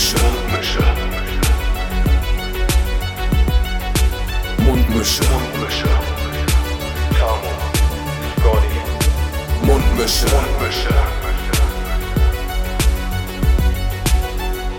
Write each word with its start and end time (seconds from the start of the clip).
Mundmische. 0.00 0.80
Mundmische. 0.80 0.80
Mundmische. 4.64 5.24
Mundmische. 5.28 5.90
Tamo. 7.18 7.50
Scotty. 8.38 8.78
Mundmische. 9.66 10.26
Mundmische. 10.34 10.94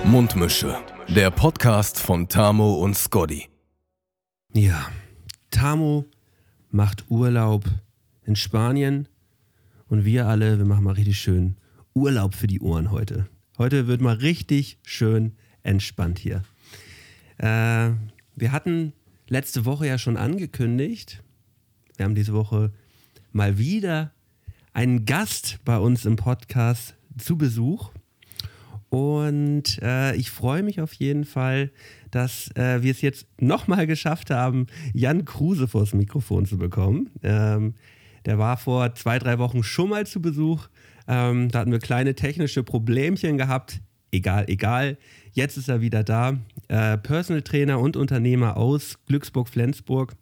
Mundmische. 0.05 0.77
Der 1.07 1.29
Podcast 1.29 1.99
von 1.99 2.27
Tamo 2.27 2.73
und 2.77 2.97
Scotty. 2.97 3.47
Ja, 4.53 4.87
Tamo 5.51 6.05
macht 6.71 7.05
Urlaub 7.11 7.65
in 8.23 8.35
Spanien 8.35 9.07
und 9.87 10.03
wir 10.03 10.25
alle, 10.25 10.57
wir 10.57 10.65
machen 10.65 10.83
mal 10.83 10.95
richtig 10.95 11.19
schön 11.19 11.57
Urlaub 11.93 12.33
für 12.33 12.47
die 12.47 12.59
Ohren 12.59 12.89
heute. 12.89 13.27
Heute 13.61 13.85
wird 13.85 14.01
mal 14.01 14.15
richtig 14.15 14.79
schön 14.81 15.33
entspannt 15.61 16.17
hier. 16.17 16.41
Äh, 17.37 17.91
wir 18.35 18.51
hatten 18.51 18.91
letzte 19.29 19.65
Woche 19.65 19.85
ja 19.85 19.99
schon 19.99 20.17
angekündigt, 20.17 21.21
wir 21.95 22.05
haben 22.05 22.15
diese 22.15 22.33
Woche 22.33 22.71
mal 23.31 23.59
wieder 23.59 24.13
einen 24.73 25.05
Gast 25.05 25.59
bei 25.63 25.77
uns 25.77 26.05
im 26.05 26.15
Podcast 26.15 26.95
zu 27.19 27.37
Besuch. 27.37 27.91
Und 28.89 29.77
äh, 29.83 30.15
ich 30.15 30.31
freue 30.31 30.63
mich 30.63 30.81
auf 30.81 30.93
jeden 30.93 31.23
Fall, 31.23 31.69
dass 32.09 32.49
äh, 32.55 32.81
wir 32.81 32.89
es 32.89 33.01
jetzt 33.01 33.27
nochmal 33.39 33.85
geschafft 33.85 34.31
haben, 34.31 34.65
Jan 34.91 35.23
Kruse 35.23 35.67
vors 35.67 35.93
Mikrofon 35.93 36.47
zu 36.47 36.57
bekommen. 36.57 37.11
Ähm, 37.21 37.75
der 38.25 38.39
war 38.39 38.57
vor 38.57 38.95
zwei, 38.95 39.19
drei 39.19 39.37
Wochen 39.37 39.61
schon 39.61 39.89
mal 39.89 40.07
zu 40.07 40.19
Besuch. 40.19 40.67
Ähm, 41.07 41.49
da 41.49 41.59
hatten 41.59 41.71
wir 41.71 41.79
kleine 41.79 42.15
technische 42.15 42.63
Problemchen 42.63 43.37
gehabt. 43.37 43.81
Egal, 44.11 44.45
egal. 44.47 44.97
Jetzt 45.33 45.57
ist 45.57 45.69
er 45.69 45.81
wieder 45.81 46.03
da. 46.03 46.37
Äh, 46.67 46.97
Personal 46.97 47.41
Trainer 47.41 47.79
und 47.79 47.95
Unternehmer 47.95 48.57
aus 48.57 48.97
Glücksburg-Flensburg. 49.07 50.15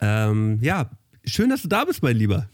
Ähm, 0.00 0.58
ja, 0.60 0.90
schön, 1.24 1.50
dass 1.50 1.62
du 1.62 1.68
da 1.68 1.84
bist, 1.84 2.02
mein 2.02 2.16
Lieber. 2.16 2.48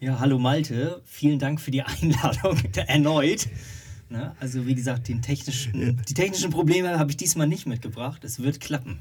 Ja, 0.00 0.20
hallo 0.20 0.38
Malte. 0.38 1.02
Vielen 1.06 1.38
Dank 1.38 1.60
für 1.60 1.70
die 1.70 1.82
Einladung 2.02 2.58
erneut. 2.86 3.48
Ne? 4.10 4.34
Also 4.40 4.66
wie 4.66 4.74
gesagt, 4.74 5.08
den 5.08 5.22
technischen, 5.22 6.00
die 6.08 6.14
technischen 6.14 6.50
Probleme 6.50 6.98
habe 6.98 7.10
ich 7.10 7.16
diesmal 7.16 7.46
nicht 7.46 7.66
mitgebracht. 7.66 8.24
Es 8.24 8.40
wird 8.40 8.60
klappen. 8.60 9.00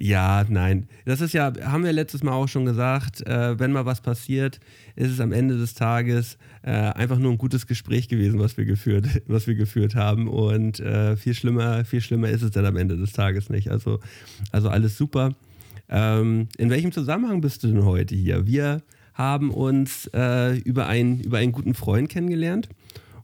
Ja, 0.00 0.44
nein. 0.48 0.86
Das 1.06 1.20
ist 1.20 1.34
ja, 1.34 1.52
haben 1.64 1.82
wir 1.82 1.92
letztes 1.92 2.22
Mal 2.22 2.30
auch 2.30 2.46
schon 2.46 2.64
gesagt, 2.64 3.26
äh, 3.26 3.58
wenn 3.58 3.72
mal 3.72 3.84
was 3.84 4.00
passiert, 4.00 4.60
ist 4.94 5.10
es 5.10 5.18
am 5.18 5.32
Ende 5.32 5.58
des 5.58 5.74
Tages 5.74 6.38
äh, 6.62 6.70
einfach 6.70 7.18
nur 7.18 7.32
ein 7.32 7.38
gutes 7.38 7.66
Gespräch 7.66 8.08
gewesen, 8.08 8.38
was 8.38 8.56
wir 8.56 8.64
geführt, 8.64 9.06
was 9.26 9.48
wir 9.48 9.56
geführt 9.56 9.96
haben. 9.96 10.28
Und 10.28 10.78
äh, 10.78 11.16
viel 11.16 11.34
schlimmer, 11.34 11.84
viel 11.84 12.00
schlimmer 12.00 12.28
ist 12.28 12.42
es 12.42 12.52
dann 12.52 12.64
am 12.64 12.76
Ende 12.76 12.96
des 12.96 13.12
Tages 13.12 13.50
nicht. 13.50 13.72
Also, 13.72 13.98
also 14.52 14.68
alles 14.68 14.96
super. 14.96 15.34
Ähm, 15.88 16.46
in 16.58 16.70
welchem 16.70 16.92
Zusammenhang 16.92 17.40
bist 17.40 17.64
du 17.64 17.66
denn 17.66 17.84
heute 17.84 18.14
hier? 18.14 18.46
Wir 18.46 18.82
haben 19.14 19.50
uns 19.50 20.08
äh, 20.14 20.58
über, 20.58 20.86
einen, 20.86 21.18
über 21.22 21.38
einen 21.38 21.50
guten 21.50 21.74
Freund 21.74 22.08
kennengelernt 22.08 22.68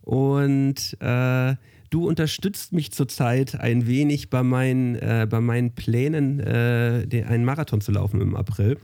und 0.02 0.96
äh, 0.98 1.54
du 1.94 2.08
unterstützt 2.08 2.72
mich 2.72 2.90
zurzeit 2.90 3.60
ein 3.60 3.86
wenig 3.86 4.28
bei 4.28 4.42
meinen, 4.42 4.96
äh, 4.96 5.28
bei 5.30 5.40
meinen 5.40 5.76
Plänen, 5.76 6.40
äh, 6.40 7.06
den, 7.06 7.26
einen 7.26 7.44
Marathon 7.44 7.80
zu 7.80 7.92
laufen 7.92 8.20
im 8.20 8.34
April. 8.34 8.78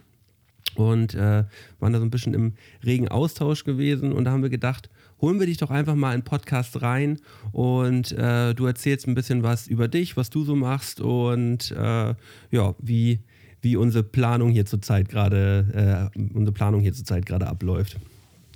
Und 0.76 1.14
äh, 1.14 1.44
waren 1.80 1.92
da 1.92 1.98
so 1.98 2.04
ein 2.04 2.10
bisschen 2.10 2.34
im 2.34 2.54
regen 2.84 3.08
Austausch 3.08 3.64
gewesen 3.64 4.12
und 4.12 4.24
da 4.24 4.30
haben 4.30 4.42
wir 4.42 4.50
gedacht, 4.50 4.88
holen 5.20 5.40
wir 5.40 5.46
dich 5.46 5.56
doch 5.56 5.70
einfach 5.70 5.96
mal 5.96 6.14
in 6.14 6.22
Podcast 6.22 6.80
rein 6.80 7.18
und 7.50 8.12
äh, 8.12 8.54
du 8.54 8.66
erzählst 8.66 9.08
ein 9.08 9.16
bisschen 9.16 9.42
was 9.42 9.66
über 9.66 9.88
dich, 9.88 10.16
was 10.16 10.30
du 10.30 10.44
so 10.44 10.54
machst 10.54 11.00
und 11.00 11.72
äh, 11.72 12.14
ja, 12.52 12.74
wie, 12.78 13.18
wie 13.60 13.74
unsere 13.74 14.04
Planung 14.04 14.50
hier 14.50 14.64
zurzeit 14.64 15.08
gerade, 15.08 16.10
äh, 16.14 16.20
unsere 16.32 16.52
Planung 16.52 16.80
hier 16.80 16.92
zurzeit 16.92 17.26
gerade 17.26 17.48
abläuft. 17.48 17.96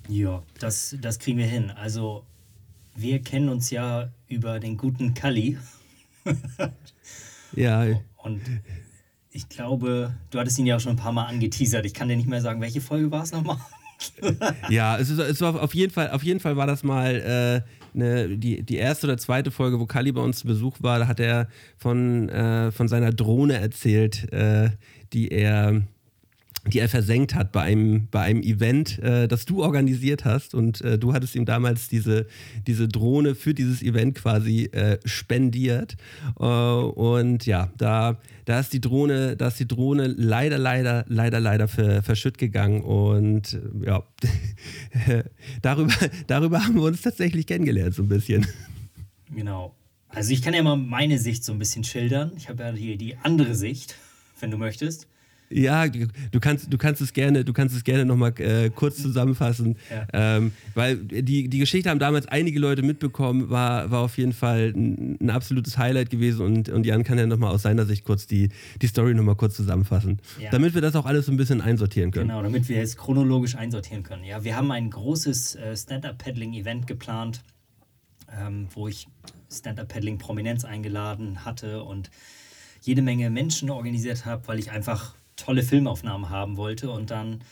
Ja, 0.08 0.44
das, 0.60 0.96
das 1.00 1.18
kriegen 1.18 1.38
wir 1.38 1.46
hin. 1.46 1.72
Also 1.72 2.24
wir 2.94 3.20
kennen 3.20 3.48
uns 3.48 3.70
ja 3.70 4.08
über 4.34 4.60
den 4.60 4.76
guten 4.76 5.14
Kali. 5.14 5.58
ja. 7.56 7.86
Und 8.16 8.40
ich 9.30 9.48
glaube, 9.48 10.14
du 10.30 10.38
hattest 10.38 10.58
ihn 10.58 10.66
ja 10.66 10.76
auch 10.76 10.80
schon 10.80 10.92
ein 10.92 10.96
paar 10.96 11.12
Mal 11.12 11.26
angeteasert. 11.26 11.86
Ich 11.86 11.94
kann 11.94 12.08
dir 12.08 12.16
nicht 12.16 12.28
mehr 12.28 12.40
sagen, 12.40 12.60
welche 12.60 12.80
Folge 12.80 13.10
war 13.10 13.22
es 13.22 13.32
nochmal? 13.32 13.58
ja, 14.68 14.98
es, 14.98 15.10
ist, 15.10 15.18
es 15.18 15.40
war 15.40 15.60
auf 15.62 15.74
jeden 15.74 15.92
Fall, 15.92 16.10
auf 16.10 16.22
jeden 16.22 16.40
Fall 16.40 16.56
war 16.56 16.66
das 16.66 16.82
mal 16.82 17.64
äh, 17.94 17.96
ne, 17.96 18.36
die, 18.36 18.62
die 18.62 18.76
erste 18.76 19.06
oder 19.06 19.18
zweite 19.18 19.50
Folge, 19.50 19.80
wo 19.80 19.86
Kali 19.86 20.12
bei 20.12 20.20
uns 20.20 20.40
zu 20.40 20.46
Besuch 20.46 20.76
war. 20.80 20.98
Da 20.98 21.06
hat 21.06 21.20
er 21.20 21.48
von, 21.76 22.28
äh, 22.28 22.70
von 22.72 22.88
seiner 22.88 23.12
Drohne 23.12 23.54
erzählt, 23.54 24.32
äh, 24.32 24.70
die 25.12 25.28
er 25.28 25.82
die 26.66 26.78
er 26.78 26.88
versenkt 26.88 27.34
hat 27.34 27.52
bei 27.52 27.62
einem, 27.62 28.08
bei 28.10 28.20
einem 28.20 28.42
Event, 28.42 28.98
äh, 29.00 29.28
das 29.28 29.44
du 29.44 29.62
organisiert 29.62 30.24
hast. 30.24 30.54
Und 30.54 30.80
äh, 30.80 30.98
du 30.98 31.12
hattest 31.12 31.34
ihm 31.34 31.44
damals 31.44 31.88
diese, 31.88 32.26
diese 32.66 32.88
Drohne 32.88 33.34
für 33.34 33.54
dieses 33.54 33.82
Event 33.82 34.14
quasi 34.14 34.64
äh, 34.72 34.98
spendiert. 35.04 35.96
Äh, 36.38 36.44
und 36.44 37.44
ja, 37.46 37.70
da, 37.76 38.18
da 38.46 38.60
ist 38.60 38.72
die 38.72 38.80
Drohne, 38.80 39.36
da 39.36 39.48
ist 39.48 39.60
die 39.60 39.68
Drohne 39.68 40.06
leider, 40.06 40.58
leider, 40.58 41.04
leider, 41.08 41.40
leider 41.40 41.68
ver, 41.68 42.02
verschütt 42.02 42.38
gegangen. 42.38 42.82
Und 42.82 43.54
äh, 43.54 43.86
ja, 43.86 44.02
darüber, 45.62 45.94
darüber 46.26 46.64
haben 46.64 46.76
wir 46.76 46.82
uns 46.82 47.02
tatsächlich 47.02 47.46
kennengelernt, 47.46 47.94
so 47.94 48.02
ein 48.02 48.08
bisschen. 48.08 48.46
Genau. 49.34 49.74
Also 50.08 50.32
ich 50.32 50.42
kann 50.42 50.54
ja 50.54 50.62
mal 50.62 50.76
meine 50.76 51.18
Sicht 51.18 51.44
so 51.44 51.52
ein 51.52 51.58
bisschen 51.58 51.84
schildern. 51.84 52.32
Ich 52.36 52.48
habe 52.48 52.62
ja 52.62 52.72
hier 52.72 52.96
die 52.96 53.16
andere 53.16 53.54
Sicht, 53.54 53.96
wenn 54.40 54.50
du 54.50 54.56
möchtest. 54.56 55.08
Ja, 55.54 55.86
du 55.86 56.40
kannst, 56.40 56.72
du 56.72 56.78
kannst 56.78 57.00
es 57.00 57.12
gerne, 57.12 57.44
du 57.44 57.52
kannst 57.52 57.76
es 57.76 57.84
gerne 57.84 58.04
nochmal 58.04 58.34
äh, 58.40 58.70
kurz 58.70 59.00
zusammenfassen. 59.00 59.76
Ja. 59.88 60.06
Ähm, 60.12 60.52
weil 60.74 60.96
die, 60.96 61.48
die 61.48 61.58
Geschichte 61.60 61.90
haben 61.90 62.00
damals 62.00 62.26
einige 62.26 62.58
Leute 62.58 62.82
mitbekommen, 62.82 63.50
war, 63.50 63.88
war 63.92 64.00
auf 64.00 64.18
jeden 64.18 64.32
Fall 64.32 64.72
ein, 64.74 65.16
ein 65.20 65.30
absolutes 65.30 65.78
Highlight 65.78 66.10
gewesen 66.10 66.44
und, 66.44 66.68
und 66.70 66.84
Jan 66.84 67.04
kann 67.04 67.18
ja 67.18 67.26
nochmal 67.26 67.52
aus 67.52 67.62
seiner 67.62 67.86
Sicht 67.86 68.04
kurz 68.04 68.26
die, 68.26 68.48
die 68.82 68.86
Story 68.88 69.14
nochmal 69.14 69.36
kurz 69.36 69.54
zusammenfassen. 69.54 70.18
Ja. 70.40 70.50
Damit 70.50 70.74
wir 70.74 70.80
das 70.80 70.96
auch 70.96 71.06
alles 71.06 71.26
so 71.26 71.32
ein 71.32 71.36
bisschen 71.36 71.60
einsortieren 71.60 72.10
können. 72.10 72.28
Genau, 72.28 72.42
damit 72.42 72.68
wir 72.68 72.82
es 72.82 72.96
chronologisch 72.96 73.54
einsortieren 73.54 74.02
können. 74.02 74.24
Ja, 74.24 74.42
wir 74.42 74.56
haben 74.56 74.72
ein 74.72 74.90
großes 74.90 75.54
äh, 75.54 75.76
Stand-Up-Paddling-Event 75.76 76.88
geplant, 76.88 77.44
ähm, 78.36 78.66
wo 78.74 78.88
ich 78.88 79.06
Stand-Up-Paddling 79.52 80.18
Prominenz 80.18 80.64
eingeladen 80.64 81.44
hatte 81.44 81.84
und 81.84 82.10
jede 82.82 83.02
Menge 83.02 83.30
Menschen 83.30 83.70
organisiert 83.70 84.26
habe, 84.26 84.48
weil 84.48 84.58
ich 84.58 84.72
einfach 84.72 85.14
tolle 85.36 85.62
Filmaufnahmen 85.62 86.30
haben 86.30 86.56
wollte. 86.56 86.90
Und 86.90 87.10
dann, 87.10 87.42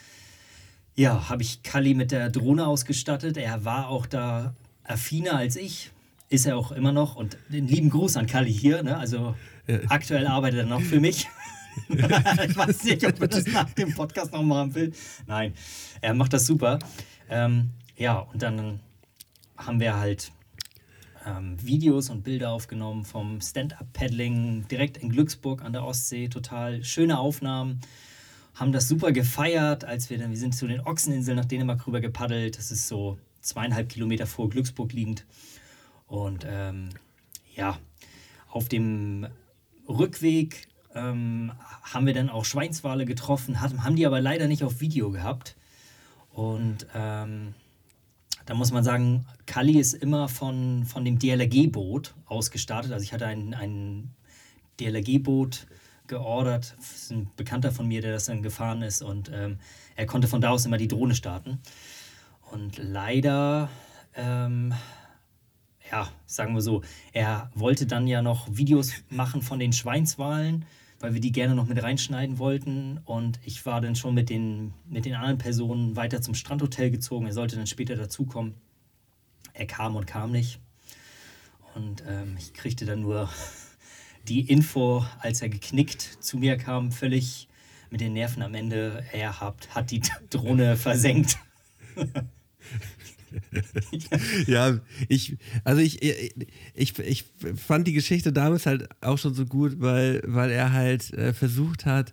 ja, 0.94 1.28
habe 1.28 1.42
ich 1.42 1.62
Kali 1.62 1.94
mit 1.94 2.12
der 2.12 2.30
Drohne 2.30 2.66
ausgestattet. 2.66 3.36
Er 3.36 3.64
war 3.64 3.88
auch 3.88 4.06
da 4.06 4.54
affiner 4.84 5.36
als 5.36 5.56
ich. 5.56 5.90
Ist 6.28 6.46
er 6.46 6.56
auch 6.56 6.72
immer 6.72 6.92
noch. 6.92 7.16
Und 7.16 7.36
den 7.48 7.68
lieben 7.68 7.90
Gruß 7.90 8.16
an 8.16 8.26
Kali 8.26 8.52
hier. 8.52 8.82
Ne? 8.82 8.96
Also 8.96 9.34
ja. 9.66 9.80
aktuell 9.88 10.26
arbeitet 10.26 10.60
er 10.60 10.66
noch 10.66 10.80
für 10.80 11.00
mich. 11.00 11.28
ich 11.88 12.56
weiß 12.56 12.84
nicht, 12.84 13.06
ob 13.06 13.20
er 13.20 13.28
das 13.28 13.46
nach 13.46 13.70
dem 13.72 13.94
Podcast 13.94 14.32
noch 14.32 14.42
machen 14.42 14.74
will. 14.74 14.92
Nein, 15.26 15.54
er 16.00 16.14
macht 16.14 16.32
das 16.32 16.46
super. 16.46 16.78
Ähm, 17.28 17.70
ja, 17.96 18.18
und 18.18 18.42
dann 18.42 18.80
haben 19.56 19.80
wir 19.80 19.96
halt 19.96 20.32
ähm, 21.26 21.56
Videos 21.60 22.10
und 22.10 22.22
Bilder 22.22 22.50
aufgenommen 22.50 23.04
vom 23.04 23.40
Stand-Up-Paddling 23.40 24.66
direkt 24.68 24.96
in 24.96 25.10
Glücksburg 25.10 25.62
an 25.62 25.72
der 25.72 25.84
Ostsee. 25.84 26.28
Total 26.28 26.82
schöne 26.84 27.18
Aufnahmen. 27.18 27.80
Haben 28.54 28.72
das 28.72 28.88
super 28.88 29.12
gefeiert, 29.12 29.84
als 29.84 30.10
wir 30.10 30.18
dann, 30.18 30.30
wir 30.30 30.36
sind 30.36 30.54
zu 30.54 30.66
den 30.66 30.80
Ochseninseln 30.80 31.36
nach 31.36 31.44
Dänemark 31.44 31.86
rüber 31.86 32.00
gepaddelt. 32.00 32.58
Das 32.58 32.70
ist 32.70 32.88
so 32.88 33.18
zweieinhalb 33.40 33.88
Kilometer 33.88 34.26
vor 34.26 34.50
Glücksburg 34.50 34.92
liegend. 34.92 35.24
Und 36.06 36.46
ähm, 36.48 36.90
ja, 37.54 37.78
auf 38.50 38.68
dem 38.68 39.26
Rückweg 39.88 40.68
ähm, 40.94 41.52
haben 41.82 42.06
wir 42.06 42.14
dann 42.14 42.28
auch 42.28 42.44
Schweinswale 42.44 43.06
getroffen, 43.06 43.60
haben 43.60 43.96
die 43.96 44.06
aber 44.06 44.20
leider 44.20 44.46
nicht 44.46 44.64
auf 44.64 44.80
Video 44.80 45.10
gehabt. 45.10 45.56
Und 46.30 46.86
ähm, 46.94 47.54
da 48.46 48.54
muss 48.54 48.72
man 48.72 48.84
sagen, 48.84 49.26
Kali 49.46 49.78
ist 49.78 49.94
immer 49.94 50.28
von, 50.28 50.84
von 50.84 51.04
dem 51.04 51.18
DLRG-Boot 51.18 52.14
ausgestartet. 52.26 52.92
Also 52.92 53.04
ich 53.04 53.12
hatte 53.12 53.26
ein, 53.26 53.54
ein 53.54 54.10
DLRG-Boot 54.80 55.66
geordert. 56.06 56.74
Das 56.78 56.92
ist 56.92 57.12
ein 57.12 57.30
Bekannter 57.36 57.72
von 57.72 57.86
mir, 57.86 58.02
der 58.02 58.12
das 58.12 58.26
dann 58.26 58.42
gefahren 58.42 58.82
ist. 58.82 59.02
Und 59.02 59.30
ähm, 59.32 59.58
er 59.96 60.06
konnte 60.06 60.28
von 60.28 60.40
da 60.40 60.50
aus 60.50 60.66
immer 60.66 60.78
die 60.78 60.88
Drohne 60.88 61.14
starten. 61.14 61.60
Und 62.50 62.78
leider, 62.78 63.70
ähm, 64.14 64.74
ja, 65.90 66.08
sagen 66.26 66.54
wir 66.54 66.60
so, 66.60 66.82
er 67.12 67.50
wollte 67.54 67.86
dann 67.86 68.06
ja 68.06 68.22
noch 68.22 68.46
Videos 68.50 68.92
machen 69.08 69.42
von 69.42 69.58
den 69.58 69.72
Schweinswalen 69.72 70.66
weil 71.02 71.14
wir 71.14 71.20
die 71.20 71.32
gerne 71.32 71.56
noch 71.56 71.66
mit 71.66 71.82
reinschneiden 71.82 72.38
wollten. 72.38 73.00
Und 73.04 73.40
ich 73.44 73.66
war 73.66 73.80
dann 73.80 73.96
schon 73.96 74.14
mit 74.14 74.30
den, 74.30 74.72
mit 74.88 75.04
den 75.04 75.14
anderen 75.14 75.36
Personen 75.36 75.96
weiter 75.96 76.22
zum 76.22 76.34
Strandhotel 76.34 76.92
gezogen. 76.92 77.26
Er 77.26 77.32
sollte 77.32 77.56
dann 77.56 77.66
später 77.66 77.96
dazukommen. 77.96 78.54
Er 79.52 79.66
kam 79.66 79.96
und 79.96 80.06
kam 80.06 80.30
nicht. 80.30 80.60
Und 81.74 82.04
ähm, 82.06 82.36
ich 82.38 82.54
kriegte 82.54 82.86
dann 82.86 83.00
nur 83.00 83.28
die 84.28 84.48
Info, 84.48 85.04
als 85.18 85.42
er 85.42 85.48
geknickt 85.48 86.00
zu 86.00 86.38
mir 86.38 86.56
kam, 86.56 86.92
völlig 86.92 87.48
mit 87.90 88.00
den 88.00 88.12
Nerven 88.12 88.42
am 88.42 88.54
Ende. 88.54 89.04
Er 89.12 89.40
hat, 89.40 89.74
hat 89.74 89.90
die 89.90 90.02
Drohne 90.30 90.76
versenkt. 90.76 91.36
ja, 94.46 94.78
ich, 95.08 95.36
also 95.64 95.80
ich, 95.80 96.02
ich, 96.74 96.98
ich 96.98 97.24
fand 97.56 97.86
die 97.86 97.92
Geschichte 97.92 98.32
damals 98.32 98.66
halt 98.66 98.88
auch 99.00 99.18
schon 99.18 99.34
so 99.34 99.46
gut, 99.46 99.80
weil, 99.80 100.22
weil 100.26 100.50
er 100.50 100.72
halt 100.72 101.12
äh, 101.14 101.32
versucht 101.32 101.86
hat, 101.86 102.12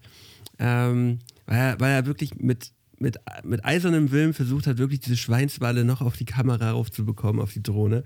ähm, 0.60 1.20
weil, 1.46 1.58
er, 1.58 1.80
weil 1.80 1.92
er 1.92 2.06
wirklich 2.06 2.36
mit, 2.36 2.72
mit, 2.98 3.18
mit 3.44 3.66
eisernem 3.66 4.12
Willen 4.12 4.34
versucht 4.34 4.68
hat, 4.68 4.78
wirklich 4.78 5.00
diese 5.00 5.18
Schweinswalle 5.18 5.86
noch 5.86 6.02
auf 6.02 6.18
die 6.18 6.26
Kamera 6.26 6.72
raufzubekommen, 6.72 7.42
auf 7.42 7.54
die 7.54 7.64
Drohne. 7.64 8.04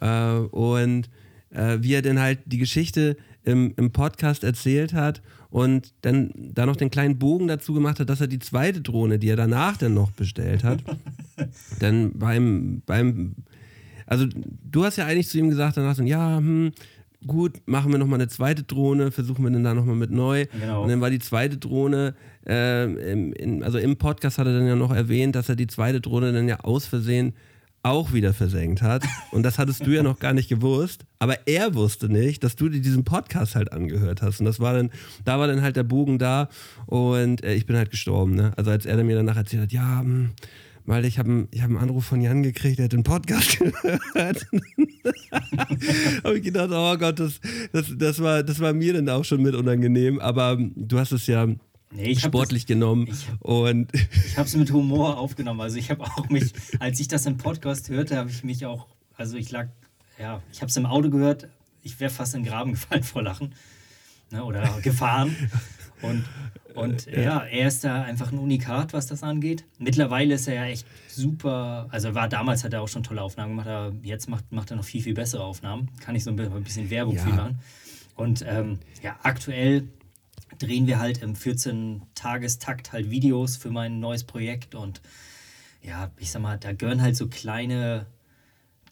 Äh, 0.00 0.34
und 0.34 1.08
äh, 1.50 1.78
wie 1.80 1.94
er 1.94 2.02
dann 2.02 2.18
halt 2.18 2.40
die 2.46 2.58
Geschichte 2.58 3.16
im, 3.44 3.74
im 3.76 3.92
Podcast 3.92 4.44
erzählt 4.44 4.92
hat 4.92 5.22
und 5.54 5.94
dann 6.00 6.32
da 6.34 6.66
noch 6.66 6.74
den 6.74 6.90
kleinen 6.90 7.16
Bogen 7.16 7.46
dazu 7.46 7.74
gemacht 7.74 8.00
hat, 8.00 8.10
dass 8.10 8.20
er 8.20 8.26
die 8.26 8.40
zweite 8.40 8.80
Drohne, 8.80 9.20
die 9.20 9.28
er 9.28 9.36
danach 9.36 9.76
dann 9.76 9.94
noch 9.94 10.10
bestellt 10.10 10.64
hat, 10.64 10.82
dann 11.78 12.18
beim, 12.18 12.82
beim, 12.86 13.36
also 14.04 14.26
du 14.68 14.84
hast 14.84 14.96
ja 14.96 15.06
eigentlich 15.06 15.28
zu 15.28 15.38
ihm 15.38 15.50
gesagt 15.50 15.76
danach 15.76 15.94
so, 15.94 16.02
ja, 16.02 16.38
hm, 16.38 16.72
gut, 17.24 17.52
machen 17.66 17.92
wir 17.92 18.00
nochmal 18.00 18.18
eine 18.18 18.26
zweite 18.26 18.64
Drohne, 18.64 19.12
versuchen 19.12 19.44
wir 19.44 19.50
dann 19.52 19.62
da 19.62 19.74
nochmal 19.74 19.94
mit 19.94 20.10
neu. 20.10 20.46
Genau. 20.60 20.82
Und 20.82 20.88
dann 20.88 21.00
war 21.00 21.10
die 21.10 21.20
zweite 21.20 21.56
Drohne, 21.56 22.16
äh, 22.44 22.86
in, 23.32 23.62
also 23.62 23.78
im 23.78 23.96
Podcast 23.96 24.38
hat 24.38 24.48
er 24.48 24.54
dann 24.54 24.66
ja 24.66 24.74
noch 24.74 24.92
erwähnt, 24.92 25.36
dass 25.36 25.48
er 25.48 25.54
die 25.54 25.68
zweite 25.68 26.00
Drohne 26.00 26.32
dann 26.32 26.48
ja 26.48 26.58
aus 26.64 26.86
Versehen 26.86 27.32
auch 27.84 28.12
wieder 28.12 28.32
versenkt 28.32 28.82
hat. 28.82 29.04
Und 29.30 29.42
das 29.42 29.58
hattest 29.58 29.86
du 29.86 29.90
ja 29.90 30.02
noch 30.02 30.18
gar 30.18 30.32
nicht 30.32 30.48
gewusst. 30.48 31.04
Aber 31.18 31.46
er 31.46 31.74
wusste 31.74 32.08
nicht, 32.08 32.42
dass 32.42 32.56
du 32.56 32.68
dir 32.68 32.80
diesen 32.80 33.04
Podcast 33.04 33.54
halt 33.54 33.72
angehört 33.72 34.22
hast. 34.22 34.40
Und 34.40 34.46
das 34.46 34.58
war 34.58 34.74
dann, 34.74 34.90
da 35.24 35.38
war 35.38 35.46
dann 35.46 35.62
halt 35.62 35.76
der 35.76 35.84
Bogen 35.84 36.18
da 36.18 36.48
und 36.86 37.44
äh, 37.44 37.54
ich 37.54 37.66
bin 37.66 37.76
halt 37.76 37.90
gestorben. 37.90 38.34
Ne? 38.34 38.52
Also 38.56 38.70
als 38.70 38.86
er 38.86 39.02
mir 39.04 39.16
danach 39.16 39.36
erzählt 39.36 39.62
hat, 39.62 39.72
ja, 39.72 40.02
mh, 40.02 40.30
weil 40.86 41.04
ich 41.04 41.18
habe 41.18 41.48
ich 41.50 41.62
hab 41.62 41.70
einen 41.70 41.78
Anruf 41.78 42.04
von 42.04 42.20
Jan 42.20 42.42
gekriegt, 42.42 42.78
der 42.78 42.86
hat 42.86 42.92
den 42.92 43.04
Podcast 43.04 43.58
gehört. 43.58 44.46
habe 46.24 46.36
ich 46.36 46.42
gedacht, 46.42 46.70
oh 46.72 46.96
Gott, 46.96 47.18
das, 47.18 47.40
das, 47.72 47.86
das, 47.96 48.22
war, 48.22 48.42
das 48.42 48.60
war 48.60 48.72
mir 48.72 48.94
dann 48.94 49.08
auch 49.08 49.24
schon 49.24 49.42
mit 49.42 49.54
unangenehm. 49.54 50.20
Aber 50.20 50.58
du 50.74 50.98
hast 50.98 51.12
es 51.12 51.26
ja 51.26 51.46
nee, 51.90 52.14
sportlich 52.14 52.62
das, 52.62 52.68
genommen. 52.68 53.08
Ich, 53.08 53.26
und 53.40 53.92
ich 54.26 54.36
habe 54.36 54.48
es 54.48 54.56
mit 54.56 54.72
Humor 54.72 55.18
aufgenommen. 55.18 55.60
Also 55.60 55.76
ich 55.76 55.90
habe 55.90 56.04
auch 56.04 56.28
mich, 56.28 56.52
als 56.78 57.00
ich 57.00 57.08
das 57.08 57.26
im 57.26 57.36
Podcast 57.36 57.88
hörte, 57.88 58.16
habe 58.16 58.30
ich 58.30 58.44
mich 58.44 58.66
auch, 58.66 58.86
also 59.16 59.36
ich 59.36 59.50
lag, 59.50 59.68
ja, 60.18 60.42
ich 60.52 60.60
habe 60.60 60.70
es 60.70 60.76
im 60.76 60.86
Auto 60.86 61.10
gehört, 61.10 61.48
ich 61.82 62.00
wäre 62.00 62.10
fast 62.10 62.34
in 62.34 62.42
den 62.42 62.50
Graben 62.50 62.72
gefallen 62.72 63.02
vor 63.02 63.22
Lachen. 63.22 63.54
Ne, 64.30 64.42
oder 64.44 64.80
gefahren. 64.82 65.36
Und, 66.02 66.24
und 66.74 67.06
ja. 67.06 67.20
ja, 67.20 67.38
er 67.44 67.68
ist 67.68 67.84
da 67.84 68.02
einfach 68.02 68.32
ein 68.32 68.38
Unikat, 68.38 68.92
was 68.92 69.06
das 69.06 69.22
angeht. 69.22 69.64
Mittlerweile 69.78 70.34
ist 70.34 70.48
er 70.48 70.54
ja 70.54 70.64
echt 70.66 70.86
super. 71.08 71.86
Also 71.90 72.14
war 72.14 72.28
damals 72.28 72.64
hat 72.64 72.72
er 72.72 72.82
auch 72.82 72.88
schon 72.88 73.02
tolle 73.02 73.22
Aufnahmen 73.22 73.52
gemacht, 73.52 73.68
aber 73.68 73.94
jetzt 74.02 74.28
macht, 74.28 74.50
macht 74.50 74.70
er 74.70 74.76
noch 74.76 74.84
viel, 74.84 75.02
viel 75.02 75.14
bessere 75.14 75.44
Aufnahmen. 75.44 75.90
Kann 76.00 76.16
ich 76.16 76.24
so 76.24 76.30
ein 76.30 76.36
bisschen 76.64 76.90
Werbung 76.90 77.16
ja. 77.16 77.22
für 77.22 77.30
machen. 77.30 77.58
Und 78.16 78.44
ähm, 78.46 78.78
ja, 79.02 79.16
aktuell 79.22 79.88
drehen 80.58 80.86
wir 80.86 80.98
halt 80.98 81.22
im 81.22 81.34
14-Tagestakt 81.34 82.92
halt 82.92 83.10
Videos 83.10 83.56
für 83.56 83.70
mein 83.70 84.00
neues 84.00 84.24
Projekt 84.24 84.74
und 84.74 85.00
ja, 85.82 86.10
ich 86.16 86.30
sag 86.30 86.42
mal, 86.42 86.58
da 86.58 86.72
gehören 86.72 87.02
halt 87.02 87.16
so 87.16 87.28
kleine, 87.28 88.06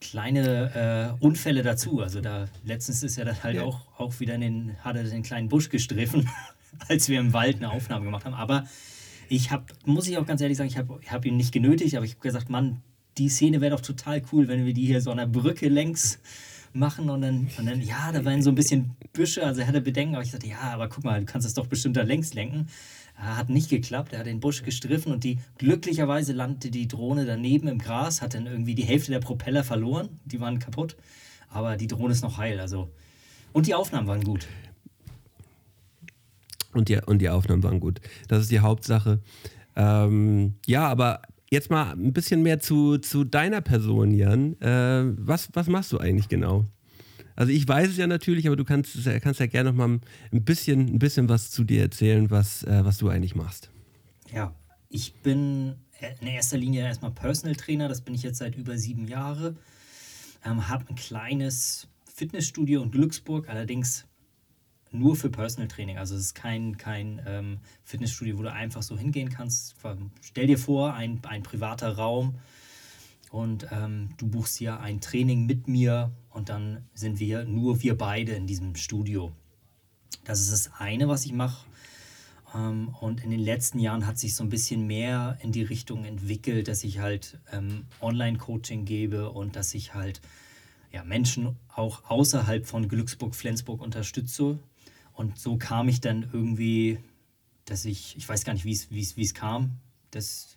kleine 0.01 1.17
äh, 1.21 1.25
Unfälle 1.25 1.63
dazu. 1.63 2.01
Also 2.01 2.21
da 2.21 2.49
letztens 2.65 3.03
ist 3.03 3.17
er 3.19 3.25
dann 3.25 3.43
halt 3.43 3.57
ja. 3.57 3.63
auch, 3.63 3.81
auch 3.99 4.21
wieder 4.21 4.35
in 4.35 4.41
den, 4.43 4.77
hat 4.81 4.97
er 4.97 5.05
den 5.05 5.23
kleinen 5.23 5.49
Busch 5.49 5.71
gestriffen, 5.71 6.29
als 6.89 7.09
wir 7.09 7.19
im 7.19 7.33
Wald 7.33 7.57
eine 7.57 7.71
Aufnahme 7.71 8.05
gemacht 8.05 8.25
haben. 8.27 8.35
Aber 8.35 8.65
ich 9.29 9.51
habe, 9.51 9.65
muss 9.87 10.07
ich 10.07 10.19
auch 10.19 10.27
ganz 10.27 10.43
ehrlich 10.43 10.59
sagen, 10.59 10.69
ich 10.69 10.77
habe 10.77 11.01
hab 11.09 11.25
ihn 11.25 11.37
nicht 11.37 11.53
genötigt, 11.53 11.97
aber 11.97 12.05
ich 12.05 12.13
habe 12.13 12.23
gesagt, 12.23 12.51
Mann, 12.51 12.83
die 13.17 13.31
Szene 13.31 13.61
wäre 13.61 13.75
doch 13.75 13.81
total 13.81 14.23
cool, 14.33 14.49
wenn 14.49 14.67
wir 14.67 14.75
die 14.75 14.87
hier 14.87 15.01
so 15.01 15.11
an 15.11 15.19
der 15.19 15.27
Brücke 15.27 15.69
längs 15.69 16.19
machen 16.73 17.11
und 17.11 17.23
dann, 17.23 17.49
und 17.59 17.67
dann 17.67 17.81
ja, 17.81 18.13
da 18.13 18.25
waren 18.25 18.43
so 18.43 18.51
ein 18.51 18.55
bisschen 18.55 18.97
Büsche, 19.13 19.45
also 19.45 19.61
er 19.61 19.67
hatte 19.67 19.81
Bedenken, 19.81 20.15
aber 20.15 20.25
ich 20.25 20.31
sagte, 20.31 20.47
ja, 20.47 20.61
aber 20.61 20.89
guck 20.89 21.05
mal, 21.05 21.21
du 21.21 21.27
kannst 21.27 21.47
das 21.47 21.55
doch 21.55 21.67
bestimmt 21.67 21.97
da 21.97 22.03
längs 22.03 22.35
lenken. 22.35 22.69
Hat 23.15 23.51
nicht 23.51 23.69
geklappt, 23.69 24.13
er 24.13 24.21
hat 24.21 24.27
den 24.27 24.41
Busch 24.41 24.63
gestriffen 24.63 25.13
und 25.13 25.23
die 25.23 25.39
glücklicherweise 25.59 26.33
landete 26.33 26.71
die 26.71 26.89
Drohne 26.89 27.27
daneben 27.27 27.69
im 27.69 27.79
Gras, 27.79 28.23
hat 28.23 28.35
dann 28.35 28.47
irgendwie 28.47 28.75
die 28.75 28.85
Hälfte 28.85 29.13
der 29.13 29.21
Propeller 29.21 29.65
verloren, 29.65 30.09
die 30.25 30.41
waren 30.41 30.59
kaputt, 30.59 30.97
aber 31.49 31.77
die 31.77 31.87
Drohne 31.87 32.13
ist 32.13 32.23
noch 32.23 32.39
heil, 32.39 32.59
also 32.59 32.91
und 33.53 33.67
die 33.67 33.75
Aufnahmen 33.75 34.09
waren 34.09 34.25
gut. 34.25 34.49
Und 36.73 36.89
die, 36.89 36.97
und 37.05 37.19
die 37.19 37.29
Aufnahmen 37.29 37.63
waren 37.63 37.81
gut. 37.81 38.01
Das 38.29 38.41
ist 38.41 38.51
die 38.51 38.61
Hauptsache. 38.61 39.21
Ähm, 39.77 40.55
ja, 40.67 40.89
aber 40.89 41.23
Jetzt 41.53 41.69
mal 41.69 41.93
ein 41.93 42.15
bisschen 42.15 42.43
mehr 42.43 42.61
zu, 42.61 42.97
zu 42.97 43.25
deiner 43.25 43.61
Person, 43.61 44.11
Jan. 44.15 44.59
Äh, 44.63 45.13
was, 45.19 45.51
was 45.53 45.67
machst 45.67 45.93
du 45.93 45.99
eigentlich 45.99 46.31
genau? 46.31 46.65
Also 47.37 47.53
ich 47.53 47.69
weiß 47.69 47.91
es 47.91 47.99
ja 47.99 48.07
natürlich, 48.07 48.47
aber 48.47 48.57
du 48.57 48.65
kannst, 48.65 48.97
kannst 49.21 49.39
ja 49.39 49.45
gerne 49.45 49.71
noch 49.71 49.77
mal 49.77 50.01
ein 50.33 50.45
bisschen, 50.45 50.89
ein 50.89 50.99
bisschen 50.99 51.29
was 51.29 51.51
zu 51.51 51.65
dir 51.65 51.83
erzählen, 51.83 52.31
was, 52.31 52.63
äh, 52.63 52.87
was 52.87 52.97
du 52.97 53.11
eigentlich 53.11 53.35
machst. 53.35 53.69
Ja, 54.33 54.55
ich 54.89 55.13
bin 55.21 55.75
in 56.23 56.27
erster 56.27 56.57
Linie 56.57 56.85
erstmal 56.85 57.11
Personal 57.11 57.55
Trainer, 57.55 57.87
das 57.87 58.01
bin 58.01 58.15
ich 58.15 58.23
jetzt 58.23 58.39
seit 58.39 58.57
über 58.57 58.79
sieben 58.79 59.07
Jahren. 59.07 59.59
Ähm, 60.47 60.71
habe 60.71 60.87
ein 60.89 60.95
kleines 60.95 61.87
Fitnessstudio 62.07 62.83
in 62.83 62.91
Glücksburg, 62.91 63.51
allerdings 63.51 64.07
nur 64.93 65.17
für 65.17 65.31
Personal 65.31 65.69
Training. 65.69 65.99
Also 65.99 66.15
es 66.15 66.23
ist 66.23 66.35
kein, 66.35 66.77
kein 66.77 67.21
ähm, 67.27 67.59
Fitnessstudio, 67.85 68.39
wo 68.39 68.43
du 68.43 68.53
einfach 68.53 68.83
so 68.83 68.97
hingehen 68.97 69.31
kannst. 69.31 69.77
Stell 70.21 70.47
dir 70.47 70.59
vor, 70.59 70.95
ein, 70.95 71.21
ein 71.27 71.43
privater 71.43 71.97
Raum 71.97 72.37
und 73.31 73.67
ähm, 73.73 74.11
du 74.19 74.29
buchst 74.29 74.59
hier 74.59 74.81
ein 74.81 75.01
Training 75.01 75.47
mit 75.47 75.67
mir 75.67 76.13
und 76.31 76.49
dann 76.51 76.85
sind 76.95 77.19
wir 77.19 77.45
nur 77.45 77.83
wir 77.83 77.97
beide 77.97 78.33
in 78.33 78.47
diesem 78.47 78.77
Studio. 78.77 79.33
Das 80.25 80.41
ist 80.41 80.53
das 80.53 80.71
eine, 80.79 81.09
was 81.09 81.25
ich 81.25 81.33
mache. 81.33 81.67
Ähm, 82.55 82.95
und 83.01 83.25
in 83.25 83.31
den 83.31 83.41
letzten 83.41 83.79
Jahren 83.79 84.07
hat 84.07 84.19
sich 84.19 84.35
so 84.35 84.45
ein 84.45 84.51
bisschen 84.51 84.87
mehr 84.87 85.39
in 85.41 85.53
die 85.53 85.63
Richtung 85.63 86.05
entwickelt, 86.05 86.69
dass 86.69 86.85
ich 86.85 86.99
halt 86.99 87.41
ähm, 87.51 87.87
Online-Coaching 88.01 88.85
gebe 88.85 89.31
und 89.31 89.57
dass 89.57 89.75
ich 89.75 89.95
halt 89.95 90.21
ja, 90.93 91.03
Menschen 91.05 91.57
auch 91.75 92.05
außerhalb 92.11 92.67
von 92.67 92.87
Glücksburg-Flensburg 92.87 93.81
unterstütze 93.81 94.59
und 95.15 95.39
so 95.39 95.57
kam 95.57 95.89
ich 95.89 96.01
dann 96.01 96.29
irgendwie, 96.33 96.99
dass 97.65 97.85
ich, 97.85 98.17
ich 98.17 98.29
weiß 98.29 98.45
gar 98.45 98.55
nicht, 98.55 98.65
wie 98.65 99.23
es 99.23 99.35
kam, 99.35 99.73
dass, 100.11 100.57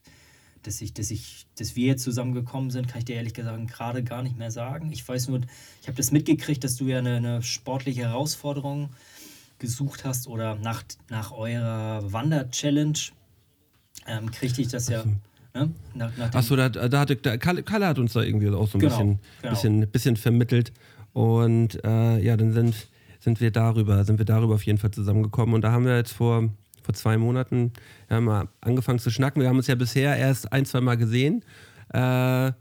dass, 0.64 0.82
ich, 0.82 0.94
dass, 0.94 1.12
ich, 1.12 1.46
dass 1.58 1.76
wir 1.76 1.88
jetzt 1.88 2.04
zusammengekommen 2.04 2.72
sind, 2.72 2.88
kann 2.88 3.00
ich 3.00 3.06
dir 3.06 3.16
ehrlich 3.16 3.34
gesagt 3.34 3.68
gerade 3.68 4.04
gar 4.04 4.24
nicht 4.24 4.38
mehr 4.38 4.52
sagen. 4.52 4.92
Ich 4.92 5.08
weiß 5.08 5.28
nur, 5.28 5.42
ich 5.82 5.88
habe 5.88 5.98
das 5.98 6.12
mitgekriegt, 6.12 6.64
dass 6.64 6.76
du 6.76 6.86
ja 6.86 7.00
eine, 7.00 7.18
eine 7.18 7.44
sportliche 7.44 8.02
Herausforderung 8.02 8.90
gesucht 9.60 10.04
hast 10.04 10.28
oder 10.28 10.56
nach, 10.56 10.84
nach 11.10 11.32
eurer 11.32 12.12
Wander-Challenge 12.12 13.00
ähm, 14.08 14.32
kriegte 14.32 14.62
ich 14.62 14.68
das 14.68 14.90
ja. 14.90 15.04
Ne? 15.54 15.72
Nach, 15.94 16.16
nach 16.18 16.34
Achso, 16.34 16.56
da, 16.58 16.68
da 16.68 17.00
hatte 17.00 17.16
da, 17.16 17.38
Kalle, 17.38 17.64
Kalle, 17.64 17.88
hat 17.88 17.98
uns 17.98 18.12
da 18.12 18.22
irgendwie 18.22 18.50
auch 18.50 18.68
so 18.68 18.78
ein 18.78 18.82
genau, 18.82 18.92
bisschen, 18.92 19.20
genau. 19.42 19.54
bisschen, 19.54 19.88
bisschen 19.90 20.18
vermittelt. 20.18 20.74
Und 21.14 21.82
äh, 21.86 22.20
ja, 22.20 22.36
dann 22.36 22.52
sind 22.52 22.76
sind 23.26 23.42
wir 23.42 23.52
darüber, 23.52 24.06
sind 24.06 24.18
wir 24.18 24.26
darüber 24.26 24.54
auf 24.54 24.66
jeden 24.66 24.78
Fall 24.78 24.92
zusammengekommen. 24.92 25.54
Und 25.54 25.62
da 25.62 25.72
haben 25.74 25.84
wir 25.84 25.98
jetzt 25.98 26.14
vor, 26.14 26.50
vor 26.82 26.94
zwei 26.94 27.18
Monaten 27.18 27.74
mal 28.10 28.48
angefangen 28.62 29.00
zu 29.00 29.10
schnacken. 29.10 29.42
Wir 29.42 29.50
haben 29.50 29.58
uns 29.58 29.68
ja 29.68 29.76
bisher 29.76 30.16
erst 30.16 30.54
ein, 30.54 30.66
zwei 30.66 30.80
Mal 30.80 30.96
gesehen. 30.96 31.44
Äh, 31.90 32.52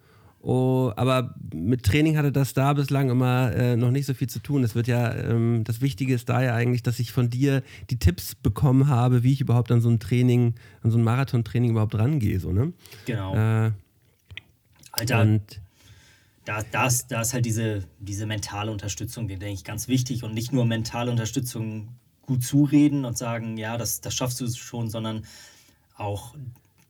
oh, 0.41 0.91
aber 0.97 1.35
mit 1.55 1.85
Training 1.85 2.17
hatte 2.17 2.33
das 2.33 2.55
da 2.55 2.73
bislang 2.73 3.11
immer 3.11 3.53
äh, 3.53 3.77
noch 3.77 3.91
nicht 3.91 4.07
so 4.07 4.15
viel 4.15 4.29
zu 4.29 4.41
tun. 4.41 4.65
Es 4.65 4.75
wird 4.75 4.87
ja, 4.87 5.15
ähm, 5.15 5.65
das 5.65 5.83
Wichtige 5.83 6.15
ist 6.15 6.29
da 6.29 6.43
ja 6.43 6.55
eigentlich, 6.55 6.83
dass 6.83 6.99
ich 6.99 7.13
von 7.13 7.29
dir 7.29 7.63
die 7.91 7.99
Tipps 7.99 8.35
bekommen 8.35 8.89
habe, 8.89 9.23
wie 9.23 9.33
ich 9.33 9.41
überhaupt 9.41 9.71
an 9.71 9.81
so 9.81 9.91
ein 9.91 10.01
Training, 10.01 10.55
an 10.83 10.91
so 10.91 10.99
ein 10.99 11.05
Marathontraining 11.05 11.73
überhaupt 11.73 11.95
rangehe. 11.95 12.41
So, 12.41 12.53
ne? 12.53 12.73
Genau. 13.05 13.35
Äh, 13.35 13.73
Alter. 14.93 15.21
Und 15.21 15.61
da, 16.45 16.63
da, 16.63 16.87
ist, 16.87 17.09
da 17.09 17.23
ist 17.23 17.33
halt 17.33 17.47
diese, 17.47 17.85
diese 17.99 18.27
mentale 18.27 18.71
Unterstützung, 18.71 19.29
die 19.29 19.39
denke 19.39 19.55
ich 19.55 19.65
ganz 19.65 19.89
wichtig. 19.89 20.25
Und 20.25 20.35
nicht 20.35 20.53
nur 20.53 20.65
mentale 20.65 21.11
Unterstützung 21.11 21.89
gut 22.23 22.43
zureden 22.43 23.05
und 23.05 23.17
sagen, 23.17 23.57
ja, 23.57 23.77
das, 23.77 24.01
das 24.01 24.15
schaffst 24.15 24.41
du 24.41 24.49
schon, 24.49 24.91
sondern 24.91 25.25
auch 25.97 26.35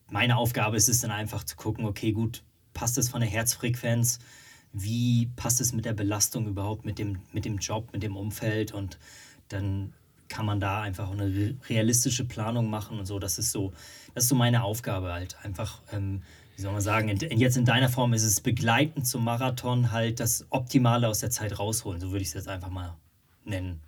meine 0.09 0.37
Aufgabe 0.37 0.77
ist 0.77 0.89
es 0.89 1.01
dann 1.01 1.11
einfach 1.11 1.43
zu 1.43 1.55
gucken, 1.55 1.85
okay, 1.85 2.11
gut, 2.11 2.43
passt 2.73 2.97
es 2.97 3.09
von 3.09 3.21
der 3.21 3.29
Herzfrequenz, 3.29 4.19
wie 4.73 5.27
passt 5.35 5.61
es 5.61 5.73
mit 5.73 5.85
der 5.85 5.93
Belastung 5.93 6.47
überhaupt, 6.47 6.85
mit 6.85 6.99
dem, 6.99 7.19
mit 7.31 7.45
dem 7.45 7.57
Job, 7.57 7.91
mit 7.93 8.03
dem 8.03 8.17
Umfeld? 8.17 8.73
Und 8.73 8.97
dann 9.49 9.93
kann 10.27 10.45
man 10.45 10.59
da 10.59 10.81
einfach 10.81 11.11
eine 11.11 11.55
realistische 11.69 12.25
Planung 12.25 12.69
machen 12.69 12.99
und 12.99 13.05
so. 13.05 13.19
Das 13.19 13.39
ist 13.39 13.51
so, 13.51 13.71
das 14.13 14.25
ist 14.25 14.29
so 14.29 14.35
meine 14.35 14.63
Aufgabe 14.63 15.13
halt, 15.13 15.37
einfach 15.43 15.81
ähm, 15.91 16.23
wie 16.55 16.61
soll 16.61 16.71
man 16.71 16.81
sagen, 16.81 17.09
in, 17.09 17.39
jetzt 17.39 17.57
in 17.57 17.65
deiner 17.65 17.89
Form 17.89 18.13
ist 18.13 18.23
es 18.23 18.39
begleitend 18.41 19.05
zum 19.07 19.23
Marathon 19.23 19.91
halt 19.91 20.19
das 20.19 20.45
Optimale 20.49 21.07
aus 21.07 21.19
der 21.19 21.29
Zeit 21.29 21.59
rausholen. 21.59 21.99
So 21.99 22.11
würde 22.11 22.21
ich 22.21 22.29
es 22.29 22.33
jetzt 22.33 22.47
einfach 22.47 22.69
mal 22.69 22.95
nennen. 23.43 23.81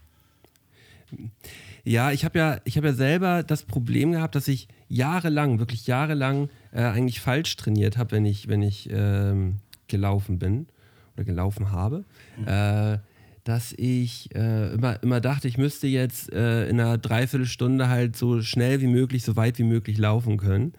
Ja, 1.83 2.11
ich 2.11 2.25
habe 2.25 2.37
ja, 2.37 2.59
hab 2.65 2.83
ja 2.83 2.93
selber 2.93 3.43
das 3.43 3.63
Problem 3.63 4.11
gehabt, 4.11 4.35
dass 4.35 4.49
ich 4.49 4.67
jahrelang, 4.89 5.59
wirklich 5.59 5.87
jahrelang 5.87 6.49
äh, 6.73 6.83
eigentlich 6.83 7.21
falsch 7.21 7.55
trainiert 7.55 7.97
habe, 7.97 8.11
wenn 8.11 8.25
ich, 8.25 8.49
wenn 8.49 8.61
ich 8.61 8.89
ähm, 8.91 9.59
gelaufen 9.87 10.37
bin 10.37 10.67
oder 11.15 11.23
gelaufen 11.23 11.71
habe. 11.71 12.03
Mhm. 12.37 12.47
Äh, 12.47 12.99
dass 13.45 13.71
ich 13.77 14.35
äh, 14.35 14.73
immer, 14.73 15.01
immer 15.01 15.21
dachte, 15.21 15.47
ich 15.47 15.57
müsste 15.57 15.87
jetzt 15.87 16.33
äh, 16.33 16.67
in 16.67 16.81
einer 16.81 16.97
Dreiviertelstunde 16.97 17.87
halt 17.87 18.17
so 18.17 18.41
schnell 18.41 18.81
wie 18.81 18.87
möglich, 18.87 19.23
so 19.23 19.37
weit 19.37 19.57
wie 19.57 19.63
möglich 19.63 19.97
laufen 19.97 20.35
können. 20.35 20.73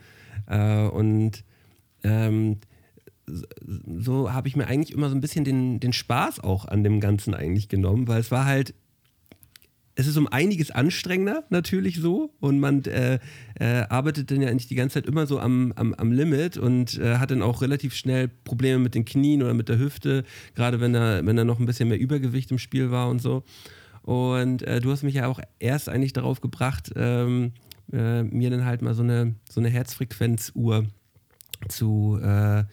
Äh, 0.47 0.83
und 0.83 1.45
ähm, 2.09 2.59
so 3.99 4.33
habe 4.33 4.49
ich 4.49 4.57
mir 4.57 4.67
eigentlich 4.67 4.97
immer 4.97 5.11
so 5.11 5.15
ein 5.15 5.21
bisschen 5.21 5.45
den, 5.45 5.81
den 5.81 5.93
Spaß 5.93 6.41
auch 6.41 6.65
an 6.65 6.83
dem 6.83 7.00
Ganzen 7.00 7.35
eigentlich 7.35 7.69
genommen, 7.69 8.09
weil 8.09 8.21
es 8.21 8.31
war 8.31 8.47
halt 8.47 8.75
es 9.99 10.07
ist 10.07 10.17
um 10.17 10.29
einiges 10.29 10.71
anstrengender 10.71 11.43
natürlich 11.50 11.97
so 11.97 12.33
und 12.38 12.61
man 12.61 12.85
äh, 12.85 13.19
äh, 13.59 13.83
arbeitet 13.88 14.31
dann 14.31 14.41
ja 14.41 14.55
nicht 14.55 14.71
die 14.71 14.77
ganze 14.77 14.95
Zeit 14.95 15.07
immer 15.07 15.27
so 15.27 15.41
am, 15.41 15.73
am, 15.75 15.93
am 15.93 16.12
Limit 16.12 16.57
und 16.57 16.97
äh, 16.99 17.17
hat 17.17 17.33
dann 17.33 17.43
auch 17.43 17.62
relativ 17.62 17.95
schnell 17.95 18.29
Probleme 18.29 18.79
mit 18.79 18.95
den 18.95 19.05
Knien 19.05 19.43
oder 19.43 19.55
mit 19.55 19.69
der 19.69 19.81
Hüfte, 19.81 20.23
gerade 20.55 20.81
wenn 20.81 20.93
da, 20.93 21.27
wenn 21.27 21.35
da 21.35 21.43
noch 21.43 21.59
ein 21.59 21.67
bisschen 21.67 21.88
mehr 21.88 21.99
Übergewicht 21.99 22.53
im 22.53 22.59
Spiel 22.59 22.93
war 22.93 23.09
und 23.09 23.21
so. 23.21 23.43
Und 24.03 24.62
äh, 24.62 24.81
du 24.81 24.93
hast 24.93 25.03
mich 25.03 25.15
ja 25.15 25.27
auch 25.27 25.41
erst 25.59 25.88
eigentlich 25.88 26.12
darauf 26.12 26.41
gebracht, 26.41 26.93
ähm, 26.95 27.50
äh, 27.93 28.23
mir 28.23 28.50
dann 28.50 28.65
halt 28.65 28.83
mal 28.83 28.95
so 28.95 29.03
eine, 29.03 29.35
so 29.50 29.61
eine 29.61 29.69
Herzfrequenzuhr 29.69 30.87
zu 31.69 32.19
äh, 32.23 32.65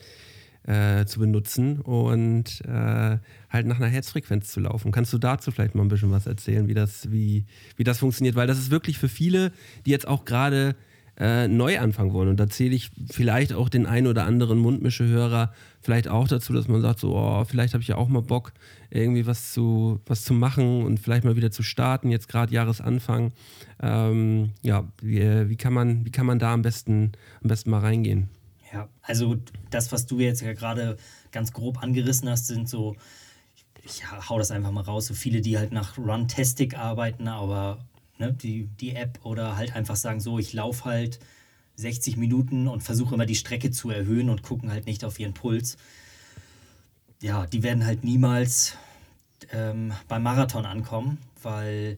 äh, 0.68 1.06
zu 1.06 1.20
benutzen 1.20 1.80
und 1.80 2.62
äh, 2.65 3.18
halt 3.50 3.68
nach 3.68 3.77
einer 3.77 3.88
Herzfrequenz 3.88 4.51
zu 4.51 4.60
laufen. 4.60 4.92
Kannst 4.92 5.13
du 5.13 5.18
dazu 5.18 5.51
vielleicht 5.51 5.75
mal 5.75 5.84
ein 5.84 5.89
bisschen 5.89 6.12
was 6.12 6.25
erzählen, 6.25 6.68
wie 6.68 6.74
das, 6.74 7.12
wie, 7.12 7.46
wie 7.77 7.84
das 7.84 8.00
funktioniert? 8.00 8.36
Weil 8.36 8.48
das 8.48 8.58
ist 8.58 8.72
wirklich 8.72 8.98
für 8.98 9.10
viele, 9.10 9.51
die 9.86 9.92
jetzt 9.92 10.08
auch 10.08 10.25
gerade 10.25 10.75
äh, 11.18 11.48
neu 11.48 11.80
anfangen 11.80 12.13
wollen. 12.13 12.30
Und 12.30 12.39
da 12.39 12.50
zähle 12.50 12.75
ich 12.75 12.92
vielleicht 13.12 13.54
auch 13.54 13.70
den 13.70 13.86
einen 13.86 14.08
oder 14.08 14.25
anderen 14.25 14.58
Mundmischehörer 14.58 15.54
vielleicht 15.82 16.08
auch 16.08 16.27
dazu, 16.27 16.51
dass 16.51 16.68
man 16.68 16.82
sagt, 16.82 17.00
so, 17.00 17.15
oh, 17.15 17.46
vielleicht 17.46 17.74
habe 17.74 17.84
ich 17.84 17.88
ja 17.88 17.96
auch 17.96 18.10
mal 18.10 18.24
Bock, 18.24 18.51
irgendwie 18.89 19.27
was 19.27 19.54
zu, 19.54 20.01
was 20.08 20.24
zu 20.24 20.34
machen 20.34 20.84
und 20.84 21.00
vielleicht 21.00 21.24
mal 21.24 21.36
wieder 21.36 21.51
zu 21.51 21.62
starten, 21.62 22.10
jetzt 22.10 22.27
gerade 22.27 22.54
Jahresanfang. 22.54 23.34
Ähm, 23.82 24.50
ja, 24.63 24.84
wie, 25.01 25.48
wie, 25.48 25.56
kann 25.58 25.74
man, 25.74 26.06
wie 26.06 26.12
kann 26.12 26.25
man 26.25 26.39
da 26.39 26.54
am 26.54 26.63
besten, 26.63 27.12
am 27.44 27.50
besten 27.50 27.70
mal 27.70 27.82
reingehen? 27.82 28.30
Ja, 28.74 28.89
also 29.01 29.38
das, 29.69 29.91
was 29.91 30.05
du 30.05 30.19
jetzt 30.19 30.41
ja 30.41 30.53
gerade 30.53 30.98
ganz 31.31 31.53
grob 31.53 31.81
angerissen 31.84 32.29
hast, 32.29 32.48
sind 32.48 32.67
so, 32.67 32.95
ich 33.84 34.03
hau 34.12 34.38
das 34.39 34.51
einfach 34.51 34.72
mal 34.72 34.81
raus, 34.81 35.07
so 35.07 35.13
viele, 35.13 35.41
die 35.41 35.57
halt 35.57 35.72
nach 35.72 35.98
Runtastic 35.98 36.77
arbeiten, 36.77 37.27
aber 37.27 37.86
ne, 38.17 38.34
die, 38.34 38.67
die 38.79 38.95
App 38.95 39.19
oder 39.24 39.55
halt 39.55 39.75
einfach 39.75 39.95
sagen, 39.95 40.19
so, 40.19 40.39
ich 40.39 40.53
laufe 40.53 40.86
halt 40.86 41.19
60 41.75 42.17
Minuten 42.17 42.67
und 42.67 42.81
versuche 42.81 43.15
immer 43.15 43.25
die 43.25 43.36
Strecke 43.36 43.72
zu 43.72 43.89
erhöhen 43.89 44.29
und 44.29 44.43
gucken 44.43 44.72
halt 44.72 44.86
nicht 44.86 45.03
auf 45.03 45.19
ihren 45.19 45.34
Puls. 45.34 45.77
Ja, 47.22 47.45
die 47.48 47.63
werden 47.63 47.86
halt 47.86 48.03
niemals 48.03 48.77
ähm, 49.51 49.93
beim 50.07 50.24
Marathon 50.24 50.65
ankommen, 50.65 51.17
weil 51.41 51.98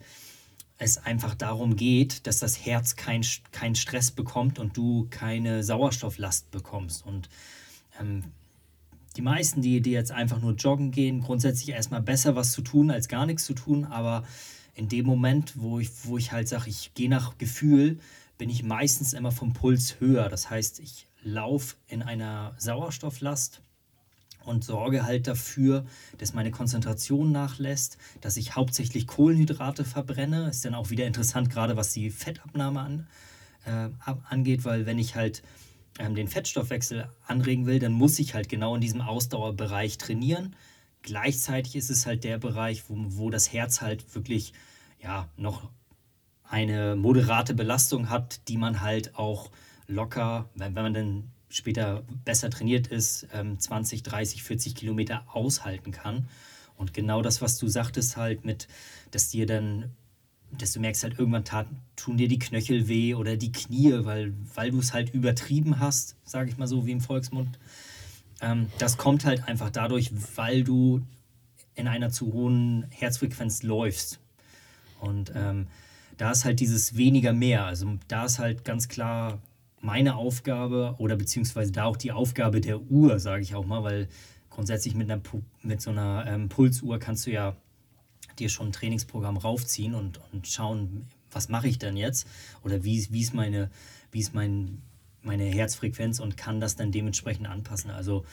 es 0.77 0.98
einfach 0.98 1.34
darum 1.36 1.75
geht, 1.75 2.27
dass 2.27 2.39
das 2.39 2.65
Herz 2.65 2.96
keinen 2.96 3.25
kein 3.51 3.75
Stress 3.75 4.12
bekommt 4.12 4.60
und 4.60 4.77
du 4.77 5.07
keine 5.10 5.63
Sauerstofflast 5.63 6.51
bekommst. 6.51 7.05
Und 7.05 7.29
ähm, 8.00 8.24
die 9.15 9.22
meisten, 9.22 9.62
die, 9.62 9.81
die 9.81 9.91
jetzt 9.91 10.12
einfach 10.12 10.39
nur 10.39 10.53
joggen 10.53 10.91
gehen, 10.91 11.22
grundsätzlich 11.22 11.69
erstmal 11.69 12.01
besser 12.01 12.36
was 12.36 12.51
zu 12.51 12.62
tun, 12.62 12.91
als 12.91 13.07
gar 13.07 13.25
nichts 13.25 13.46
zu 13.46 13.53
tun. 13.53 13.86
Aber 13.86 14.24
in 14.75 14.88
dem 14.88 15.07
Moment, 15.07 15.53
wo 15.55 15.79
ich, 15.79 15.89
wo 16.03 16.17
ich 16.19 16.31
halt 16.31 16.48
sage, 16.48 16.69
ich 16.69 16.93
gehe 16.93 17.10
nach 17.10 17.39
Gefühl, 17.39 18.00
bin 18.38 18.51
ich 18.51 18.62
meistens 18.62 19.13
immer 19.13 19.31
vom 19.31 19.53
Puls 19.53 20.00
höher. 20.00 20.29
Das 20.29 20.51
heißt, 20.51 20.79
ich 20.79 21.07
laufe 21.24 21.75
in 21.88 22.03
einer 22.03 22.53
Sauerstofflast 22.60 23.62
und 24.48 24.63
sorge 24.63 25.04
halt 25.04 25.27
dafür, 25.27 25.86
dass 26.18 26.34
meine 26.34 26.51
Konzentration 26.51 27.32
nachlässt, 27.32 27.98
dass 28.22 28.38
ich 28.38 28.56
hauptsächlich 28.56 29.08
Kohlenhydrate 29.08 29.86
verbrenne. 29.86 30.50
Ist 30.50 30.66
dann 30.66 30.75
auch 30.75 30.89
wieder 30.89 31.06
interessant, 31.06 31.50
gerade 31.50 31.77
was 31.77 31.94
die 31.94 32.10
Fettabnahme 32.10 32.80
an, 32.80 33.08
äh, 33.66 33.89
angeht, 34.30 34.66
weil 34.66 34.86
wenn 34.86 34.98
ich 34.98 35.16
halt 35.16 35.44
ähm, 36.00 36.16
den 36.16 36.27
Fettstoffwechsel 36.27 37.10
anregen 37.25 37.66
will, 37.66 37.80
dann 37.80 37.92
muss 37.92 38.20
ich 38.20 38.34
halt 38.34 38.50
genau 38.50 38.75
in 38.75 38.82
diesem 38.82 39.01
Ausdauerbereich 39.01 39.98
trainieren. 39.98 40.56
Gleichzeitig 41.01 41.75
ist 41.75 41.89
es 41.89 42.06
halt 42.06 42.24
der 42.24 42.38
Bereich, 42.38 42.89
wo, 42.89 42.96
wo 42.98 43.30
das 43.30 43.51
Herz 43.51 43.82
halt 43.82 44.16
wirklich 44.16 44.54
ja 45.01 45.30
noch 45.38 45.70
eine 46.44 46.96
moderate 46.96 47.54
Belastung 47.54 48.10
hat, 48.10 48.48
die 48.48 48.58
man 48.58 48.82
halt 48.82 49.16
auch 49.16 49.51
locker, 49.88 50.50
wenn, 50.56 50.75
wenn 50.75 50.84
man 50.84 50.94
dann 50.94 51.32
später 51.50 52.04
besser 52.25 52.50
trainiert 52.50 52.88
ist, 52.88 53.27
20, 53.58 54.04
30, 54.04 54.44
40 54.44 54.75
Kilometer 54.75 55.24
aushalten 55.34 55.92
kann. 55.92 56.27
Und 56.77 56.94
genau 56.94 57.22
das, 57.22 57.42
was 57.42 57.58
du 57.58 57.68
sagtest, 57.68 58.18
halt 58.18 58.46
mit, 58.46 58.68
dass 59.12 59.30
dir 59.30 59.46
dann, 59.46 59.92
dass 60.51 60.74
du 60.74 60.80
merkst 60.80 61.04
halt 61.04 61.18
irgendwann 61.18 61.44
tat, 61.44 61.68
tun 61.96 62.18
dir 62.18 62.27
die 62.27 62.39
Knöchel 62.39 62.88
weh 62.88 63.16
oder 63.16 63.36
die 63.36 63.51
Knie, 63.51 63.94
weil, 64.06 64.34
weil 64.54 64.72
du 64.72 64.80
es 64.80 64.94
halt 64.94 65.13
übertrieben 65.13 65.80
hast, 65.80 66.16
sage 66.24 66.50
ich 66.50 66.58
mal 66.58 66.68
so 66.68 66.86
wie 66.86 66.92
im 66.92 67.01
Volksmund. 67.01 67.58
Ähm, 68.42 68.68
das 68.77 68.98
kommt 68.98 69.25
halt 69.25 69.48
einfach 69.48 69.72
dadurch, 69.72 70.12
weil 70.36 70.63
du 70.63 71.01
in 71.75 71.88
einer 71.88 72.12
zu 72.12 72.34
hohen 72.34 72.86
Herzfrequenz 72.89 73.63
läufst. 73.63 74.20
Und 75.00 75.32
ähm, 75.36 75.68
da 76.18 76.32
ist 76.32 76.46
halt 76.46 76.60
dieses 76.60 76.96
weniger 76.96 77.34
mehr. 77.34 77.66
Also 77.66 77.98
da 78.08 78.25
ist 78.25 78.39
halt 78.39 78.66
ganz 78.66 78.88
klar 78.88 79.39
meine 79.88 80.17
Aufgabe 80.17 80.96
oder 80.98 81.15
beziehungsweise 81.15 81.72
da 81.72 81.86
auch 81.86 81.96
die 81.96 82.12
Aufgabe 82.12 82.60
der 82.60 82.82
Uhr, 82.82 83.20
sage 83.20 83.41
ich 83.41 83.56
auch 83.56 83.65
mal, 83.65 83.86
weil 83.86 84.10
grundsätzlich 84.50 84.96
mit, 84.96 85.10
einer, 85.10 85.22
mit 85.63 85.82
so 85.82 85.91
einer 85.91 86.25
ähm, 86.27 86.50
Pulsuhr 86.50 87.00
kannst 87.00 87.25
du 87.25 87.32
ja 87.32 87.56
dir 88.38 88.50
schon 88.50 88.67
ein 88.67 88.72
Trainingsprogramm 88.74 89.38
raufziehen 89.38 89.96
und, 89.96 90.20
und 90.34 90.46
schauen, 90.46 91.08
was 91.32 91.48
mache 91.48 91.70
ich 91.70 91.79
denn 91.79 91.96
jetzt 91.96 92.27
oder 92.65 92.84
wie, 92.84 93.08
wie 93.12 93.22
ist 93.22 93.34
meine, 93.34 93.72
wie 94.12 94.20
ist 94.20 94.34
mein, 94.34 94.82
meine 95.22 95.46
Herzfrequenz 95.46 96.20
und 96.20 96.36
kann 96.36 96.60
das 96.60 96.75
dann 96.75 96.91
dementsprechend 96.91 97.48
anpassen. 97.48 97.89
Also 97.89 98.25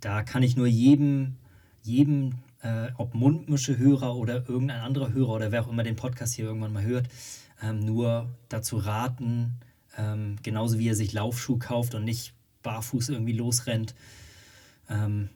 da 0.00 0.24
kann 0.24 0.42
ich 0.42 0.56
nur 0.56 0.66
jedem, 0.66 1.36
jedem 1.84 2.40
äh, 2.62 2.88
ob 2.98 3.14
Mundmische-Hörer 3.14 4.16
oder 4.16 4.48
irgendein 4.48 4.80
anderer 4.80 5.12
Hörer 5.12 5.34
oder 5.34 5.52
wer 5.52 5.62
auch 5.62 5.70
immer 5.70 5.84
den 5.84 5.94
Podcast 5.94 6.34
hier 6.34 6.46
irgendwann 6.46 6.72
mal 6.72 6.82
hört, 6.82 7.08
ähm, 7.62 7.78
nur 7.78 8.28
dazu 8.48 8.76
raten, 8.76 9.54
ähm, 9.98 10.36
genauso 10.42 10.78
wie 10.78 10.88
er 10.88 10.94
sich 10.94 11.12
Laufschuh 11.12 11.58
kauft 11.58 11.94
und 11.94 12.04
nicht 12.04 12.34
barfuß 12.62 13.10
irgendwie 13.10 13.32
losrennt. 13.32 13.94
Ähm, 14.88 15.30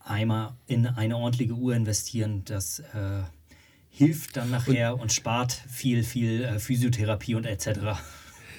einmal 0.00 0.54
in 0.66 0.86
eine 0.86 1.16
ordentliche 1.16 1.54
Uhr 1.54 1.74
investieren, 1.74 2.42
das 2.44 2.80
äh, 2.80 3.22
hilft 3.88 4.36
dann 4.36 4.50
nachher 4.50 4.94
und, 4.94 5.02
und, 5.02 5.12
spart 5.12 5.52
viel, 5.52 6.02
viel 6.02 6.44
äh, 6.44 6.58
Physiotherapie 6.58 7.34
und 7.34 7.46
etc. 7.46 7.98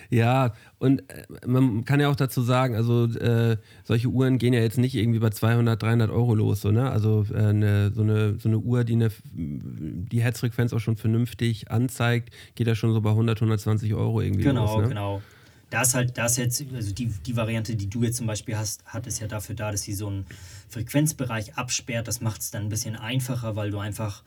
Ja, 0.09 0.53
und 0.77 1.09
äh, 1.09 1.25
man 1.45 1.83
kann 1.83 1.99
ja 1.99 2.09
auch 2.09 2.15
dazu 2.15 2.41
sagen, 2.41 2.75
also 2.75 3.05
äh, 3.05 3.57
solche 3.83 4.07
Uhren 4.07 4.37
gehen 4.37 4.53
ja 4.53 4.61
jetzt 4.61 4.77
nicht 4.77 4.95
irgendwie 4.95 5.19
bei 5.19 5.29
200, 5.29 5.81
300 5.81 6.11
Euro 6.11 6.35
los, 6.35 6.61
so, 6.61 6.71
ne? 6.71 6.89
Also 6.89 7.25
äh, 7.33 7.37
eine, 7.37 7.91
so, 7.91 8.03
eine, 8.03 8.37
so 8.37 8.49
eine 8.49 8.59
Uhr, 8.59 8.83
die 8.83 8.93
eine, 8.93 9.11
die 9.33 10.21
Herzfrequenz 10.21 10.73
auch 10.73 10.79
schon 10.79 10.95
vernünftig 10.95 11.71
anzeigt, 11.71 12.29
geht 12.55 12.67
ja 12.67 12.75
schon 12.75 12.93
so 12.93 13.01
bei 13.01 13.09
100, 13.09 13.37
120 13.37 13.93
Euro 13.93 14.21
irgendwie 14.21 14.43
genau, 14.43 14.65
los. 14.65 14.71
Genau, 14.71 14.81
ne? 14.81 14.89
genau 14.89 15.21
da 15.69 15.81
ist 15.81 15.95
halt, 15.95 16.17
da 16.17 16.27
jetzt, 16.27 16.63
also 16.73 16.93
die, 16.93 17.07
die 17.07 17.35
Variante, 17.35 17.75
die 17.75 17.89
du 17.89 18.03
jetzt 18.03 18.17
zum 18.17 18.27
Beispiel 18.27 18.57
hast, 18.57 18.85
hat 18.85 19.07
es 19.07 19.19
ja 19.19 19.27
dafür 19.27 19.55
da, 19.55 19.71
dass 19.71 19.81
sie 19.81 19.93
so 19.93 20.07
einen 20.07 20.25
Frequenzbereich 20.69 21.55
absperrt. 21.55 22.07
Das 22.07 22.21
macht 22.21 22.41
es 22.41 22.51
dann 22.51 22.63
ein 22.63 22.69
bisschen 22.69 22.95
einfacher, 22.95 23.55
weil 23.55 23.71
du 23.71 23.79
einfach 23.79 24.23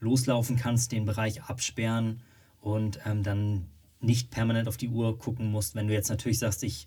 loslaufen 0.00 0.56
kannst, 0.56 0.92
den 0.92 1.04
Bereich 1.04 1.42
absperren 1.42 2.22
und 2.60 3.00
ähm, 3.04 3.22
dann 3.22 3.66
nicht 4.00 4.30
permanent 4.30 4.68
auf 4.68 4.78
die 4.78 4.88
Uhr 4.88 5.18
gucken 5.18 5.50
musst. 5.50 5.74
Wenn 5.74 5.88
du 5.88 5.92
jetzt 5.92 6.08
natürlich 6.08 6.38
sagst, 6.38 6.62
ich, 6.62 6.86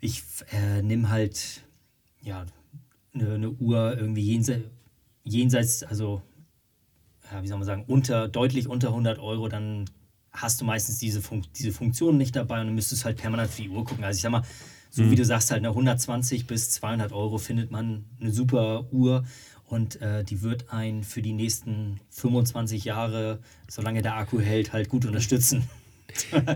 ich 0.00 0.22
äh, 0.52 0.82
nehme 0.82 1.08
halt 1.08 1.62
ja, 2.20 2.44
eine, 3.14 3.34
eine 3.34 3.50
Uhr 3.50 3.96
irgendwie 3.96 4.22
jenseits, 4.22 4.64
jenseits 5.24 5.82
also 5.82 6.22
ja, 7.30 7.42
wie 7.42 7.48
soll 7.48 7.58
man 7.58 7.66
sagen, 7.66 7.84
unter, 7.86 8.28
deutlich 8.28 8.68
unter 8.68 8.88
100 8.88 9.18
Euro, 9.18 9.48
dann 9.48 9.88
hast 10.32 10.60
du 10.60 10.64
meistens 10.64 10.98
diese, 10.98 11.22
Fun 11.22 11.46
diese 11.56 11.72
Funktion 11.72 12.16
nicht 12.16 12.36
dabei 12.36 12.60
und 12.60 12.68
du 12.68 12.72
müsstest 12.72 13.04
halt 13.04 13.18
permanent 13.18 13.48
auf 13.48 13.56
die 13.56 13.68
Uhr 13.68 13.84
gucken. 13.84 14.04
Also 14.04 14.16
ich 14.16 14.22
sag 14.22 14.30
mal, 14.30 14.42
so 14.90 15.02
mhm. 15.02 15.10
wie 15.10 15.16
du 15.16 15.24
sagst, 15.24 15.50
halt 15.50 15.60
eine 15.60 15.68
120 15.68 16.46
bis 16.46 16.70
200 16.70 17.12
Euro 17.12 17.38
findet 17.38 17.70
man 17.70 18.04
eine 18.20 18.32
super 18.32 18.92
Uhr 18.92 19.24
und 19.66 20.00
äh, 20.02 20.24
die 20.24 20.42
wird 20.42 20.72
einen 20.72 21.04
für 21.04 21.22
die 21.22 21.32
nächsten 21.32 22.00
25 22.10 22.84
Jahre, 22.84 23.38
solange 23.68 24.02
der 24.02 24.16
Akku 24.16 24.40
hält, 24.40 24.72
halt 24.72 24.88
gut 24.88 25.04
unterstützen. 25.04 25.68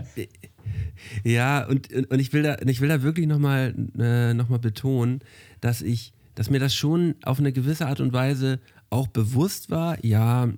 Ja, 1.23 1.65
und, 1.65 1.91
und 1.93 2.19
ich 2.19 2.33
will 2.33 2.43
da, 2.43 2.57
ich 2.65 2.81
will 2.81 2.89
da 2.89 3.03
wirklich 3.03 3.27
nochmal 3.27 3.73
äh, 3.97 4.33
noch 4.33 4.47
betonen, 4.59 5.19
dass 5.61 5.81
ich, 5.81 6.13
dass 6.33 6.49
mir 6.49 6.59
das 6.59 6.73
schon 6.73 7.15
auf 7.23 7.39
eine 7.39 7.51
gewisse 7.51 7.87
Art 7.87 7.99
und 7.99 8.13
Weise 8.13 8.59
auch 8.89 9.07
bewusst 9.07 9.69
war, 9.69 10.03
ja, 10.03 10.49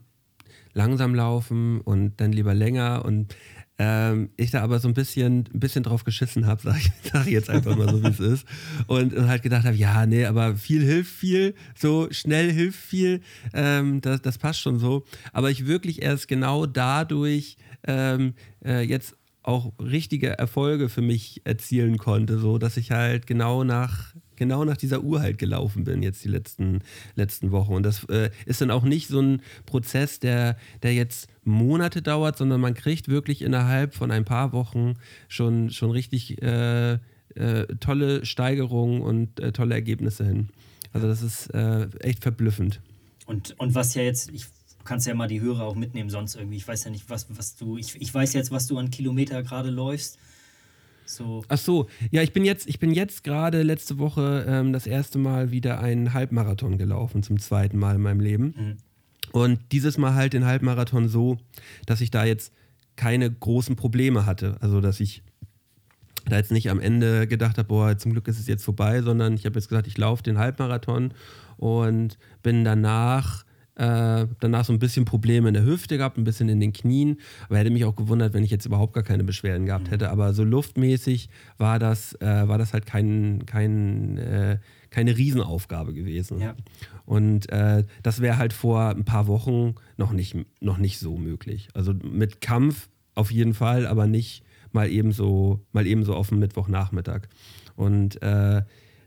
langsam 0.77 1.15
laufen 1.15 1.81
und 1.81 2.22
dann 2.22 2.31
lieber 2.31 2.53
länger 2.53 3.03
und 3.03 3.36
ähm, 3.79 4.29
ich 4.38 4.51
da 4.51 4.63
aber 4.63 4.79
so 4.79 4.88
ein 4.88 4.93
bisschen, 4.93 5.46
ein 5.53 5.60
bisschen 5.60 5.84
drauf 5.84 6.03
geschissen 6.03 6.46
habe, 6.46 6.62
sage 6.63 6.79
ich, 6.79 6.91
sag 7.12 7.25
ich 7.25 7.34
jetzt 7.34 7.50
einfach 7.50 7.75
mal 7.75 7.89
so, 7.89 8.01
wie 8.01 8.07
es 8.07 8.19
ist. 8.19 8.48
Und, 8.88 9.13
und, 9.13 9.27
halt 9.27 9.43
gedacht 9.43 9.65
habe, 9.65 9.75
ja, 9.75 10.05
nee, 10.05 10.25
aber 10.25 10.55
viel 10.55 10.84
hilft 10.84 11.12
viel, 11.12 11.53
so 11.75 12.07
schnell 12.12 12.51
hilft 12.51 12.79
viel, 12.79 13.22
ähm, 13.53 14.01
das, 14.01 14.22
das 14.22 14.38
passt 14.38 14.62
schon 14.62 14.79
so. 14.79 15.03
Aber 15.31 15.51
ich 15.51 15.67
wirklich 15.67 16.01
erst 16.01 16.27
genau 16.27 16.65
dadurch 16.65 17.57
ähm, 17.86 18.34
äh, 18.65 18.81
jetzt 18.81 19.15
auch 19.43 19.74
richtige 19.79 20.38
Erfolge 20.38 20.89
für 20.89 21.01
mich 21.01 21.41
erzielen 21.46 21.98
konnte, 21.98 22.39
so 22.39 22.57
dass 22.57 22.77
ich 22.77 22.91
halt 22.91 23.27
genau 23.27 23.63
nach 23.63 24.13
genau 24.38 24.63
nach 24.63 24.77
dieser 24.77 25.03
Uhr 25.03 25.22
halt 25.22 25.38
gelaufen 25.38 25.84
bin 25.84 26.01
jetzt 26.01 26.24
die 26.24 26.29
letzten, 26.29 26.79
letzten 27.15 27.51
Wochen. 27.51 27.74
Und 27.74 27.84
das 27.84 28.03
äh, 28.06 28.29
ist 28.46 28.62
dann 28.62 28.72
auch 28.72 28.84
nicht 28.84 29.08
so 29.08 29.20
ein 29.20 29.41
Prozess, 29.65 30.20
der, 30.20 30.58
der 30.84 30.94
jetzt 30.94 31.29
Monate 31.44 32.01
dauert, 32.01 32.38
sondern 32.38 32.62
man 32.62 32.74
kriegt 32.74 33.08
wirklich 33.08 33.41
innerhalb 33.41 33.94
von 33.94 34.12
ein 34.12 34.25
paar 34.25 34.53
Wochen 34.53 34.96
schon, 35.27 35.70
schon 35.70 35.91
richtig 35.91 36.41
äh, 36.41 36.94
äh, 37.36 37.67
tolle 37.79 38.25
Steigerungen 38.25 39.01
und 39.01 39.39
äh, 39.39 39.51
tolle 39.51 39.75
Ergebnisse 39.75 40.25
hin. 40.25 40.50
Also 40.94 41.08
das 41.08 41.22
ist 41.22 41.48
äh, 41.53 41.88
echt 42.00 42.24
verblüffend. 42.24 42.82
Und, 43.25 43.60
und 43.60 43.75
was 43.75 43.94
ja 43.94 44.03
jetzt, 44.03 44.32
ich 44.32 44.46
kannst 44.88 45.06
ja 45.06 45.13
mal 45.13 45.27
die 45.27 45.41
Hörer 45.41 45.63
auch 45.63 45.75
mitnehmen, 45.75 46.10
sonst 46.10 46.36
irgendwie. 46.36 46.58
Ich 46.58 46.67
weiß 46.67 46.86
ja 46.86 46.91
nicht, 46.91 47.10
was, 47.10 47.27
was 47.29 47.56
du. 47.56 47.77
Ich, 47.77 48.01
ich 48.01 48.12
weiß 48.12 48.34
jetzt, 48.34 48.51
was 48.51 48.67
du 48.67 48.77
an 48.77 48.89
Kilometer 48.89 49.44
gerade 49.44 49.70
läufst. 49.70 50.17
So. 51.10 51.44
Ach 51.48 51.58
so, 51.58 51.88
ja, 52.12 52.22
ich 52.22 52.34
bin 52.34 52.46
jetzt, 52.46 52.68
ich 52.68 52.80
bin 52.80 52.92
jetzt 52.92 53.24
gerade 53.24 53.64
letzte 53.64 53.98
Woche 53.98 54.46
ähm, 54.48 54.74
das 54.74 54.88
erste 54.88 55.18
Mal 55.18 55.52
wieder 55.52 55.80
einen 55.80 56.14
Halbmarathon 56.14 56.78
gelaufen, 56.78 57.24
zum 57.24 57.40
zweiten 57.40 57.78
Mal 57.78 57.96
in 57.96 58.02
meinem 58.02 58.20
Leben. 58.20 58.46
Mhm. 58.58 58.78
Und 59.32 59.60
dieses 59.72 59.98
Mal 59.98 60.16
halt 60.16 60.34
den 60.34 60.46
Halbmarathon 60.46 61.08
so, 61.08 61.38
dass 61.86 62.02
ich 62.02 62.12
da 62.12 62.26
jetzt 62.26 62.54
keine 62.96 63.30
großen 63.32 63.76
Probleme 63.76 64.26
hatte. 64.26 64.58
Also, 64.62 64.82
dass 64.82 65.00
ich 65.00 65.24
da 66.26 66.38
jetzt 66.38 66.52
nicht 66.52 66.70
am 66.70 66.80
Ende 66.80 67.28
gedacht 67.28 67.58
habe, 67.58 67.68
boah, 67.68 67.98
zum 67.98 68.12
Glück 68.12 68.28
ist 68.28 68.40
es 68.40 68.48
jetzt 68.48 68.64
vorbei, 68.64 69.02
sondern 69.02 69.34
ich 69.34 69.46
habe 69.46 69.56
jetzt 69.56 69.70
gesagt, 69.70 69.88
ich 69.88 69.98
laufe 69.98 70.24
den 70.24 70.38
Halbmarathon 70.38 71.14
und 71.58 72.18
bin 72.44 72.64
danach 72.64 73.46
äh, 73.77 74.25
danach 74.39 74.65
so 74.65 74.74
ein 74.74 74.79
bisschen 74.79 75.05
Probleme 75.05 75.48
in 75.48 75.53
der 75.53 75.63
Hüfte 75.63 75.98
gehabt, 75.98 76.17
ein 76.17 76.24
bisschen 76.24 76.50
in 76.50 76.60
den 76.60 76.74
Knien. 76.74 77.19
Aber 77.48 77.60
hätte 77.60 77.69
mich 77.69 77.86
auch 77.86 77.96
gewundert, 77.96 78.34
wenn 78.34 78.43
ich 78.43 78.50
jetzt 78.50 78.65
überhaupt 78.65 78.93
gar 78.93 79.03
keine 79.03 79.24
Beschwerden 79.24 79.67
gehabt 79.67 79.91
hätte. 79.91 80.10
Aber 80.10 80.34
so 80.34 80.43
luftmäßig 80.43 81.29
war 81.57 81.77
das, 81.77 82.13
äh, 82.15 82.48
war 82.48 82.57
das 82.57 82.74
halt 82.74 82.88
kein, 82.88 83.46
kein, 83.46 84.17
äh, 84.17 84.57
keine 84.89 85.15
Riesenaufgabe 85.15 85.93
gewesen. 85.93 86.41
Ja. 86.41 86.55
Und 87.05 87.51
äh, 87.51 87.84
das 88.01 88.19
wäre 88.19 88.38
halt 88.38 88.53
vor 88.53 88.89
ein 88.89 89.05
paar 89.05 89.27
Wochen 89.27 89.75
noch 89.96 90.12
nicht, 90.12 90.36
noch 90.60 90.79
nicht 90.79 90.98
so 90.98 91.17
möglich. 91.17 91.69
Also 91.75 91.93
mit 91.93 92.41
Kampf 92.41 92.89
auf 93.13 93.31
jeden 93.31 93.53
Fall, 93.53 93.86
aber 93.86 94.07
nicht 94.07 94.43
mal 94.72 94.89
ebenso, 94.89 95.62
mal 95.72 95.86
ebenso 95.86 96.15
auf 96.15 96.29
dem 96.29 96.39
Mittwochnachmittag. 96.39 97.29
Und 97.75 98.22
äh, 98.24 98.63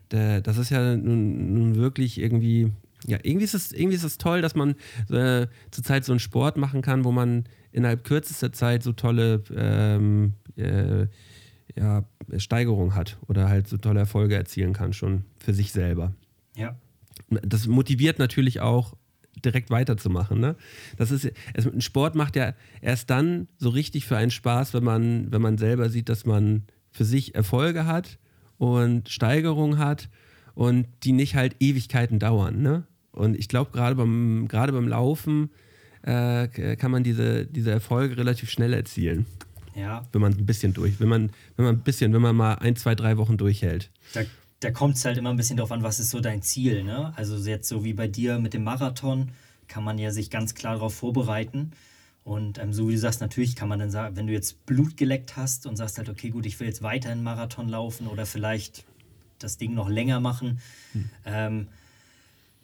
das 0.09 0.57
ist 0.57 0.69
ja 0.69 0.95
nun, 0.95 1.53
nun 1.53 1.75
wirklich 1.75 2.19
irgendwie 2.19 2.71
ja, 3.07 3.17
irgendwie 3.23 3.45
ist 3.45 3.55
es, 3.55 3.71
irgendwie 3.71 3.95
ist 3.95 4.03
es 4.03 4.17
toll, 4.17 4.41
dass 4.41 4.55
man 4.55 4.75
äh, 5.09 5.47
zurzeit 5.71 6.05
so 6.05 6.11
einen 6.11 6.19
Sport 6.19 6.57
machen 6.57 6.81
kann, 6.81 7.03
wo 7.03 7.11
man 7.11 7.45
innerhalb 7.71 8.03
kürzester 8.03 8.53
Zeit 8.53 8.83
so 8.83 8.93
tolle 8.93 9.43
ähm, 9.55 10.33
äh, 10.55 11.07
ja, 11.75 12.05
Steigerungen 12.37 12.95
hat 12.95 13.17
oder 13.27 13.49
halt 13.49 13.67
so 13.67 13.77
tolle 13.77 14.01
Erfolge 14.01 14.35
erzielen 14.35 14.73
kann, 14.73 14.93
schon 14.93 15.25
für 15.39 15.53
sich 15.53 15.71
selber. 15.71 16.13
Ja. 16.55 16.75
Das 17.29 17.67
motiviert 17.67 18.19
natürlich 18.19 18.59
auch, 18.59 18.95
direkt 19.43 19.69
weiterzumachen. 19.69 20.39
Ne? 20.39 20.55
Das 20.97 21.11
ist, 21.11 21.31
es, 21.53 21.65
ein 21.65 21.81
Sport 21.81 22.15
macht 22.15 22.35
ja 22.35 22.53
erst 22.81 23.09
dann 23.09 23.47
so 23.57 23.69
richtig 23.69 24.05
für 24.05 24.17
einen 24.17 24.31
Spaß, 24.31 24.73
wenn 24.73 24.83
man, 24.83 25.31
wenn 25.31 25.41
man 25.41 25.57
selber 25.57 25.89
sieht, 25.89 26.09
dass 26.09 26.25
man 26.25 26.63
für 26.91 27.05
sich 27.05 27.35
Erfolge 27.35 27.85
hat 27.85 28.19
und 28.57 29.09
Steigerungen 29.09 29.77
hat 29.77 30.09
und 30.53 30.87
die 31.03 31.13
nicht 31.13 31.35
halt 31.35 31.55
Ewigkeiten 31.59 32.19
dauern. 32.19 32.61
Ne? 32.61 32.83
Und 33.11 33.37
ich 33.37 33.47
glaube, 33.47 33.71
gerade 33.71 33.95
beim, 33.95 34.47
gerade 34.47 34.71
beim 34.71 34.87
Laufen 34.87 35.49
äh, 36.03 36.47
kann 36.75 36.91
man 36.91 37.03
diese, 37.03 37.45
diese 37.45 37.71
Erfolge 37.71 38.17
relativ 38.17 38.49
schnell 38.49 38.73
erzielen. 38.73 39.25
Ja. 39.75 40.05
Wenn 40.11 40.21
man 40.21 40.33
ein 40.33 40.45
bisschen 40.45 40.73
durch, 40.73 40.99
wenn 40.99 41.09
man, 41.09 41.31
wenn 41.55 41.65
man 41.65 41.75
ein 41.75 41.81
bisschen, 41.81 42.13
wenn 42.13 42.21
man 42.21 42.35
mal 42.35 42.55
ein, 42.55 42.75
zwei, 42.75 42.95
drei 42.95 43.17
Wochen 43.17 43.37
durchhält. 43.37 43.89
Da, 44.13 44.21
da 44.59 44.71
kommt 44.71 44.97
es 44.97 45.05
halt 45.05 45.17
immer 45.17 45.29
ein 45.29 45.37
bisschen 45.37 45.57
darauf 45.57 45.71
an, 45.71 45.83
was 45.83 45.99
ist 45.99 46.09
so 46.09 46.19
dein 46.19 46.41
Ziel. 46.41 46.83
Ne? 46.83 47.13
Also 47.15 47.37
jetzt 47.37 47.67
so 47.67 47.83
wie 47.83 47.93
bei 47.93 48.07
dir 48.07 48.39
mit 48.39 48.53
dem 48.53 48.63
Marathon 48.63 49.29
kann 49.67 49.83
man 49.83 49.97
ja 49.97 50.11
sich 50.11 50.29
ganz 50.29 50.55
klar 50.55 50.73
darauf 50.73 50.93
vorbereiten. 50.93 51.71
Und 52.23 52.59
ähm, 52.59 52.73
so 52.73 52.87
wie 52.87 52.93
du 52.93 52.99
sagst, 52.99 53.21
natürlich 53.21 53.55
kann 53.55 53.69
man 53.69 53.79
dann 53.79 53.89
sagen, 53.89 54.15
wenn 54.15 54.27
du 54.27 54.33
jetzt 54.33 54.65
Blut 54.65 54.97
geleckt 54.97 55.37
hast 55.37 55.65
und 55.65 55.75
sagst 55.75 55.97
halt, 55.97 56.09
okay, 56.09 56.29
gut, 56.29 56.45
ich 56.45 56.59
will 56.59 56.67
jetzt 56.67 56.83
weiter 56.83 57.09
einen 57.09 57.23
Marathon 57.23 57.67
laufen 57.67 58.07
oder 58.07 58.25
vielleicht 58.25 58.83
das 59.39 59.57
Ding 59.57 59.73
noch 59.73 59.89
länger 59.89 60.19
machen, 60.19 60.59
hm. 60.91 61.09
ähm, 61.25 61.67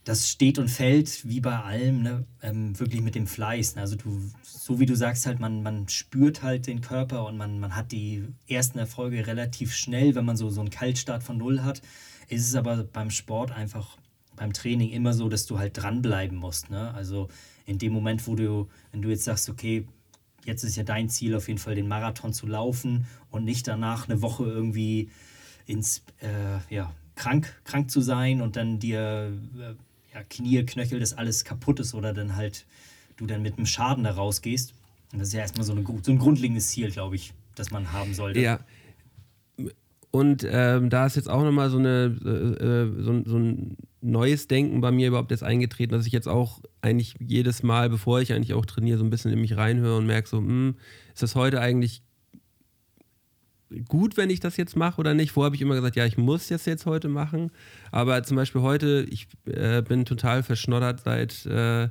das 0.08 0.30
steht 0.30 0.58
und 0.58 0.70
fällt 0.70 1.28
wie 1.28 1.42
bei 1.42 1.60
allem 1.60 2.02
ne, 2.02 2.26
ähm, 2.42 2.80
wirklich 2.80 3.02
mit 3.02 3.14
dem 3.14 3.28
Fleiß. 3.28 3.76
Ne? 3.76 3.82
Also 3.82 3.98
du, 3.98 4.22
so 4.42 4.80
wie 4.80 4.86
du 4.86 4.96
sagst 4.96 5.26
halt, 5.26 5.42
man, 5.42 5.64
man 5.64 5.90
spürt 5.90 6.44
halt 6.44 6.66
den 6.68 6.80
Körper 6.80 7.26
und 7.26 7.36
man, 7.36 7.60
man 7.60 7.76
hat 7.76 7.92
die 7.92 8.24
ersten 8.48 8.80
Erfolge 8.80 9.28
relativ 9.28 9.76
schnell, 9.76 10.16
wenn 10.16 10.24
man 10.24 10.38
so, 10.38 10.50
so 10.50 10.62
einen 10.62 10.70
Kaltstart 10.70 11.24
von 11.24 11.38
Null 11.38 11.62
hat. 11.62 11.82
Ist 12.30 12.48
es 12.48 12.56
aber 12.56 12.86
beim 12.86 13.10
Sport 13.10 13.52
einfach, 13.52 13.98
beim 14.38 14.54
Training 14.54 14.92
immer 14.92 15.12
so, 15.12 15.28
dass 15.28 15.46
du 15.46 15.60
halt 15.60 15.76
dranbleiben 15.76 16.38
musst. 16.38 16.70
Ne? 16.70 16.94
Also 16.94 17.28
in 17.66 17.78
dem 17.78 17.92
Moment, 17.92 18.26
wo 18.28 18.36
du, 18.36 18.70
wenn 18.94 19.02
du 19.02 19.10
jetzt 19.10 19.26
sagst, 19.26 19.50
okay, 19.50 19.90
jetzt 20.46 20.64
ist 20.64 20.78
ja 20.78 20.84
dein 20.84 21.10
Ziel 21.10 21.36
auf 21.36 21.50
jeden 21.50 21.60
Fall 21.60 21.76
den 21.76 21.90
Marathon 21.90 22.32
zu 22.32 22.48
laufen 22.48 23.08
und 23.30 23.44
nicht 23.44 23.68
danach 23.68 24.08
eine 24.08 24.22
Woche 24.22 24.46
irgendwie 24.46 25.10
ins, 25.66 26.04
äh, 26.22 26.74
ja, 26.74 26.94
krank, 27.16 27.62
krank 27.66 27.92
zu 27.92 28.00
sein 28.00 28.42
und 28.42 28.56
dann 28.56 28.80
dir 28.80 29.34
äh, 29.60 29.74
ja, 30.18 30.24
Knie, 30.24 30.64
Knöchel, 30.66 31.00
das 31.00 31.14
alles 31.14 31.44
kaputt 31.44 31.80
ist 31.80 31.94
oder 31.94 32.14
dann 32.14 32.36
halt 32.36 32.66
du 33.18 33.26
dann 33.26 33.42
mit 33.42 33.58
einem 33.58 33.66
Schaden 33.66 34.04
da 34.04 34.12
rausgehst. 34.12 34.74
Und 35.12 35.20
das 35.20 35.30
ist 35.30 35.34
ja 35.34 35.42
erstmal 35.42 35.66
so, 35.66 35.74
eine, 35.74 35.84
so 36.04 36.12
ein 36.12 36.20
grundlegendes 36.20 36.68
Ziel, 36.68 36.92
glaube 36.92 37.16
ich, 37.16 37.34
das 37.56 37.72
man 37.72 37.92
haben 37.92 38.14
sollte. 38.14 38.40
Ja. 38.40 38.60
Und 40.12 40.46
ähm, 40.50 40.90
da 40.90 41.06
ist 41.06 41.16
jetzt 41.16 41.30
auch 41.30 41.44
nochmal 41.44 41.70
so, 41.70 41.78
eine, 41.78 42.16
äh, 42.24 42.64
äh, 42.64 43.04
so, 43.04 43.24
so, 43.26 43.38
ein 43.38 43.78
neues 44.02 44.48
Denken 44.48 44.82
bei 44.82 44.92
mir 44.92 45.10
überhaupt 45.10 45.32
jetzt 45.32 45.44
eingetreten, 45.44 45.94
dass 45.94 46.06
ich 46.06 46.14
jetzt 46.14 46.28
auch 46.28 46.62
eigentlich 46.82 47.16
jedes 47.20 47.64
Mal, 47.64 47.90
bevor 47.90 48.22
ich 48.22 48.34
eigentlich 48.34 48.54
auch 48.54 48.66
trainiere, 48.66 48.98
so 48.98 49.04
ein 49.04 49.10
bisschen 49.10 49.32
in 49.32 49.42
mich 49.42 49.58
reinhöre 49.58 49.98
und 49.98 50.06
merke 50.06 50.30
so, 50.30 50.42
mh, 50.42 50.48
hm, 50.48 50.76
ist 51.14 51.24
das 51.24 51.36
heute 51.36 51.60
eigentlich 51.60 52.04
gut, 53.88 54.18
wenn 54.18 54.30
ich 54.30 54.40
das 54.40 54.58
jetzt 54.58 54.76
mache 54.76 55.00
oder 55.00 55.14
nicht. 55.14 55.32
Vorher 55.32 55.48
habe 55.48 55.56
ich 55.56 55.62
immer 55.62 55.76
gesagt, 55.76 55.96
ja, 55.96 56.06
ich 56.06 56.18
muss 56.18 56.48
das 56.48 56.66
jetzt 56.66 56.86
heute 56.86 57.10
machen. 57.10 57.52
Aber 57.92 58.24
zum 58.24 58.38
Beispiel 58.38 58.62
heute, 58.62 59.06
ich 59.10 59.28
äh, 59.46 59.82
bin 59.82 60.06
total 60.06 60.44
verschnoddert 60.44 61.02
seit 61.02 61.46
äh, 61.46 61.86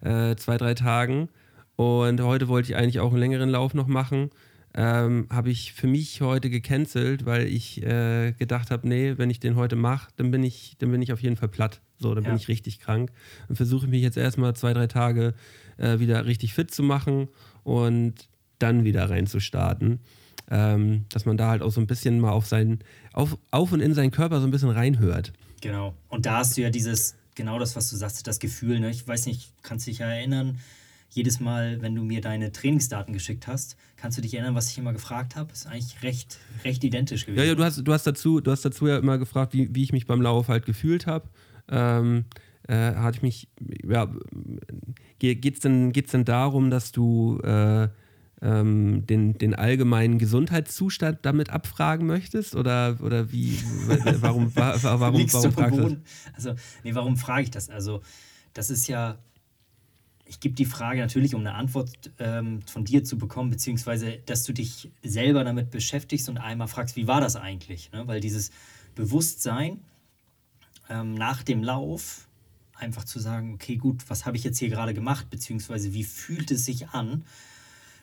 äh, 0.00 0.36
zwei, 0.36 0.56
drei 0.56 0.74
Tagen. 0.74 1.28
Und 1.76 2.20
heute 2.20 2.48
wollte 2.48 2.70
ich 2.70 2.76
eigentlich 2.76 3.00
auch 3.00 3.10
einen 3.10 3.20
längeren 3.20 3.50
Lauf 3.50 3.74
noch 3.74 3.86
machen. 3.86 4.30
Ähm, 4.74 5.26
habe 5.30 5.50
ich 5.50 5.74
für 5.74 5.86
mich 5.86 6.22
heute 6.22 6.48
gecancelt, 6.48 7.26
weil 7.26 7.46
ich 7.46 7.82
äh, 7.82 8.32
gedacht 8.32 8.70
habe, 8.70 8.88
nee, 8.88 9.14
wenn 9.18 9.28
ich 9.28 9.38
den 9.38 9.56
heute 9.56 9.76
mache, 9.76 10.10
dann 10.16 10.30
bin 10.30 10.42
ich, 10.42 10.76
dann 10.78 10.90
bin 10.90 11.02
ich 11.02 11.12
auf 11.12 11.20
jeden 11.20 11.36
Fall 11.36 11.50
platt. 11.50 11.82
So, 11.98 12.14
dann 12.14 12.24
ja. 12.24 12.30
bin 12.30 12.38
ich 12.38 12.48
richtig 12.48 12.80
krank. 12.80 13.12
Dann 13.48 13.56
versuche 13.56 13.86
ich 13.86 13.90
mich 13.90 14.02
jetzt 14.02 14.16
erstmal 14.16 14.54
zwei, 14.56 14.72
drei 14.72 14.86
Tage 14.86 15.34
äh, 15.76 15.98
wieder 15.98 16.24
richtig 16.24 16.54
fit 16.54 16.70
zu 16.70 16.82
machen 16.82 17.28
und 17.64 18.28
dann 18.58 18.84
wieder 18.84 19.10
reinzustarten 19.10 20.00
ähm, 20.52 21.06
dass 21.08 21.24
man 21.24 21.38
da 21.38 21.48
halt 21.48 21.62
auch 21.62 21.72
so 21.72 21.80
ein 21.80 21.86
bisschen 21.86 22.20
mal 22.20 22.30
auf 22.30 22.46
seinen, 22.46 22.80
auf, 23.14 23.38
auf 23.50 23.72
und 23.72 23.80
in 23.80 23.94
seinen 23.94 24.10
Körper 24.10 24.38
so 24.38 24.46
ein 24.46 24.50
bisschen 24.50 24.68
reinhört. 24.68 25.32
Genau. 25.62 25.94
Und 26.10 26.26
da 26.26 26.38
hast 26.38 26.58
du 26.58 26.60
ja 26.60 26.68
dieses, 26.68 27.16
genau 27.34 27.58
das, 27.58 27.74
was 27.74 27.88
du 27.88 27.96
sagst, 27.96 28.26
das 28.26 28.38
Gefühl, 28.38 28.78
ne? 28.78 28.90
ich 28.90 29.08
weiß 29.08 29.26
nicht, 29.26 29.50
kannst 29.62 29.86
du 29.86 29.90
dich 29.90 30.00
ja 30.00 30.08
erinnern, 30.08 30.58
jedes 31.08 31.40
Mal, 31.40 31.80
wenn 31.80 31.94
du 31.94 32.02
mir 32.02 32.20
deine 32.20 32.52
Trainingsdaten 32.52 33.14
geschickt 33.14 33.46
hast, 33.46 33.76
kannst 33.96 34.18
du 34.18 34.22
dich 34.22 34.34
erinnern, 34.34 34.54
was 34.54 34.70
ich 34.70 34.78
immer 34.78 34.92
gefragt 34.92 35.36
habe? 35.36 35.52
Ist 35.52 35.66
eigentlich 35.66 36.02
recht, 36.02 36.38
recht 36.64 36.84
identisch 36.84 37.24
gewesen. 37.24 37.38
Ja, 37.38 37.44
ja, 37.44 37.54
du 37.54 37.64
hast, 37.64 37.78
du 37.78 37.92
hast, 37.92 38.06
dazu, 38.06 38.40
du 38.40 38.50
hast 38.50 38.62
dazu 38.62 38.86
ja 38.86 38.98
immer 38.98 39.16
gefragt, 39.16 39.54
wie, 39.54 39.74
wie 39.74 39.82
ich 39.82 39.92
mich 39.92 40.06
beim 40.06 40.20
Lauf 40.20 40.48
halt 40.48 40.66
gefühlt 40.66 41.06
habe. 41.06 41.28
Ähm, 41.70 42.24
äh, 42.68 42.94
hatte 42.94 43.16
ich 43.16 43.22
mich, 43.22 43.48
ja, 43.88 44.10
geht 45.18 45.54
es 45.54 45.60
denn, 45.60 45.92
geht's 45.92 46.12
denn 46.12 46.24
darum, 46.24 46.70
dass 46.70 46.92
du 46.92 47.38
äh, 47.40 47.88
ähm, 48.42 49.06
den, 49.06 49.38
den 49.38 49.54
allgemeinen 49.54 50.18
Gesundheitszustand 50.18 51.20
damit 51.22 51.50
abfragen 51.50 52.06
möchtest? 52.06 52.54
Oder, 52.56 52.98
oder 53.00 53.32
wie, 53.32 53.58
warum, 54.20 54.52
warum, 54.56 54.82
warum, 54.82 55.32
warum 55.32 55.52
fragst 55.52 55.78
du 55.78 55.88
das? 55.88 55.98
Also, 56.34 56.54
nee, 56.82 56.94
warum 56.94 57.16
frage 57.16 57.44
ich 57.44 57.50
das? 57.50 57.70
Also, 57.70 58.02
das 58.52 58.68
ist 58.68 58.88
ja, 58.88 59.18
ich 60.26 60.40
gebe 60.40 60.54
die 60.54 60.64
Frage 60.64 61.00
natürlich, 61.00 61.34
um 61.34 61.40
eine 61.40 61.54
Antwort 61.54 62.10
ähm, 62.18 62.62
von 62.62 62.84
dir 62.84 63.04
zu 63.04 63.16
bekommen, 63.18 63.50
beziehungsweise, 63.50 64.18
dass 64.26 64.44
du 64.44 64.52
dich 64.52 64.90
selber 65.02 65.44
damit 65.44 65.70
beschäftigst 65.70 66.28
und 66.28 66.38
einmal 66.38 66.68
fragst, 66.68 66.96
wie 66.96 67.06
war 67.06 67.20
das 67.20 67.36
eigentlich? 67.36 67.92
Ne? 67.92 68.06
Weil 68.06 68.20
dieses 68.20 68.50
Bewusstsein 68.94 69.80
ähm, 70.88 71.14
nach 71.14 71.42
dem 71.42 71.62
Lauf, 71.62 72.28
einfach 72.74 73.04
zu 73.04 73.20
sagen, 73.20 73.54
okay, 73.54 73.76
gut, 73.76 74.02
was 74.08 74.26
habe 74.26 74.36
ich 74.36 74.44
jetzt 74.44 74.58
hier 74.58 74.68
gerade 74.68 74.92
gemacht, 74.92 75.30
beziehungsweise 75.30 75.94
wie 75.94 76.04
fühlt 76.04 76.50
es 76.50 76.64
sich 76.64 76.88
an, 76.88 77.24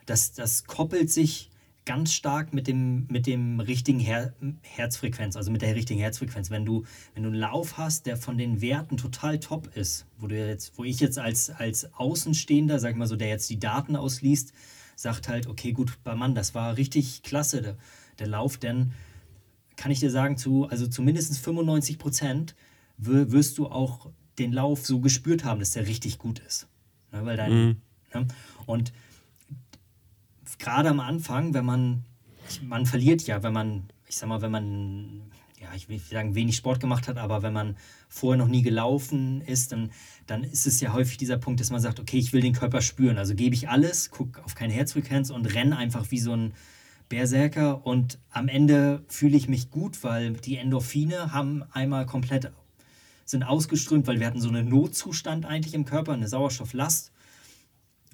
das, 0.09 0.33
das 0.33 0.65
koppelt 0.65 1.11
sich 1.11 1.49
ganz 1.85 2.13
stark 2.13 2.53
mit 2.53 2.67
dem, 2.67 3.07
mit 3.09 3.25
dem 3.25 3.59
richtigen 3.59 3.99
Her 3.99 4.33
Herzfrequenz, 4.61 5.35
also 5.35 5.51
mit 5.51 5.61
der 5.61 5.75
richtigen 5.75 5.99
Herzfrequenz. 5.99 6.51
Wenn 6.51 6.65
du, 6.65 6.83
wenn 7.13 7.23
du 7.23 7.29
einen 7.29 7.39
Lauf 7.39 7.77
hast, 7.77 8.05
der 8.05 8.17
von 8.17 8.37
den 8.37 8.61
Werten 8.61 8.97
total 8.97 9.39
top 9.39 9.75
ist, 9.75 10.05
wo 10.17 10.27
du 10.27 10.37
jetzt, 10.37 10.77
wo 10.77 10.83
ich 10.83 10.99
jetzt 10.99 11.17
als, 11.17 11.49
als 11.49 11.91
Außenstehender, 11.93 12.79
sag 12.79 12.95
mal 12.95 13.07
so, 13.07 13.15
der 13.15 13.29
jetzt 13.29 13.49
die 13.49 13.59
Daten 13.59 13.95
ausliest, 13.95 14.53
sagt 14.95 15.29
halt, 15.29 15.47
okay, 15.47 15.71
gut, 15.71 15.97
Mann, 16.03 16.35
das 16.35 16.53
war 16.53 16.77
richtig 16.77 17.23
klasse, 17.23 17.61
der, 17.61 17.77
der 18.19 18.27
Lauf, 18.27 18.57
denn 18.57 18.91
kann 19.77 19.91
ich 19.91 19.99
dir 19.99 20.11
sagen, 20.11 20.37
zu, 20.37 20.65
also 20.65 20.87
zu 20.87 21.01
mindestens 21.01 21.37
95 21.39 21.97
Prozent 21.97 22.55
wirst 22.97 23.57
du 23.57 23.67
auch 23.67 24.09
den 24.37 24.51
Lauf 24.51 24.85
so 24.85 24.99
gespürt 24.99 25.43
haben, 25.43 25.59
dass 25.59 25.71
der 25.71 25.87
richtig 25.87 26.17
gut 26.17 26.39
ist. 26.39 26.67
Ne, 27.11 27.25
weil 27.25 27.37
dein, 27.37 27.51
mhm. 27.51 27.81
ne? 28.13 28.27
Und 28.65 28.91
gerade 30.57 30.89
am 30.89 30.99
Anfang, 30.99 31.53
wenn 31.53 31.65
man, 31.65 32.05
man 32.63 32.85
verliert 32.85 33.21
ja, 33.23 33.43
wenn 33.43 33.53
man, 33.53 33.83
ich 34.07 34.17
sag 34.17 34.29
mal, 34.29 34.41
wenn 34.41 34.51
man, 34.51 35.21
ja, 35.61 35.67
ich 35.75 35.89
will 35.89 35.99
sagen, 35.99 36.35
wenig 36.35 36.55
Sport 36.55 36.79
gemacht 36.79 37.07
hat, 37.07 37.17
aber 37.17 37.43
wenn 37.43 37.53
man 37.53 37.77
vorher 38.07 38.37
noch 38.37 38.47
nie 38.47 38.61
gelaufen 38.61 39.41
ist, 39.41 39.71
dann, 39.71 39.91
dann 40.25 40.43
ist 40.43 40.65
es 40.65 40.81
ja 40.81 40.93
häufig 40.93 41.17
dieser 41.17 41.37
Punkt, 41.37 41.59
dass 41.59 41.69
man 41.69 41.81
sagt, 41.81 41.99
okay, 41.99 42.17
ich 42.17 42.33
will 42.33 42.41
den 42.41 42.53
Körper 42.53 42.81
spüren. 42.81 43.17
Also 43.17 43.35
gebe 43.35 43.53
ich 43.53 43.69
alles, 43.69 44.09
gucke 44.09 44.43
auf 44.43 44.55
keine 44.55 44.73
Herzfrequenz 44.73 45.29
und 45.29 45.53
renne 45.53 45.77
einfach 45.77 46.09
wie 46.09 46.19
so 46.19 46.33
ein 46.33 46.53
Berserker 47.09 47.85
und 47.85 48.19
am 48.29 48.47
Ende 48.47 49.03
fühle 49.07 49.35
ich 49.35 49.49
mich 49.49 49.71
gut, 49.71 50.03
weil 50.03 50.33
die 50.33 50.57
Endorphine 50.57 51.33
haben 51.33 51.63
einmal 51.71 52.05
komplett 52.05 52.51
sind 53.29 53.43
ausgeströmt, 53.43 54.07
weil 54.07 54.19
wir 54.19 54.27
hatten 54.27 54.41
so 54.41 54.49
einen 54.49 54.69
Notzustand 54.69 55.45
eigentlich 55.45 55.73
im 55.73 55.85
Körper, 55.85 56.13
eine 56.13 56.27
Sauerstofflast. 56.27 57.11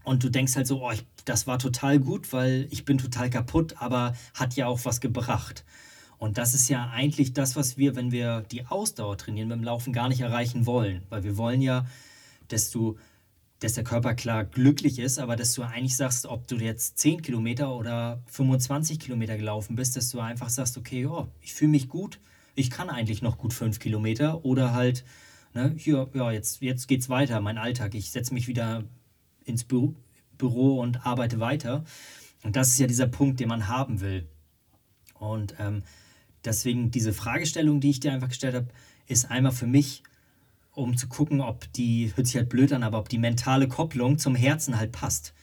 Und 0.05 0.23
du 0.23 0.29
denkst 0.29 0.55
halt 0.55 0.67
so, 0.67 0.83
oh, 0.83 0.91
ich, 0.91 1.03
das 1.25 1.47
war 1.47 1.59
total 1.59 1.99
gut, 1.99 2.31
weil 2.31 2.67
ich 2.69 2.85
bin 2.85 2.97
total 2.97 3.29
kaputt, 3.29 3.75
aber 3.79 4.15
hat 4.35 4.55
ja 4.55 4.67
auch 4.67 4.85
was 4.85 5.01
gebracht. 5.01 5.65
Und 6.17 6.37
das 6.37 6.53
ist 6.53 6.69
ja 6.69 6.89
eigentlich 6.91 7.33
das, 7.33 7.55
was 7.55 7.77
wir, 7.77 7.95
wenn 7.95 8.11
wir 8.11 8.45
die 8.51 8.65
Ausdauer 8.67 9.17
trainieren, 9.17 9.49
beim 9.49 9.63
Laufen 9.63 9.91
gar 9.93 10.07
nicht 10.07 10.21
erreichen 10.21 10.65
wollen. 10.65 11.03
Weil 11.09 11.23
wir 11.23 11.37
wollen 11.37 11.61
ja, 11.61 11.85
dass 12.47 12.69
du, 12.69 12.97
dass 13.59 13.73
der 13.73 13.83
Körper 13.83 14.13
klar 14.13 14.45
glücklich 14.45 14.99
ist, 14.99 15.17
aber 15.17 15.35
dass 15.35 15.53
du 15.53 15.63
eigentlich 15.63 15.97
sagst, 15.97 16.27
ob 16.27 16.47
du 16.47 16.55
jetzt 16.55 16.99
10 16.99 17.21
Kilometer 17.21 17.75
oder 17.75 18.21
25 18.27 18.99
Kilometer 18.99 19.37
gelaufen 19.37 19.75
bist, 19.75 19.97
dass 19.97 20.09
du 20.11 20.19
einfach 20.19 20.49
sagst, 20.49 20.77
okay, 20.77 21.05
oh, 21.07 21.27
ich 21.41 21.53
fühle 21.53 21.71
mich 21.71 21.89
gut, 21.89 22.19
ich 22.53 22.69
kann 22.69 22.89
eigentlich 22.89 23.21
noch 23.21 23.37
gut 23.37 23.53
fünf 23.53 23.79
Kilometer 23.79 24.45
oder 24.45 24.73
halt, 24.73 25.03
ne, 25.53 25.73
hier, 25.75 26.09
ja, 26.13 26.31
jetzt, 26.31 26.61
jetzt 26.61 26.87
geht's 26.87 27.09
weiter, 27.09 27.41
mein 27.41 27.57
Alltag. 27.57 27.95
Ich 27.95 28.11
setze 28.11 28.33
mich 28.33 28.47
wieder 28.47 28.83
ins 29.45 29.63
Büro, 29.63 29.93
Büro 30.37 30.79
und 30.81 31.05
arbeite 31.05 31.39
weiter. 31.39 31.83
Und 32.43 32.55
das 32.55 32.69
ist 32.69 32.79
ja 32.79 32.87
dieser 32.87 33.07
Punkt, 33.07 33.39
den 33.39 33.47
man 33.47 33.67
haben 33.67 34.01
will. 34.01 34.27
Und 35.13 35.55
ähm, 35.59 35.83
deswegen 36.43 36.91
diese 36.91 37.13
Fragestellung, 37.13 37.79
die 37.79 37.89
ich 37.89 37.99
dir 37.99 38.11
einfach 38.11 38.29
gestellt 38.29 38.55
habe, 38.55 38.67
ist 39.07 39.31
einmal 39.31 39.51
für 39.51 39.67
mich, 39.67 40.03
um 40.73 40.97
zu 40.97 41.07
gucken, 41.07 41.41
ob 41.41 41.71
die, 41.73 42.11
hört 42.15 42.27
sich 42.27 42.35
halt 42.35 42.49
blöd 42.49 42.73
an, 42.73 42.83
aber 42.83 42.99
ob 42.99 43.09
die 43.09 43.17
mentale 43.17 43.67
Kopplung 43.67 44.17
zum 44.17 44.35
Herzen 44.35 44.77
halt 44.77 44.91
passt. 44.91 45.33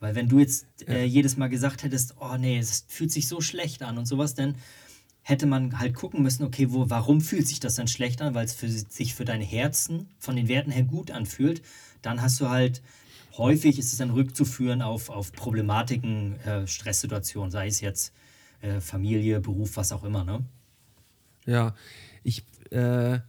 Weil 0.00 0.14
wenn 0.14 0.28
du 0.28 0.38
jetzt 0.38 0.66
äh, 0.88 1.04
jedes 1.04 1.36
Mal 1.36 1.48
gesagt 1.48 1.82
hättest, 1.82 2.14
oh 2.20 2.36
nee, 2.38 2.58
es 2.58 2.86
fühlt 2.88 3.10
sich 3.10 3.28
so 3.28 3.40
schlecht 3.40 3.82
an 3.82 3.98
und 3.98 4.06
sowas, 4.06 4.34
dann 4.34 4.54
hätte 5.22 5.46
man 5.46 5.78
halt 5.78 5.94
gucken 5.94 6.22
müssen, 6.22 6.44
okay, 6.44 6.70
wo, 6.70 6.88
warum 6.88 7.20
fühlt 7.20 7.46
sich 7.46 7.60
das 7.60 7.74
dann 7.74 7.88
schlecht 7.88 8.22
an, 8.22 8.34
weil 8.34 8.46
es 8.46 8.54
für, 8.54 8.68
sich 8.68 9.14
für 9.14 9.24
dein 9.24 9.42
Herzen 9.42 10.08
von 10.18 10.36
den 10.36 10.48
Werten 10.48 10.70
her 10.70 10.84
gut 10.84 11.10
anfühlt, 11.10 11.62
dann 12.00 12.22
hast 12.22 12.40
du 12.40 12.48
halt, 12.48 12.80
häufig 13.38 13.78
ist 13.78 13.92
es 13.92 13.98
dann 13.98 14.10
rückzuführen 14.10 14.82
auf, 14.82 15.08
auf 15.08 15.32
Problematiken, 15.32 16.38
äh, 16.40 16.66
Stresssituationen, 16.66 17.50
sei 17.50 17.68
es 17.68 17.80
jetzt 17.80 18.12
äh, 18.60 18.80
Familie, 18.80 19.40
Beruf, 19.40 19.76
was 19.76 19.92
auch 19.92 20.04
immer, 20.04 20.24
ne? 20.24 20.44
Ja, 21.46 21.74
ich, 22.24 22.44
äh, 22.70 23.20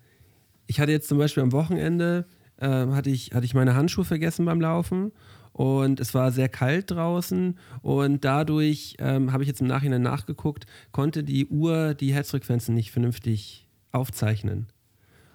ich 0.67 0.79
hatte 0.79 0.91
jetzt 0.91 1.07
zum 1.07 1.17
Beispiel 1.17 1.43
am 1.43 1.51
Wochenende, 1.51 2.25
ähm, 2.59 2.93
hatte, 2.93 3.09
ich, 3.09 3.33
hatte 3.33 3.45
ich 3.45 3.53
meine 3.53 3.75
Handschuhe 3.75 4.03
vergessen 4.03 4.45
beim 4.45 4.59
Laufen 4.59 5.11
und 5.53 5.99
es 5.99 6.13
war 6.13 6.31
sehr 6.31 6.49
kalt 6.49 6.91
draußen 6.91 7.57
und 7.81 8.25
dadurch 8.25 8.95
ähm, 8.99 9.31
habe 9.31 9.43
ich 9.43 9.47
jetzt 9.47 9.61
im 9.61 9.67
Nachhinein 9.67 10.01
nachgeguckt, 10.01 10.65
konnte 10.91 11.23
die 11.23 11.47
Uhr 11.47 11.93
die 11.93 12.13
Herzfrequenzen 12.13 12.75
nicht 12.75 12.91
vernünftig 12.91 13.67
aufzeichnen. 13.91 14.67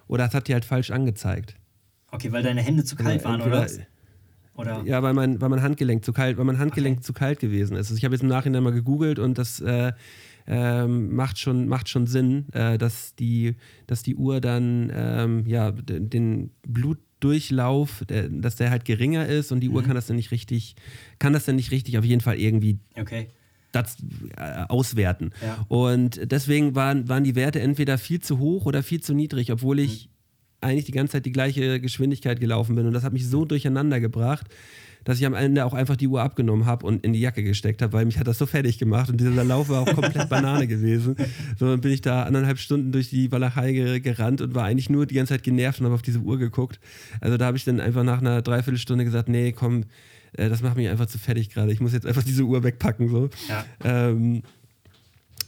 Oder 0.07 0.25
es 0.25 0.33
hat 0.33 0.47
die 0.47 0.53
halt 0.53 0.65
falsch 0.65 0.91
angezeigt. 0.91 1.55
Okay, 2.11 2.31
weil 2.31 2.43
deine 2.43 2.61
Hände 2.61 2.83
zu 2.83 2.95
kalt 2.95 3.23
waren, 3.23 3.41
oder? 3.41 3.63
Oder? 3.63 3.67
Ja, 4.85 5.03
weil 5.03 5.13
mein, 5.13 5.41
weil 5.41 5.49
mein 5.49 5.61
Handgelenk 5.61 6.05
zu 6.05 6.13
kalt, 6.13 6.37
weil 6.37 6.45
mein 6.45 6.59
Handgelenk 6.59 6.97
okay. 6.97 7.05
zu 7.05 7.13
kalt 7.13 7.39
gewesen 7.39 7.75
ist. 7.75 7.87
Also 7.87 7.97
ich 7.97 8.05
habe 8.05 8.15
jetzt 8.15 8.21
im 8.21 8.29
Nachhinein 8.29 8.63
mal 8.63 8.71
gegoogelt 8.71 9.19
und 9.19 9.37
das 9.37 9.59
äh, 9.59 9.91
ähm, 10.47 11.15
macht, 11.15 11.39
schon, 11.39 11.67
macht 11.67 11.89
schon 11.89 12.07
Sinn, 12.07 12.45
äh, 12.53 12.77
dass, 12.77 13.15
die, 13.15 13.55
dass 13.87 14.03
die 14.03 14.15
Uhr 14.15 14.39
dann 14.41 14.91
ähm, 14.93 15.43
ja, 15.45 15.71
den 15.71 16.51
Blut, 16.65 16.99
Durchlauf, 17.21 18.03
der, 18.07 18.29
dass 18.29 18.57
der 18.57 18.69
halt 18.69 18.85
geringer 18.85 19.25
ist 19.25 19.51
und 19.51 19.61
die 19.61 19.69
mhm. 19.69 19.75
Uhr 19.75 19.83
kann 19.83 19.95
das 19.95 20.05
dann 20.05 20.17
nicht 20.17 20.31
richtig, 20.31 20.75
kann 21.17 21.33
das 21.33 21.45
dann 21.45 21.55
nicht 21.55 21.71
richtig 21.71 21.97
auf 21.97 22.05
jeden 22.05 22.21
Fall 22.21 22.37
irgendwie 22.37 22.77
okay. 22.99 23.29
das, 23.71 23.97
äh, 24.37 24.65
auswerten. 24.67 25.31
Ja. 25.41 25.65
Und 25.67 26.19
deswegen 26.31 26.75
waren, 26.75 27.09
waren 27.09 27.23
die 27.23 27.35
Werte 27.35 27.61
entweder 27.61 27.97
viel 27.97 28.19
zu 28.19 28.37
hoch 28.37 28.65
oder 28.65 28.83
viel 28.83 29.01
zu 29.01 29.13
niedrig, 29.13 29.51
obwohl 29.51 29.79
ich 29.79 30.07
mhm. 30.07 30.14
Eigentlich 30.61 30.85
die 30.85 30.91
ganze 30.91 31.13
Zeit 31.13 31.25
die 31.25 31.31
gleiche 31.31 31.79
Geschwindigkeit 31.79 32.39
gelaufen 32.39 32.75
bin. 32.75 32.87
Und 32.87 32.93
das 32.93 33.03
hat 33.03 33.13
mich 33.13 33.27
so 33.27 33.45
durcheinander 33.45 33.99
gebracht, 33.99 34.47
dass 35.05 35.19
ich 35.19 35.25
am 35.25 35.35
Ende 35.35 35.65
auch 35.65 35.73
einfach 35.73 35.95
die 35.95 36.07
Uhr 36.07 36.21
abgenommen 36.21 36.65
habe 36.65 36.85
und 36.85 37.05
in 37.05 37.13
die 37.13 37.19
Jacke 37.19 37.43
gesteckt 37.43 37.81
habe, 37.81 37.93
weil 37.93 38.05
mich 38.05 38.17
hat 38.17 38.27
das 38.27 38.39
so 38.39 38.47
fertig 38.47 38.79
gemacht 38.79 39.09
und 39.09 39.21
dieser 39.21 39.43
Lauf 39.43 39.69
war 39.69 39.81
auch 39.81 39.93
komplett 39.93 40.29
Banane 40.29 40.67
gewesen. 40.67 41.15
So 41.59 41.67
dann 41.69 41.79
bin 41.79 41.91
ich 41.91 42.01
da 42.01 42.23
anderthalb 42.23 42.57
Stunden 42.57 42.91
durch 42.91 43.09
die 43.11 43.31
Walachei 43.31 43.99
gerannt 43.99 44.41
und 44.41 44.55
war 44.55 44.65
eigentlich 44.65 44.89
nur 44.89 45.05
die 45.05 45.13
ganze 45.13 45.33
Zeit 45.33 45.43
genervt 45.43 45.79
und 45.79 45.85
habe 45.85 45.95
auf 45.95 46.01
diese 46.01 46.19
Uhr 46.19 46.39
geguckt. 46.39 46.79
Also 47.21 47.37
da 47.37 47.45
habe 47.45 47.55
ich 47.55 47.63
dann 47.63 47.79
einfach 47.79 48.03
nach 48.03 48.19
einer 48.19 48.41
Dreiviertelstunde 48.41 49.05
gesagt, 49.05 49.29
nee, 49.29 49.51
komm, 49.51 49.83
äh, 50.33 50.49
das 50.49 50.63
macht 50.63 50.75
mich 50.75 50.89
einfach 50.89 51.05
zu 51.05 51.19
fertig 51.19 51.49
gerade. 51.49 51.71
Ich 51.71 51.79
muss 51.79 51.93
jetzt 51.93 52.07
einfach 52.07 52.23
diese 52.23 52.43
Uhr 52.43 52.63
wegpacken. 52.63 53.07
So. 53.09 53.29
Ja. 53.47 53.65
Ähm, 53.83 54.41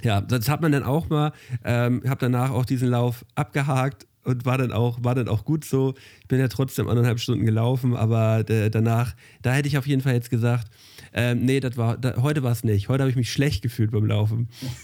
ja, 0.04 0.22
das 0.22 0.48
hat 0.50 0.62
man 0.62 0.72
dann 0.72 0.84
auch 0.84 1.10
mal. 1.10 1.34
Ähm, 1.64 2.04
habe 2.08 2.20
danach 2.20 2.52
auch 2.52 2.66
diesen 2.66 2.90
Lauf 2.90 3.26
abgehakt 3.34 4.06
und 4.28 4.46
war 4.46 4.58
dann 4.58 4.74
auch, 4.74 5.04
war 5.04 5.16
dann 5.16 5.30
auch 5.30 5.46
gut 5.46 5.64
so. 5.64 5.96
Ich 6.22 6.28
bin 6.28 6.40
ja 6.40 6.50
trotzdem 6.50 6.90
anderthalb 6.90 7.20
Stunden 7.20 7.46
gelaufen, 7.46 7.96
aber 7.96 8.48
äh, 8.50 8.70
danach, 8.70 9.16
da 9.42 9.54
hätte 9.54 9.70
ich 9.70 9.78
auf 9.78 9.88
jeden 9.88 10.02
Fall 10.02 10.14
jetzt 10.14 10.30
gesagt, 10.30 10.70
ähm, 11.14 11.46
nee, 11.46 11.62
das 11.62 11.78
war, 11.78 11.98
da, 11.98 12.22
heute 12.22 12.44
war 12.44 12.52
es 12.52 12.66
nicht. 12.66 12.90
Heute 12.90 13.04
habe 13.04 13.10
ich 13.10 13.16
mich 13.16 13.32
schlecht 13.32 13.62
gefühlt 13.62 13.92
beim 13.92 14.06
Laufen. 14.06 14.50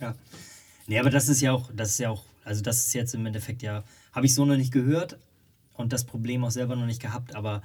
Ja. 0.00 0.16
Nee, 0.88 0.98
aber 0.98 1.10
das 1.10 1.28
ist 1.28 1.40
ja 1.40 1.52
auch, 1.52 1.70
das 1.76 1.90
ist 1.90 1.98
ja 1.98 2.10
auch, 2.10 2.24
also 2.42 2.60
das 2.60 2.88
ist 2.88 2.92
jetzt 2.92 3.14
im 3.14 3.24
Endeffekt 3.24 3.62
ja, 3.62 3.84
habe 4.12 4.26
ich 4.26 4.34
so 4.34 4.44
noch 4.44 4.56
nicht 4.56 4.72
gehört 4.72 5.16
und 5.74 5.92
das 5.92 6.02
Problem 6.02 6.42
auch 6.42 6.50
selber 6.50 6.74
noch 6.74 6.86
nicht 6.86 7.00
gehabt, 7.00 7.36
aber 7.36 7.62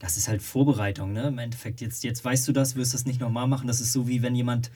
das 0.00 0.16
ist 0.16 0.26
halt 0.26 0.42
Vorbereitung, 0.42 1.12
ne? 1.12 1.28
Im 1.28 1.38
Endeffekt, 1.38 1.80
jetzt, 1.80 2.02
jetzt 2.02 2.24
weißt 2.24 2.48
du 2.48 2.52
das, 2.52 2.74
wirst 2.74 2.94
das 2.94 3.06
nicht 3.06 3.20
nochmal 3.20 3.46
machen. 3.46 3.68
Das 3.68 3.80
ist 3.80 3.92
so 3.92 4.08
wie 4.08 4.22
wenn 4.22 4.34
jemand 4.34 4.72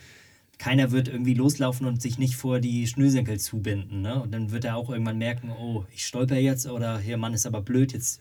keiner 0.62 0.92
wird 0.92 1.08
irgendwie 1.08 1.34
loslaufen 1.34 1.88
und 1.88 2.00
sich 2.00 2.20
nicht 2.20 2.36
vor 2.36 2.60
die 2.60 2.86
Schnürsenkel 2.86 3.40
zubinden. 3.40 4.00
Ne? 4.00 4.22
Und 4.22 4.30
dann 4.30 4.52
wird 4.52 4.64
er 4.64 4.76
auch 4.76 4.90
irgendwann 4.90 5.18
merken, 5.18 5.50
oh, 5.50 5.84
ich 5.92 6.06
stolper 6.06 6.38
jetzt 6.38 6.68
oder 6.68 7.00
hier, 7.00 7.16
Mann 7.16 7.34
ist 7.34 7.46
aber 7.46 7.62
blöd, 7.62 7.92
jetzt 7.92 8.20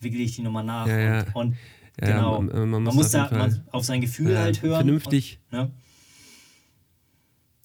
wickel 0.00 0.20
ich 0.20 0.34
die 0.34 0.40
nochmal 0.40 0.64
nach. 0.64 0.86
Ja, 0.86 0.98
ja. 0.98 1.20
Und, 1.34 1.34
und 1.34 1.56
ja, 2.00 2.06
genau, 2.06 2.40
man, 2.40 2.70
man, 2.70 2.82
muss, 2.84 2.94
man 2.94 2.96
muss 2.96 3.10
da 3.10 3.28
man 3.30 3.62
auf 3.70 3.84
sein 3.84 4.00
Gefühl 4.00 4.38
halt 4.38 4.62
hören. 4.62 4.76
Vernünftig. 4.76 5.40
Und, 5.50 5.58
ne? 5.58 5.70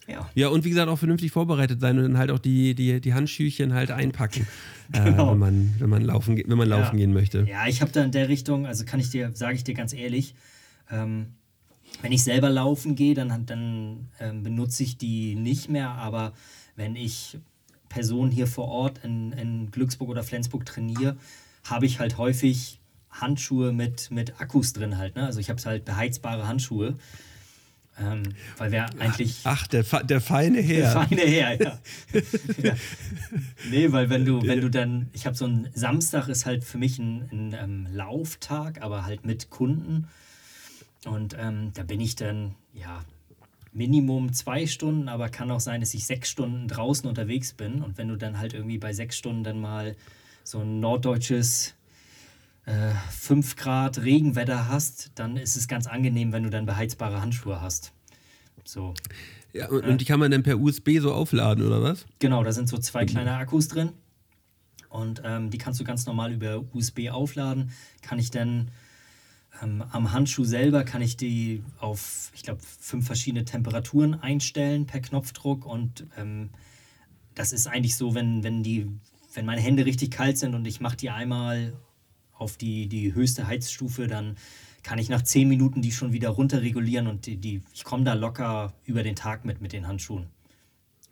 Ja. 0.05 0.29
ja, 0.35 0.47
und 0.49 0.65
wie 0.65 0.69
gesagt, 0.69 0.89
auch 0.89 0.99
vernünftig 0.99 1.31
vorbereitet 1.31 1.79
sein 1.79 1.97
und 1.97 2.03
dann 2.03 2.17
halt 2.17 2.29
auch 2.29 2.39
die, 2.39 2.75
die, 2.75 2.99
die 2.99 3.13
Handschüchen 3.13 3.73
halt 3.73 3.89
einpacken, 3.89 4.45
genau. 4.91 5.29
äh, 5.29 5.31
wenn, 5.31 5.39
man, 5.39 5.75
wenn 5.79 5.89
man 5.89 6.01
laufen, 6.01 6.43
wenn 6.45 6.57
man 6.57 6.67
laufen 6.67 6.97
ja. 6.97 7.05
gehen 7.05 7.13
möchte. 7.13 7.45
Ja, 7.49 7.67
ich 7.67 7.81
habe 7.81 7.93
da 7.93 8.03
in 8.03 8.11
der 8.11 8.27
Richtung, 8.27 8.67
also 8.67 8.83
kann 8.83 8.99
ich 8.99 9.11
dir, 9.11 9.31
sage 9.33 9.55
ich 9.55 9.63
dir 9.63 9.75
ganz 9.75 9.93
ehrlich, 9.93 10.35
ähm, 10.91 11.35
wenn 12.01 12.11
ich 12.11 12.23
selber 12.23 12.49
laufen 12.49 12.95
gehe, 12.95 13.13
dann, 13.13 13.45
dann 13.45 14.09
ähm, 14.19 14.43
benutze 14.43 14.83
ich 14.83 14.97
die 14.97 15.35
nicht 15.35 15.69
mehr, 15.69 15.91
aber 15.91 16.33
wenn 16.75 16.95
ich 16.95 17.37
Personen 17.89 18.31
hier 18.31 18.47
vor 18.47 18.67
Ort 18.67 18.99
in, 19.03 19.31
in 19.33 19.71
Glücksburg 19.71 20.09
oder 20.09 20.23
Flensburg 20.23 20.65
trainiere, 20.65 21.15
habe 21.63 21.85
ich 21.85 21.99
halt 21.99 22.17
häufig 22.17 22.79
Handschuhe 23.09 23.71
mit, 23.71 24.09
mit 24.11 24.41
Akkus 24.41 24.73
drin 24.73 24.97
halt. 24.97 25.15
Ne? 25.15 25.25
Also 25.25 25.39
ich 25.39 25.49
habe 25.49 25.61
halt 25.63 25.85
beheizbare 25.85 26.47
Handschuhe. 26.47 26.97
Ähm, 27.99 28.23
weil 28.57 28.71
wir 28.71 28.85
eigentlich. 28.99 29.41
Ach, 29.43 29.67
der, 29.67 29.83
der 29.83 30.19
feine 30.19 30.59
Herr. 30.61 30.79
Der 30.79 30.91
feine 30.91 31.21
Herr, 31.21 31.61
ja. 31.61 31.79
ja. 32.63 32.73
nee, 33.69 33.91
weil 33.91 34.09
wenn 34.09 34.25
du, 34.25 34.41
wenn 34.41 34.61
du 34.61 34.69
dann, 34.69 35.11
ich 35.13 35.27
habe 35.27 35.35
so 35.35 35.45
ein 35.45 35.69
Samstag 35.75 36.27
ist 36.27 36.47
halt 36.47 36.63
für 36.63 36.79
mich 36.79 36.97
ein, 36.97 37.29
ein 37.31 37.55
ähm, 37.59 37.87
Lauftag, 37.91 38.81
aber 38.81 39.05
halt 39.05 39.25
mit 39.25 39.51
Kunden. 39.51 40.07
Und 41.05 41.35
ähm, 41.37 41.71
da 41.73 41.83
bin 41.83 41.99
ich 41.99 42.15
dann, 42.15 42.55
ja, 42.73 43.03
Minimum 43.73 44.33
zwei 44.33 44.67
Stunden, 44.67 45.09
aber 45.09 45.29
kann 45.29 45.49
auch 45.49 45.59
sein, 45.59 45.81
dass 45.81 45.93
ich 45.93 46.05
sechs 46.05 46.29
Stunden 46.29 46.67
draußen 46.67 47.09
unterwegs 47.09 47.53
bin. 47.53 47.81
Und 47.81 47.97
wenn 47.97 48.07
du 48.07 48.17
dann 48.17 48.37
halt 48.37 48.53
irgendwie 48.53 48.77
bei 48.77 48.93
sechs 48.93 49.17
Stunden 49.17 49.43
dann 49.43 49.59
mal 49.59 49.95
so 50.43 50.59
ein 50.59 50.79
norddeutsches 50.79 51.73
äh, 52.65 52.91
5 53.09 53.55
Grad 53.55 54.03
Regenwetter 54.03 54.69
hast, 54.69 55.11
dann 55.15 55.37
ist 55.37 55.55
es 55.55 55.67
ganz 55.67 55.87
angenehm, 55.87 56.31
wenn 56.31 56.43
du 56.43 56.49
dann 56.49 56.65
beheizbare 56.65 57.21
Handschuhe 57.21 57.61
hast. 57.61 57.93
So. 58.63 58.93
Ja, 59.53 59.69
und, 59.69 59.85
und 59.85 60.01
die 60.01 60.05
kann 60.05 60.19
man 60.19 60.31
dann 60.31 60.43
per 60.43 60.59
USB 60.59 60.99
so 60.99 61.13
aufladen, 61.13 61.65
oder 61.65 61.81
was? 61.81 62.05
Genau, 62.19 62.43
da 62.43 62.51
sind 62.51 62.69
so 62.69 62.77
zwei 62.77 63.05
kleine 63.05 63.35
Akkus 63.35 63.67
drin. 63.67 63.89
Und 64.89 65.23
ähm, 65.25 65.49
die 65.49 65.57
kannst 65.57 65.79
du 65.79 65.83
ganz 65.83 66.05
normal 66.05 66.31
über 66.31 66.63
USB 66.73 67.09
aufladen. 67.09 67.71
Kann 68.01 68.19
ich 68.19 68.29
dann 68.29 68.69
ähm, 69.61 69.83
am 69.91 70.11
Handschuh 70.11 70.43
selber, 70.43 70.83
kann 70.83 71.01
ich 71.01 71.17
die 71.17 71.63
auf, 71.79 72.31
ich 72.35 72.43
glaube, 72.43 72.61
fünf 72.61 73.05
verschiedene 73.05 73.45
Temperaturen 73.45 74.15
einstellen 74.15 74.85
per 74.85 75.01
Knopfdruck. 75.01 75.65
Und 75.65 76.05
ähm, 76.17 76.49
das 77.35 77.51
ist 77.51 77.67
eigentlich 77.67 77.95
so, 77.95 78.15
wenn, 78.15 78.43
wenn, 78.43 78.63
die, 78.63 78.87
wenn 79.33 79.45
meine 79.45 79.61
Hände 79.61 79.85
richtig 79.85 80.11
kalt 80.11 80.37
sind 80.37 80.55
und 80.55 80.65
ich 80.65 80.81
mache 80.81 80.97
die 80.97 81.09
einmal 81.09 81.73
auf 82.33 82.57
die, 82.57 82.87
die 82.87 83.13
höchste 83.13 83.47
Heizstufe, 83.47 84.07
dann 84.07 84.35
kann 84.81 84.99
ich 84.99 85.09
nach 85.09 85.21
zehn 85.21 85.47
Minuten 85.47 85.81
die 85.81 85.91
schon 85.91 86.11
wieder 86.11 86.29
runterregulieren 86.29 87.07
und 87.07 87.25
die, 87.25 87.37
die, 87.37 87.61
ich 87.73 87.83
komme 87.83 88.03
da 88.03 88.13
locker 88.13 88.73
über 88.83 89.01
den 89.01 89.15
Tag 89.15 89.45
mit 89.45 89.61
mit 89.61 89.71
den 89.71 89.87
Handschuhen. 89.87 90.27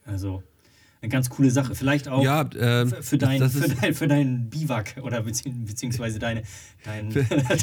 Also 0.03 0.43
eine 1.01 1.09
ganz 1.09 1.29
coole 1.29 1.49
Sache. 1.51 1.73
Vielleicht 1.75 2.07
auch 2.07 2.23
Ja, 2.23 2.47
ähm, 2.59 2.89
für, 2.89 3.03
für, 3.03 3.17
dein, 3.17 3.49
für, 3.49 3.67
dein, 3.69 3.93
für 3.95 4.07
deinen 4.07 4.49
Biwak 4.49 4.95
oder 5.01 5.23
bezieh 5.23 5.49
beziehungsweise 5.49 6.19
deine, 6.19 6.43
dein, 6.83 7.09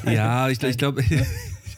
Ja, 0.12 0.48
ich, 0.48 0.62
ich 0.62 0.76
glaube, 0.78 1.04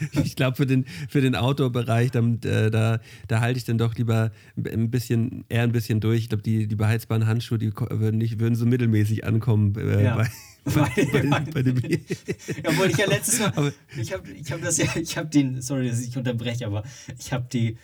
ich 0.24 0.34
glaube 0.36 0.56
für 0.56 0.64
den 0.66 0.86
für 1.10 1.20
den 1.20 1.36
Outdoor-Bereich, 1.36 2.10
da, 2.12 2.20
äh, 2.20 2.70
da, 2.70 3.00
da 3.28 3.40
halte 3.40 3.58
ich 3.58 3.64
dann 3.64 3.76
doch 3.76 3.94
lieber 3.96 4.32
ein 4.56 4.90
bisschen 4.90 5.44
eher 5.50 5.62
ein 5.62 5.72
bisschen 5.72 6.00
durch. 6.00 6.20
Ich 6.22 6.28
glaube, 6.30 6.42
die, 6.42 6.66
die 6.66 6.76
beheizbaren 6.76 7.26
Handschuhe, 7.26 7.58
die 7.58 7.70
würden 7.76 8.16
nicht 8.16 8.40
würden 8.40 8.54
so 8.54 8.64
mittelmäßig 8.64 9.26
ankommen 9.26 9.74
äh, 9.76 10.04
Ja. 10.04 10.16
bei, 10.16 10.28
bei, 10.64 11.22
bei, 11.28 11.40
bei 11.40 11.62
dem. 11.62 11.76
Ja, 11.76 12.76
wollte 12.78 12.92
ich 12.92 12.98
ja 12.98 13.06
letztes 13.06 13.40
Mal. 13.40 13.52
Aber- 13.54 13.72
ich 14.00 14.12
habe 14.14 14.30
ich 14.30 14.50
hab 14.50 14.62
das 14.62 14.78
ja, 14.78 14.86
ich 14.96 15.16
habe 15.18 15.28
den, 15.28 15.60
sorry, 15.60 15.88
dass 15.90 16.00
ich 16.00 16.16
unterbreche, 16.16 16.66
aber 16.66 16.82
ich 17.18 17.32
habe 17.34 17.46
die, 17.52 17.76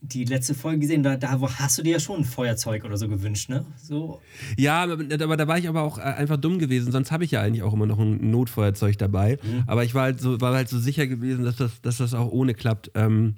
die 0.00 0.24
letzte 0.24 0.54
Folge 0.54 0.80
gesehen, 0.80 1.02
da, 1.02 1.16
da 1.16 1.40
hast 1.40 1.78
du 1.78 1.82
dir 1.82 1.92
ja 1.92 2.00
schon 2.00 2.20
ein 2.20 2.24
Feuerzeug 2.24 2.84
oder 2.84 2.96
so 2.96 3.08
gewünscht, 3.08 3.48
ne? 3.48 3.64
So. 3.76 4.20
Ja, 4.56 4.82
aber, 4.82 4.94
aber 4.94 5.36
da 5.36 5.48
war 5.48 5.58
ich 5.58 5.68
aber 5.68 5.82
auch 5.82 5.98
äh, 5.98 6.02
einfach 6.02 6.36
dumm 6.36 6.58
gewesen. 6.58 6.92
Sonst 6.92 7.10
habe 7.10 7.24
ich 7.24 7.32
ja 7.32 7.42
eigentlich 7.42 7.62
auch 7.62 7.72
immer 7.72 7.86
noch 7.86 7.98
ein 7.98 8.30
Notfeuerzeug 8.30 8.96
dabei. 8.98 9.38
Aber 9.66 9.84
ich 9.84 9.94
war 9.94 10.04
halt 10.04 10.20
so, 10.20 10.40
war 10.40 10.54
halt 10.54 10.68
so 10.68 10.78
sicher 10.78 11.06
gewesen, 11.06 11.44
dass 11.44 11.56
das, 11.56 11.80
dass 11.82 11.96
das 11.98 12.14
auch 12.14 12.30
ohne 12.30 12.54
klappt. 12.54 12.92
Ähm, 12.94 13.34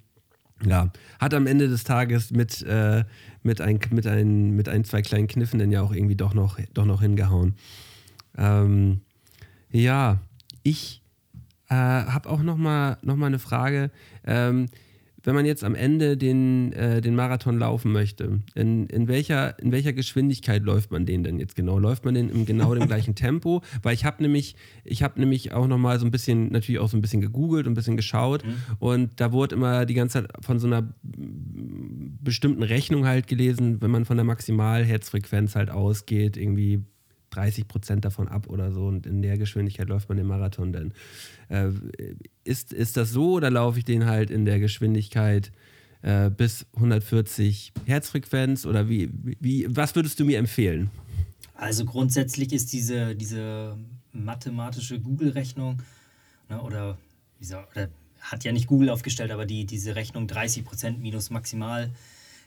ja, 0.64 0.90
hat 1.18 1.32
am 1.32 1.46
Ende 1.46 1.68
des 1.68 1.84
Tages 1.84 2.30
mit, 2.30 2.62
äh, 2.62 3.04
mit, 3.42 3.60
ein, 3.60 3.80
mit, 3.90 4.06
ein, 4.06 4.50
mit 4.50 4.68
ein, 4.68 4.84
zwei 4.84 5.00
kleinen 5.02 5.26
Kniffen 5.26 5.58
dann 5.58 5.70
ja 5.70 5.80
auch 5.82 5.92
irgendwie 5.92 6.16
doch 6.16 6.34
noch, 6.34 6.58
doch 6.74 6.84
noch 6.84 7.00
hingehauen. 7.00 7.54
Ähm, 8.36 9.00
ja, 9.70 10.18
ich 10.62 11.02
äh, 11.68 11.74
habe 11.74 12.28
auch 12.28 12.42
noch 12.42 12.56
mal, 12.56 12.98
noch 13.02 13.16
mal 13.16 13.26
eine 13.26 13.38
Frage. 13.38 13.90
Ähm, 14.26 14.66
wenn 15.22 15.34
man 15.34 15.46
jetzt 15.46 15.64
am 15.64 15.74
Ende 15.74 16.16
den, 16.16 16.72
äh, 16.72 17.00
den 17.00 17.14
Marathon 17.14 17.58
laufen 17.58 17.92
möchte, 17.92 18.40
in, 18.54 18.86
in, 18.86 19.08
welcher, 19.08 19.58
in 19.58 19.72
welcher 19.72 19.92
Geschwindigkeit 19.92 20.62
läuft 20.62 20.90
man 20.90 21.06
den 21.06 21.22
denn 21.22 21.38
jetzt 21.38 21.56
genau? 21.56 21.78
Läuft 21.78 22.04
man 22.04 22.14
den 22.14 22.30
im 22.30 22.46
genau 22.46 22.74
dem 22.74 22.86
gleichen 22.88 23.14
Tempo? 23.14 23.62
Weil 23.82 23.94
ich 23.94 24.04
habe 24.04 24.22
nämlich, 24.22 24.56
ich 24.84 25.02
habe 25.02 25.20
nämlich 25.20 25.52
auch 25.52 25.66
noch 25.66 25.78
mal 25.78 25.98
so 25.98 26.06
ein 26.06 26.10
bisschen, 26.10 26.52
natürlich 26.52 26.80
auch 26.80 26.88
so 26.88 26.96
ein 26.96 27.02
bisschen 27.02 27.20
gegoogelt 27.20 27.66
und 27.66 27.72
ein 27.72 27.76
bisschen 27.76 27.96
geschaut 27.96 28.42
und 28.78 29.20
da 29.20 29.32
wurde 29.32 29.54
immer 29.54 29.86
die 29.86 29.94
ganze 29.94 30.22
Zeit 30.22 30.30
von 30.44 30.58
so 30.58 30.66
einer 30.66 30.82
mm, 30.82 32.18
bestimmten 32.22 32.62
Rechnung 32.62 33.06
halt 33.06 33.26
gelesen, 33.26 33.80
wenn 33.80 33.90
man 33.90 34.04
von 34.04 34.16
der 34.16 34.24
Maximalherzfrequenz 34.24 35.56
halt 35.56 35.70
ausgeht, 35.70 36.36
irgendwie 36.36 36.84
30 37.30 37.68
Prozent 37.68 38.04
davon 38.04 38.28
ab 38.28 38.48
oder 38.48 38.72
so 38.72 38.86
und 38.86 39.06
in 39.06 39.22
der 39.22 39.38
Geschwindigkeit 39.38 39.88
läuft 39.88 40.08
man 40.08 40.18
den 40.18 40.26
Marathon 40.26 40.72
dann. 40.72 40.92
Äh, 41.48 41.70
ist, 42.44 42.72
ist 42.72 42.96
das 42.96 43.10
so 43.10 43.32
oder 43.32 43.50
laufe 43.50 43.78
ich 43.78 43.84
den 43.84 44.06
halt 44.06 44.30
in 44.30 44.44
der 44.44 44.60
Geschwindigkeit 44.60 45.52
äh, 46.02 46.30
bis 46.30 46.66
140 46.74 47.72
Herzfrequenz 47.86 48.66
oder 48.66 48.88
wie, 48.88 49.10
wie, 49.12 49.66
was 49.68 49.94
würdest 49.94 50.18
du 50.20 50.24
mir 50.24 50.38
empfehlen? 50.38 50.90
Also 51.54 51.84
grundsätzlich 51.84 52.52
ist 52.52 52.72
diese, 52.72 53.14
diese 53.14 53.76
mathematische 54.12 54.98
Google-Rechnung, 54.98 55.82
ne, 56.48 56.60
oder, 56.62 56.96
oder 57.72 57.88
hat 58.20 58.44
ja 58.44 58.52
nicht 58.52 58.66
Google 58.66 58.90
aufgestellt, 58.90 59.30
aber 59.30 59.46
die, 59.46 59.66
diese 59.66 59.94
Rechnung 59.94 60.26
30% 60.26 60.98
minus 60.98 61.30
Maximal 61.30 61.90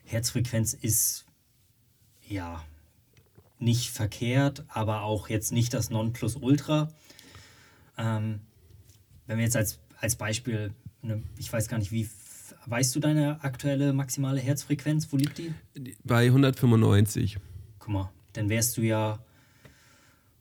Herzfrequenz 0.05 0.73
ist 0.73 1.25
ja 2.27 2.63
nicht 3.63 3.89
verkehrt, 3.89 4.65
aber 4.67 5.01
auch 5.01 5.29
jetzt 5.29 5.51
nicht 5.51 5.73
das 5.73 5.89
Nonplusultra. 5.89 6.89
Ähm, 7.97 8.41
wenn 9.27 9.37
wir 9.37 9.45
jetzt 9.45 9.55
als, 9.55 9.79
als 9.99 10.15
Beispiel, 10.15 10.73
ne, 11.01 11.23
ich 11.37 11.51
weiß 11.51 11.67
gar 11.67 11.77
nicht, 11.77 11.91
wie, 11.91 12.09
weißt 12.65 12.95
du 12.95 12.99
deine 12.99 13.43
aktuelle 13.43 13.93
maximale 13.93 14.39
Herzfrequenz? 14.39 15.07
Wo 15.11 15.17
liegt 15.17 15.37
die? 15.37 15.53
Bei 16.03 16.25
195. 16.25 17.37
Guck 17.79 17.89
mal, 17.89 18.11
dann 18.33 18.49
wärst 18.49 18.77
du 18.77 18.81
ja, 18.81 19.19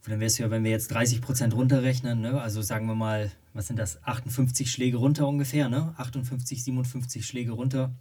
dann 0.07 0.21
wärst 0.21 0.39
du 0.39 0.43
ja, 0.43 0.51
wenn 0.51 0.65
wir 0.65 0.71
jetzt 0.71 0.95
30% 0.95 1.55
runterrechnen, 1.55 2.21
ne, 2.21 2.41
also 2.41 2.63
sagen 2.63 2.87
wir 2.87 2.95
mal, 2.95 3.31
was 3.55 3.67
sind 3.67 3.79
das, 3.79 4.03
58 4.05 4.71
Schläge 4.71 4.97
runter 4.97 5.29
ungefähr, 5.29 5.69
ne? 5.69 5.95
58, 5.99 6.65
57 6.65 7.27
Schläge 7.27 7.53
runter. 7.53 7.95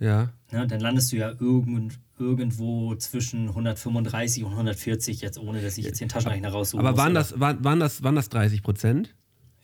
Ja. 0.00 0.30
Ne, 0.50 0.66
dann 0.66 0.80
landest 0.80 1.12
du 1.12 1.16
ja 1.16 1.30
irgend, 1.38 2.00
irgendwo 2.18 2.94
zwischen 2.96 3.48
135 3.48 4.44
und 4.44 4.52
140, 4.52 5.20
jetzt 5.20 5.38
ohne 5.38 5.60
dass 5.60 5.78
ich 5.78 5.84
jetzt 5.84 6.00
den 6.00 6.08
Taschenrechner 6.08 6.48
raussuche. 6.48 6.80
Aber 6.80 6.96
waren 6.96 7.14
das, 7.14 7.38
waren, 7.38 7.62
waren, 7.62 7.78
das, 7.78 8.02
waren 8.02 8.16
das 8.16 8.30
30 8.30 8.62
Prozent? 8.62 9.14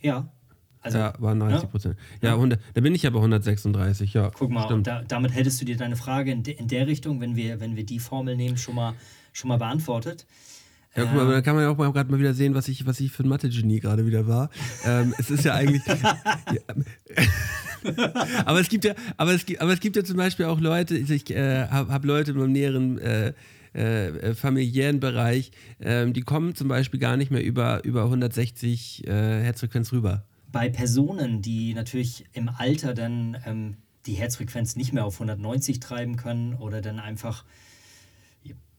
Ja. 0.00 0.28
Also, 0.82 0.98
ja, 0.98 1.14
waren 1.18 1.40
30 1.40 1.62
ne? 1.62 1.68
Prozent. 1.68 1.96
Ja, 2.20 2.34
100, 2.34 2.60
da 2.74 2.80
bin 2.80 2.94
ich 2.94 3.06
aber 3.06 3.18
136, 3.18 4.12
ja. 4.12 4.30
Guck 4.30 4.50
mal, 4.50 4.64
Stimmt. 4.66 4.86
da, 4.86 5.02
damit 5.02 5.34
hättest 5.34 5.60
du 5.60 5.64
dir 5.64 5.76
deine 5.76 5.96
Frage 5.96 6.30
in, 6.30 6.42
de, 6.42 6.54
in 6.54 6.68
der 6.68 6.86
Richtung, 6.86 7.20
wenn 7.20 7.34
wir, 7.34 7.58
wenn 7.58 7.74
wir 7.74 7.84
die 7.84 7.98
Formel 7.98 8.36
nehmen, 8.36 8.58
schon 8.58 8.76
mal, 8.76 8.94
schon 9.32 9.48
mal 9.48 9.56
beantwortet. 9.56 10.26
Ja, 10.96 11.04
guck 11.04 11.14
mal, 11.14 11.30
da 11.30 11.42
kann 11.42 11.54
man 11.54 11.64
ja 11.64 11.70
auch 11.70 11.76
mal 11.76 11.92
gerade 11.92 12.10
mal 12.10 12.18
wieder 12.18 12.34
sehen, 12.34 12.54
was 12.54 12.68
ich, 12.68 12.86
was 12.86 13.00
ich 13.00 13.12
für 13.12 13.22
ein 13.22 13.28
Mathe-Genie 13.28 13.80
gerade 13.80 14.06
wieder 14.06 14.26
war. 14.26 14.50
ähm, 14.84 15.14
es 15.18 15.30
ist 15.30 15.44
ja 15.44 15.54
eigentlich. 15.54 15.82
aber 18.44 18.60
es 18.60 18.68
gibt 18.68 18.84
ja, 18.84 18.94
aber 19.16 19.34
es 19.34 19.44
gibt, 19.44 19.60
aber 19.60 19.72
es 19.72 19.80
gibt 19.80 19.96
ja 19.96 20.04
zum 20.04 20.16
Beispiel 20.16 20.46
auch 20.46 20.60
Leute, 20.60 20.96
ich 20.96 21.30
äh, 21.30 21.66
habe 21.68 21.92
hab 21.92 22.04
Leute 22.04 22.30
in 22.32 22.38
meinem 22.38 22.52
näheren 22.52 22.98
äh, 22.98 23.32
äh, 23.74 24.34
familiären 24.34 25.00
Bereich, 25.00 25.50
ähm, 25.80 26.14
die 26.14 26.22
kommen 26.22 26.54
zum 26.54 26.68
Beispiel 26.68 26.98
gar 26.98 27.18
nicht 27.18 27.30
mehr 27.30 27.44
über, 27.44 27.84
über 27.84 28.04
160 28.04 29.06
äh, 29.06 29.10
Herzfrequenz 29.42 29.92
rüber. 29.92 30.24
bei 30.50 30.70
Personen, 30.70 31.42
die 31.42 31.74
natürlich 31.74 32.24
im 32.32 32.48
Alter 32.48 32.94
dann 32.94 33.36
ähm, 33.44 33.76
die 34.06 34.14
Herzfrequenz 34.14 34.76
nicht 34.76 34.94
mehr 34.94 35.04
auf 35.04 35.14
190 35.16 35.80
treiben 35.80 36.16
können 36.16 36.54
oder 36.54 36.80
dann 36.80 36.98
einfach 36.98 37.44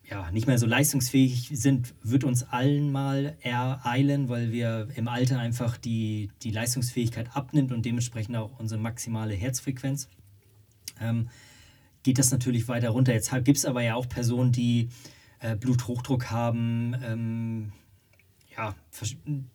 ja, 0.09 0.31
nicht 0.31 0.47
mehr 0.47 0.57
so 0.57 0.65
leistungsfähig 0.65 1.49
sind, 1.53 1.93
wird 2.01 2.23
uns 2.23 2.43
allen 2.43 2.91
mal 2.91 3.35
ereilen, 3.41 4.29
weil 4.29 4.51
wir 4.51 4.87
im 4.95 5.07
Alter 5.07 5.39
einfach 5.39 5.77
die, 5.77 6.31
die 6.43 6.51
Leistungsfähigkeit 6.51 7.35
abnimmt 7.35 7.71
und 7.73 7.85
dementsprechend 7.85 8.37
auch 8.37 8.57
unsere 8.57 8.79
maximale 8.79 9.33
Herzfrequenz. 9.33 10.07
Ähm, 11.01 11.29
geht 12.03 12.19
das 12.19 12.31
natürlich 12.31 12.69
weiter 12.69 12.89
runter. 12.89 13.13
Jetzt 13.13 13.31
gibt 13.43 13.57
es 13.57 13.65
aber 13.65 13.81
ja 13.81 13.95
auch 13.95 14.07
Personen, 14.07 14.53
die 14.53 14.89
äh, 15.39 15.57
Bluthochdruck 15.57 16.31
haben, 16.31 16.95
ähm, 17.03 17.73
ja, 18.55 18.75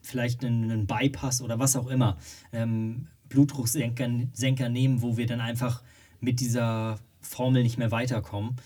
vielleicht 0.02 0.44
einen, 0.44 0.70
einen 0.70 0.86
Bypass 0.86 1.42
oder 1.42 1.58
was 1.58 1.76
auch 1.76 1.88
immer, 1.88 2.18
ähm, 2.52 3.08
Blutdrucksenker 3.28 4.08
Senker 4.32 4.68
nehmen, 4.68 5.02
wo 5.02 5.16
wir 5.16 5.26
dann 5.26 5.40
einfach 5.40 5.82
mit 6.20 6.40
dieser 6.40 6.98
Formel 7.20 7.62
nicht 7.62 7.78
mehr 7.78 7.90
weiterkommen. 7.90 8.56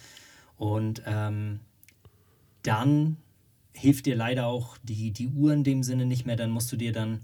Und 0.57 1.03
ähm, 1.07 1.61
dann 2.67 3.17
hilft 3.73 4.07
dir 4.07 4.17
leider 4.17 4.47
auch 4.47 4.79
die, 4.83 5.11
die 5.11 5.29
Uhr 5.29 5.53
in 5.53 5.65
dem 5.65 5.83
Sinne 5.83 6.07
nicht 6.07 6.27
mehr. 6.27 6.37
Dann 6.37 6.51
musst 6.51 6.73
du 6.73 6.77
dir 6.77 6.93
dann 6.93 7.21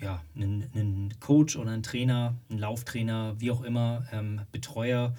ja, 0.00 0.22
einen, 0.36 0.64
einen 0.74 1.14
Coach 1.20 1.56
oder 1.56 1.72
einen 1.72 1.82
Trainer, 1.82 2.34
einen 2.48 2.60
Lauftrainer, 2.60 3.34
wie 3.38 3.50
auch 3.50 3.62
immer, 3.62 4.06
ähm, 4.12 4.42
Betreuer 4.52 5.14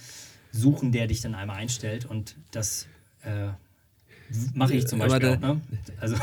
suchen, 0.52 0.92
der 0.92 1.08
dich 1.08 1.20
dann 1.22 1.36
einmal 1.36 1.58
einstellt. 1.58 2.06
Und 2.06 2.38
das 2.52 2.88
äh, 3.24 3.50
mache 4.54 4.74
ich 4.76 4.88
zum 4.88 5.00
Beispiel 5.00 5.20
da- 5.20 5.36
auch. 5.36 5.40
Ne? 5.40 5.62
Also, 6.00 6.16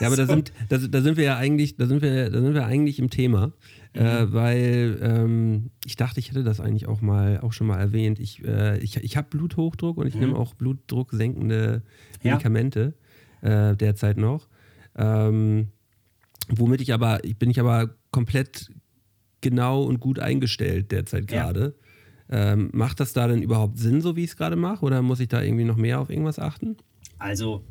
Ja, 0.00 0.06
aber 0.06 0.16
da 0.16 0.26
so. 0.26 0.32
sind, 0.34 0.52
da, 0.68 0.78
da 0.78 1.00
sind 1.02 1.16
wir 1.16 1.24
ja 1.24 1.36
eigentlich, 1.36 1.76
da 1.76 1.86
sind 1.86 2.02
wir, 2.02 2.30
da 2.30 2.40
sind 2.40 2.54
wir 2.54 2.64
eigentlich 2.66 2.98
im 3.00 3.10
Thema. 3.10 3.52
Äh, 3.94 4.32
weil 4.32 4.98
ähm, 5.02 5.70
ich 5.84 5.96
dachte, 5.96 6.20
ich 6.20 6.30
hätte 6.30 6.42
das 6.44 6.60
eigentlich 6.60 6.86
auch 6.86 7.00
mal 7.00 7.40
auch 7.40 7.52
schon 7.52 7.66
mal 7.66 7.78
erwähnt. 7.78 8.18
Ich, 8.20 8.44
äh, 8.44 8.78
ich, 8.78 8.96
ich 8.96 9.16
habe 9.16 9.28
Bluthochdruck 9.30 9.96
und 9.98 10.06
ich 10.06 10.14
Mhm. 10.14 10.20
nehme 10.20 10.36
auch 10.36 10.54
blutdrucksenkende 10.54 11.82
Ja. 12.22 12.32
Medikamente 12.32 12.94
äh, 13.40 13.74
derzeit 13.76 14.16
noch. 14.16 14.48
Ähm, 14.96 15.68
womit 16.48 16.80
ich 16.80 16.92
aber, 16.92 17.24
ich 17.24 17.36
bin 17.38 17.50
ich 17.50 17.60
aber 17.60 17.94
komplett 18.10 18.70
genau 19.40 19.82
und 19.82 20.00
gut 20.00 20.18
eingestellt 20.18 20.90
derzeit 20.92 21.30
Ja. 21.30 21.50
gerade. 21.52 21.74
Ähm, 22.30 22.70
macht 22.72 23.00
das 23.00 23.12
da 23.12 23.28
denn 23.28 23.42
überhaupt 23.42 23.78
Sinn, 23.78 24.00
so 24.00 24.16
wie 24.16 24.24
ich 24.24 24.30
es 24.30 24.36
gerade 24.36 24.56
mache? 24.56 24.84
Oder 24.84 25.02
muss 25.02 25.20
ich 25.20 25.28
da 25.28 25.42
irgendwie 25.42 25.64
noch 25.64 25.76
mehr 25.76 26.00
auf 26.00 26.08
irgendwas 26.10 26.38
achten? 26.38 26.76
Also, 27.18 27.62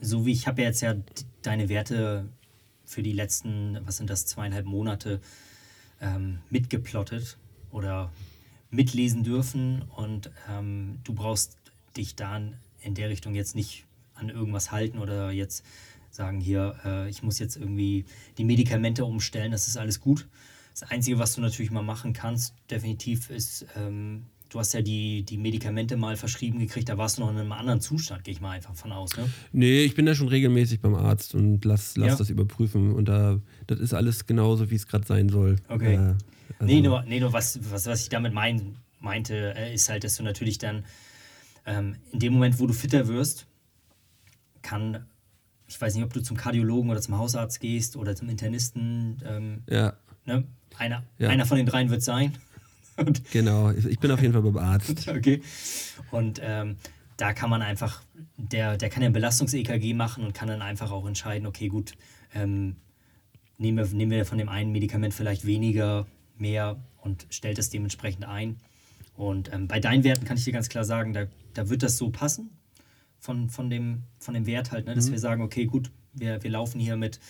so 0.00 0.26
wie 0.26 0.32
ich 0.32 0.46
habe 0.48 0.62
ja 0.62 0.68
jetzt 0.68 0.80
ja 0.80 0.94
deine 1.42 1.68
Werte 1.68 2.28
für 2.92 3.02
die 3.02 3.12
letzten, 3.12 3.78
was 3.86 3.96
sind 3.96 4.10
das, 4.10 4.26
zweieinhalb 4.26 4.66
Monate 4.66 5.20
ähm, 6.00 6.38
mitgeplottet 6.50 7.38
oder 7.70 8.12
mitlesen 8.70 9.22
dürfen 9.22 9.82
und 9.96 10.30
ähm, 10.48 10.98
du 11.04 11.14
brauchst 11.14 11.56
dich 11.96 12.14
da 12.16 12.40
in 12.80 12.94
der 12.94 13.08
Richtung 13.08 13.34
jetzt 13.34 13.54
nicht 13.54 13.86
an 14.14 14.28
irgendwas 14.28 14.72
halten 14.72 14.98
oder 14.98 15.30
jetzt 15.30 15.64
sagen, 16.10 16.40
hier, 16.40 16.76
äh, 16.84 17.08
ich 17.08 17.22
muss 17.22 17.38
jetzt 17.38 17.56
irgendwie 17.56 18.04
die 18.38 18.44
Medikamente 18.44 19.04
umstellen, 19.04 19.52
das 19.52 19.68
ist 19.68 19.76
alles 19.76 20.00
gut. 20.00 20.28
Das 20.72 20.90
Einzige, 20.90 21.18
was 21.18 21.34
du 21.34 21.40
natürlich 21.40 21.70
mal 21.70 21.82
machen 21.82 22.12
kannst, 22.12 22.54
definitiv 22.70 23.30
ist, 23.30 23.66
ähm, 23.76 24.26
du 24.52 24.58
hast 24.58 24.74
ja 24.74 24.82
die, 24.82 25.22
die 25.22 25.38
Medikamente 25.38 25.96
mal 25.96 26.16
verschrieben 26.16 26.58
gekriegt, 26.58 26.88
da 26.88 26.98
warst 26.98 27.16
du 27.18 27.22
noch 27.22 27.30
in 27.30 27.38
einem 27.38 27.52
anderen 27.52 27.80
Zustand, 27.80 28.22
gehe 28.24 28.32
ich 28.34 28.40
mal 28.40 28.50
einfach 28.50 28.74
von 28.74 28.92
aus. 28.92 29.16
Ne? 29.16 29.28
Nee, 29.52 29.82
ich 29.84 29.94
bin 29.94 30.04
da 30.06 30.14
schon 30.14 30.28
regelmäßig 30.28 30.80
beim 30.80 30.94
Arzt 30.94 31.34
und 31.34 31.64
lass, 31.64 31.96
lass 31.96 32.08
Ja. 32.10 32.16
das 32.16 32.30
überprüfen. 32.30 32.92
Und 32.92 33.06
da, 33.06 33.40
das 33.66 33.80
ist 33.80 33.94
alles 33.94 34.26
genauso, 34.26 34.70
wie 34.70 34.74
es 34.74 34.86
gerade 34.86 35.06
sein 35.06 35.28
soll. 35.28 35.56
Okay. 35.68 35.94
Äh, 35.94 35.98
also, 35.98 36.18
nee, 36.60 36.80
nur, 36.82 37.02
nee, 37.02 37.18
nur 37.20 37.32
was, 37.32 37.58
was, 37.70 37.86
was 37.86 38.02
ich 38.02 38.08
damit 38.10 38.34
mein, 38.34 38.76
meinte, 39.00 39.54
äh, 39.56 39.72
ist 39.74 39.88
halt, 39.88 40.04
dass 40.04 40.16
du 40.16 40.22
natürlich 40.22 40.58
dann 40.58 40.84
ähm, 41.64 41.96
in 42.12 42.18
dem 42.18 42.32
Moment, 42.34 42.58
wo 42.60 42.66
du 42.66 42.74
fitter 42.74 43.08
wirst, 43.08 43.46
kann, 44.62 45.06
ich 45.66 45.80
weiß 45.80 45.94
nicht, 45.94 46.04
ob 46.04 46.12
du 46.12 46.20
zum 46.20 46.36
Kardiologen 46.36 46.90
oder 46.90 47.00
zum 47.00 47.16
Hausarzt 47.18 47.60
gehst 47.60 47.96
oder 47.96 48.14
zum 48.14 48.28
Internisten, 48.28 49.22
ähm, 49.26 49.62
Ja, 49.68 49.94
ne? 50.26 50.44
einer, 50.78 51.02
Ja. 51.18 51.28
einer 51.30 51.46
von 51.46 51.56
den 51.56 51.66
dreien 51.66 51.90
wird 51.90 52.02
sein. 52.02 52.32
Genau. 53.32 53.70
Ich 53.70 53.98
bin 53.98 54.10
auf 54.10 54.20
jeden 54.20 54.32
Fall 54.32 54.42
beim 54.42 54.58
Arzt. 54.58 55.08
Okay. 55.08 55.42
Und 56.10 56.40
ähm, 56.42 56.76
da 57.16 57.32
kann 57.32 57.50
man 57.50 57.62
einfach, 57.62 58.02
der, 58.36 58.76
der 58.76 58.88
kann 58.88 59.02
ja 59.02 59.08
ein 59.08 59.12
Belastungs-EKG 59.12 59.94
machen 59.94 60.24
und 60.24 60.34
kann 60.34 60.48
dann 60.48 60.62
einfach 60.62 60.90
auch 60.90 61.06
entscheiden, 61.06 61.46
okay, 61.46 61.68
gut, 61.68 61.92
ähm, 62.34 62.76
nehmen, 63.58 63.78
wir, 63.78 63.96
nehmen 63.96 64.10
wir 64.10 64.26
von 64.26 64.38
dem 64.38 64.48
einen 64.48 64.72
Medikament 64.72 65.14
vielleicht 65.14 65.46
weniger, 65.46 66.06
mehr 66.36 66.76
und 67.00 67.26
stellt 67.30 67.58
es 67.58 67.70
dementsprechend 67.70 68.24
ein. 68.24 68.56
Und 69.14 69.52
ähm, 69.52 69.68
bei 69.68 69.80
deinen 69.80 70.04
Werten 70.04 70.24
kann 70.24 70.36
ich 70.36 70.44
dir 70.44 70.52
ganz 70.52 70.68
klar 70.68 70.84
sagen, 70.84 71.12
da, 71.12 71.26
da 71.54 71.68
wird 71.68 71.82
das 71.82 71.96
so 71.96 72.10
passen 72.10 72.50
von, 73.18 73.48
von, 73.50 73.70
dem, 73.70 74.02
von 74.18 74.34
dem 74.34 74.46
Wert 74.46 74.72
halt, 74.72 74.86
ne? 74.86 74.94
dass 74.94 75.10
wir 75.10 75.18
sagen, 75.18 75.42
okay, 75.42 75.66
gut, 75.66 75.90
wir, 76.12 76.42
wir 76.42 76.50
laufen 76.50 76.80
hier 76.80 76.96
mit 76.96 77.20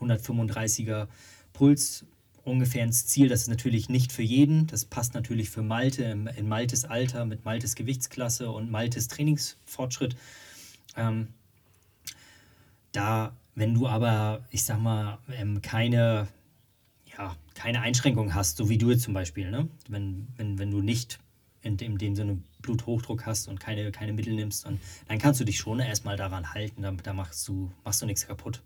135er 0.00 1.08
Puls 1.52 2.04
ungefähr 2.48 2.84
ins 2.84 3.06
Ziel. 3.06 3.28
Das 3.28 3.42
ist 3.42 3.48
natürlich 3.48 3.88
nicht 3.88 4.12
für 4.12 4.22
jeden. 4.22 4.66
Das 4.66 4.84
passt 4.84 5.14
natürlich 5.14 5.50
für 5.50 5.62
Malte 5.62 6.04
in 6.04 6.48
Maltes 6.48 6.84
Alter, 6.84 7.24
mit 7.24 7.44
Maltes 7.44 7.74
Gewichtsklasse 7.74 8.50
und 8.50 8.70
Maltes 8.70 9.08
Trainingsfortschritt. 9.08 10.16
Ähm, 10.96 11.28
da, 12.92 13.36
wenn 13.54 13.74
du 13.74 13.86
aber, 13.86 14.44
ich 14.50 14.64
sag 14.64 14.80
mal, 14.80 15.18
ähm, 15.32 15.62
keine, 15.62 16.28
ja, 17.16 17.36
keine 17.54 17.80
Einschränkung 17.80 18.34
hast, 18.34 18.56
so 18.56 18.68
wie 18.68 18.78
du 18.78 18.90
jetzt 18.90 19.02
zum 19.02 19.14
Beispiel, 19.14 19.50
ne? 19.50 19.68
wenn, 19.88 20.28
wenn, 20.36 20.58
wenn 20.58 20.70
du 20.70 20.80
nicht 20.80 21.18
in 21.62 21.76
dem, 21.76 21.92
in 21.92 21.98
dem 21.98 22.16
Sinne 22.16 22.38
Bluthochdruck 22.62 23.26
hast 23.26 23.48
und 23.48 23.60
keine, 23.60 23.90
keine 23.92 24.12
Mittel 24.12 24.34
nimmst, 24.34 24.66
und, 24.66 24.80
dann 25.06 25.18
kannst 25.18 25.40
du 25.40 25.44
dich 25.44 25.58
schon 25.58 25.80
erstmal 25.80 26.16
daran 26.16 26.54
halten, 26.54 26.82
da, 26.82 26.92
da 26.92 27.12
machst, 27.12 27.46
du, 27.48 27.70
machst 27.84 28.02
du 28.02 28.06
nichts 28.06 28.26
kaputt. 28.26 28.62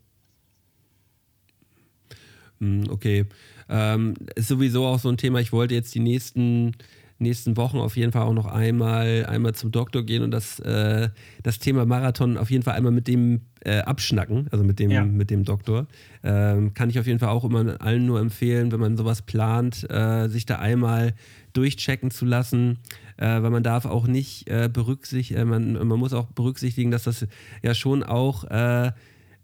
Hm, 2.60 2.88
Okay. 2.88 3.26
Ähm, 3.74 4.14
ist 4.34 4.48
sowieso 4.48 4.84
auch 4.86 4.98
so 4.98 5.08
ein 5.08 5.16
Thema. 5.16 5.40
Ich 5.40 5.50
wollte 5.52 5.74
jetzt 5.74 5.94
die 5.94 6.00
nächsten, 6.00 6.72
nächsten 7.18 7.56
Wochen 7.56 7.78
auf 7.78 7.96
jeden 7.96 8.12
Fall 8.12 8.22
auch 8.22 8.34
noch 8.34 8.46
einmal, 8.46 9.24
einmal 9.26 9.54
zum 9.54 9.70
Doktor 9.70 10.02
gehen 10.02 10.22
und 10.22 10.30
das, 10.30 10.58
äh, 10.60 11.08
das 11.42 11.58
Thema 11.58 11.86
Marathon 11.86 12.36
auf 12.36 12.50
jeden 12.50 12.62
Fall 12.64 12.74
einmal 12.74 12.92
mit 12.92 13.08
dem 13.08 13.40
äh, 13.64 13.78
abschnacken, 13.78 14.48
also 14.50 14.62
mit 14.64 14.78
dem, 14.78 14.90
Ja. 14.90 15.04
mit 15.04 15.30
dem 15.30 15.44
Doktor. 15.44 15.86
Ähm, 16.22 16.74
kann 16.74 16.90
ich 16.90 16.98
auf 16.98 17.06
jeden 17.06 17.18
Fall 17.20 17.28
auch 17.30 17.44
immer 17.44 17.80
allen 17.80 18.04
nur 18.06 18.20
empfehlen, 18.20 18.72
wenn 18.72 18.80
man 18.80 18.96
sowas 18.96 19.22
plant, 19.22 19.88
äh, 19.90 20.28
sich 20.28 20.44
da 20.46 20.56
einmal 20.58 21.14
durchchecken 21.52 22.10
zu 22.10 22.24
lassen, 22.24 22.78
äh, 23.18 23.40
weil 23.42 23.50
man 23.50 23.62
darf 23.62 23.86
auch 23.86 24.06
nicht 24.06 24.48
äh, 24.48 24.68
berücksichtigen, 24.72 25.40
äh, 25.40 25.44
man, 25.44 25.74
man 25.86 25.98
muss 25.98 26.12
auch 26.12 26.26
berücksichtigen, 26.26 26.90
dass 26.90 27.04
das 27.04 27.26
ja 27.62 27.72
schon 27.74 28.02
auch 28.02 28.44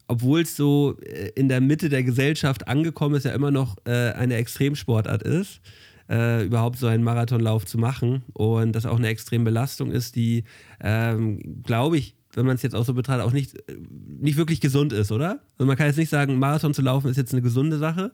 obwohl 0.09 0.41
es 0.41 0.57
so 0.57 0.97
äh, 1.01 1.31
in 1.35 1.49
der 1.49 1.61
Mitte 1.61 1.89
der 1.89 2.03
Gesellschaft 2.03 2.67
angekommen 2.67 3.15
ist, 3.15 3.25
ja 3.25 3.33
immer 3.33 3.51
noch 3.51 3.77
äh, 3.85 4.13
eine 4.13 4.35
Extremsportart 4.37 5.23
ist, 5.23 5.61
äh, 6.09 6.45
überhaupt 6.45 6.79
so 6.79 6.87
einen 6.87 7.05
Marathonlauf 7.05 7.67
zu 7.67 7.79
machen 7.79 8.23
und 8.33 8.73
das 8.73 8.87
auch 8.87 8.99
eine 8.99 9.09
Extrembelastung 9.09 9.93
ist, 9.93 10.17
die, 10.17 10.45
ähm, 10.81 11.63
glaube 11.63 11.99
ich, 11.99 12.17
wenn 12.33 12.47
man 12.47 12.57
es 12.57 12.63
jetzt 12.63 12.75
auch 12.75 12.85
so 12.85 12.95
betrachtet, 12.95 13.25
auch 13.25 13.33
nicht, 13.33 13.57
äh, 13.69 13.77
nicht 14.21 14.37
wirklich 14.37 14.61
gesund 14.61 14.93
ist, 14.93 15.13
oder? 15.13 15.41
Also 15.59 15.67
man 15.67 15.77
kann 15.77 15.87
jetzt 15.87 15.99
nicht 15.99 16.11
sagen, 16.11 16.39
Marathon 16.39 16.75
zu 16.75 16.83
laufen 16.83 17.09
ist 17.11 17.17
jetzt 17.17 17.33
eine 17.33 17.43
gesunde 17.43 17.79
Sache. 17.79 18.11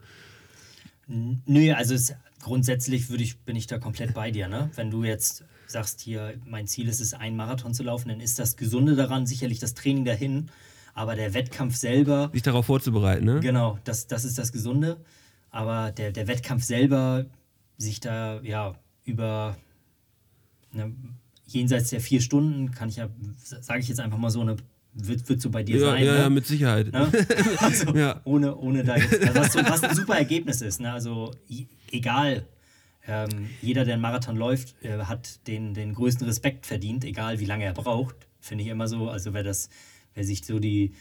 Nö, 1.06 1.72
also 1.72 1.94
es, 1.94 2.14
grundsätzlich 2.40 3.10
würde 3.10 3.22
ich, 3.22 3.38
bin 3.38 3.56
ich 3.56 3.66
da 3.66 3.78
komplett 3.78 4.14
bei 4.14 4.30
dir. 4.30 4.48
Ne? 4.48 4.70
Wenn 4.74 4.90
du 4.90 5.04
jetzt 5.04 5.44
sagst, 5.66 6.00
hier, 6.00 6.34
mein 6.46 6.66
Ziel 6.66 6.88
ist 6.88 7.00
es, 7.00 7.14
einen 7.14 7.36
Marathon 7.36 7.74
zu 7.74 7.82
laufen, 7.82 8.08
dann 8.08 8.20
ist 8.20 8.38
das 8.38 8.56
Gesunde 8.56 8.96
daran 8.96 9.26
sicherlich 9.26 9.58
das 9.58 9.74
Training 9.74 10.04
dahin. 10.04 10.50
Aber 10.94 11.16
der 11.16 11.34
Wettkampf 11.34 11.74
selber, 11.76 12.30
Sich 12.32 12.42
darauf 12.42 12.66
vorzubereiten, 12.66 13.24
ne? 13.24 13.40
genau, 13.40 13.78
das, 13.84 14.06
das 14.06 14.24
ist 14.24 14.38
das 14.38 14.52
Gesunde. 14.52 14.98
Aber 15.50 15.90
der, 15.92 16.12
der 16.12 16.26
Wettkampf 16.28 16.62
selber, 16.64 17.26
sich 17.76 18.00
da 18.00 18.40
ja 18.42 18.74
über 19.04 19.56
ne, 20.72 20.94
jenseits 21.46 21.90
der 21.90 22.00
vier 22.00 22.20
Stunden, 22.20 22.70
kann 22.70 22.88
ich 22.88 22.96
ja, 22.96 23.08
sage 23.42 23.80
ich 23.80 23.88
jetzt 23.88 24.00
einfach 24.00 24.18
mal 24.18 24.30
so, 24.30 24.40
eine, 24.40 24.56
wird, 24.94 25.28
wird 25.28 25.40
so 25.40 25.50
bei 25.50 25.62
dir 25.64 25.76
Ja, 25.78 25.90
sein. 25.90 26.04
ja, 26.04 26.12
ne? 26.12 26.18
ja, 26.20 26.30
mit 26.30 26.46
Sicherheit. 26.46 26.92
Ne? 26.92 27.10
Also, 27.58 27.94
Ja. 27.96 28.20
ohne, 28.24 28.54
ohne 28.56 28.84
da 28.84 28.96
jetzt, 28.96 29.20
also 29.20 29.34
was, 29.40 29.52
so, 29.52 29.58
was 29.60 29.82
ein 29.82 29.94
super 29.96 30.14
Ergebnis 30.16 30.60
ist. 30.62 30.80
Ne? 30.80 30.92
Also 30.92 31.32
egal, 31.90 32.46
ähm, 33.06 33.50
jeder, 33.60 33.84
der 33.84 33.94
einen 33.94 34.02
Marathon 34.02 34.36
läuft, 34.36 34.76
äh, 34.84 34.98
hat 35.00 35.46
den, 35.48 35.74
den 35.74 35.94
größten 35.94 36.26
Respekt 36.26 36.66
verdient, 36.66 37.04
egal 37.04 37.40
wie 37.40 37.44
lange 37.46 37.64
er 37.64 37.74
braucht, 37.74 38.14
finde 38.40 38.62
ich 38.64 38.70
immer 38.70 38.88
so. 38.88 39.08
Also 39.10 39.34
wer 39.34 39.42
das, 39.42 39.68
wer 40.14 40.24
sich 40.24 40.44
so 40.44 40.58
die, 40.58 40.94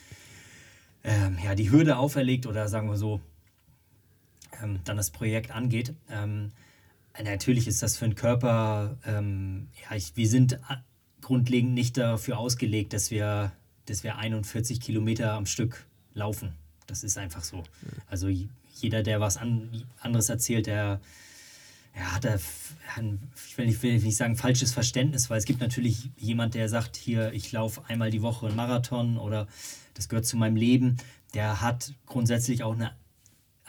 ähm, 1.04 1.38
ja, 1.43 1.56
die 1.56 1.71
Hürde 1.71 1.97
auferlegt 1.97 2.45
oder 2.45 2.67
sagen 2.67 2.89
wir 2.89 2.97
so, 2.97 3.21
ähm, 4.62 4.80
dann 4.84 4.97
das 4.97 5.12
Projekt 5.12 5.52
angeht, 5.52 5.93
ähm, 6.10 6.52
natürlich 7.21 7.67
ist 7.67 7.84
das 7.84 7.97
für 7.97 8.06
den 8.06 8.15
Körper, 8.15 8.97
ähm, 9.06 9.67
ja, 9.84 9.95
ich, 9.95 10.15
wir 10.15 10.28
sind 10.28 10.60
grundlegend 11.21 11.73
nicht 11.73 11.97
dafür 11.97 12.38
ausgelegt, 12.38 12.93
dass 12.93 13.12
wir, 13.12 13.52
dass 13.86 14.04
wir 14.04 14.17
41 14.17 14.82
Kilometer 14.82 15.34
am 15.34 15.45
Stück 15.45 15.86
laufen. 16.13 16.54
Das 16.88 17.04
ist 17.04 17.17
einfach 17.17 17.43
so. 17.43 17.63
Also 18.08 18.28
jeder, 18.28 19.04
der 19.04 19.19
was 19.19 19.38
an, 19.38 19.86
anderes 19.99 20.30
erzählt, 20.30 20.67
der 20.67 20.99
ja, 21.95 22.13
hat 22.15 22.25
f- 22.25 22.75
ein, 22.95 23.32
ich 23.47 23.58
will 23.58 23.65
nicht, 23.67 23.82
will 23.84 23.99
nicht 23.99 24.17
sagen 24.17 24.36
falsches 24.36 24.73
Verständnis, 24.73 25.29
weil 25.29 25.38
es 25.38 25.45
gibt 25.45 25.62
natürlich 25.62 26.10
jemand, 26.17 26.53
der 26.56 26.69
sagt, 26.69 26.95
hier, 26.95 27.34
ich 27.34 27.51
laufe 27.51 27.84
einmal 27.88 28.10
die 28.12 28.21
Woche 28.21 28.47
einen 28.47 28.56
Marathon 28.56 29.17
oder 29.17 29.47
das 29.93 30.10
gehört 30.10 30.25
zu 30.25 30.38
meinem 30.38 30.56
Leben. 30.56 30.97
Der 31.34 31.62
hat 31.62 31.93
grundsätzlich 32.06 32.63
auch 32.63 32.73
eine 32.73 32.91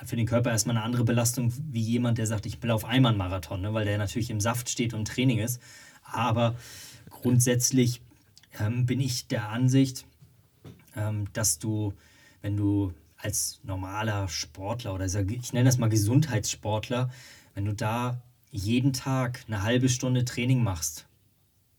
für 0.04 0.16
den 0.16 0.26
Körper 0.26 0.50
erstmal 0.50 0.76
eine 0.76 0.84
andere 0.84 1.04
Belastung 1.04 1.52
wie 1.70 1.80
jemand, 1.80 2.18
der 2.18 2.26
sagt, 2.26 2.46
ich 2.46 2.62
laufe 2.62 2.86
einmal 2.88 3.10
einen 3.12 3.18
Marathon, 3.18 3.60
ne? 3.60 3.72
weil 3.72 3.84
der 3.84 3.96
natürlich 3.96 4.28
im 4.28 4.40
Saft 4.40 4.68
steht 4.68 4.92
und 4.92 5.06
Training 5.06 5.38
ist. 5.38 5.60
Aber 6.02 6.56
grundsätzlich 7.10 8.02
ähm, 8.58 8.86
bin 8.86 9.00
ich 9.00 9.28
der 9.28 9.48
Ansicht, 9.48 10.04
ähm, 10.96 11.28
dass 11.32 11.58
du, 11.58 11.94
wenn 12.42 12.56
du 12.56 12.92
als 13.16 13.60
normaler 13.62 14.28
Sportler 14.28 14.94
oder 14.94 15.06
ich 15.06 15.52
nenne 15.52 15.64
das 15.64 15.78
mal 15.78 15.88
Gesundheitssportler, 15.88 17.08
wenn 17.54 17.64
du 17.64 17.74
da 17.74 18.22
jeden 18.50 18.92
Tag 18.92 19.44
eine 19.46 19.62
halbe 19.62 19.88
Stunde 19.88 20.24
Training 20.24 20.62
machst, 20.62 21.06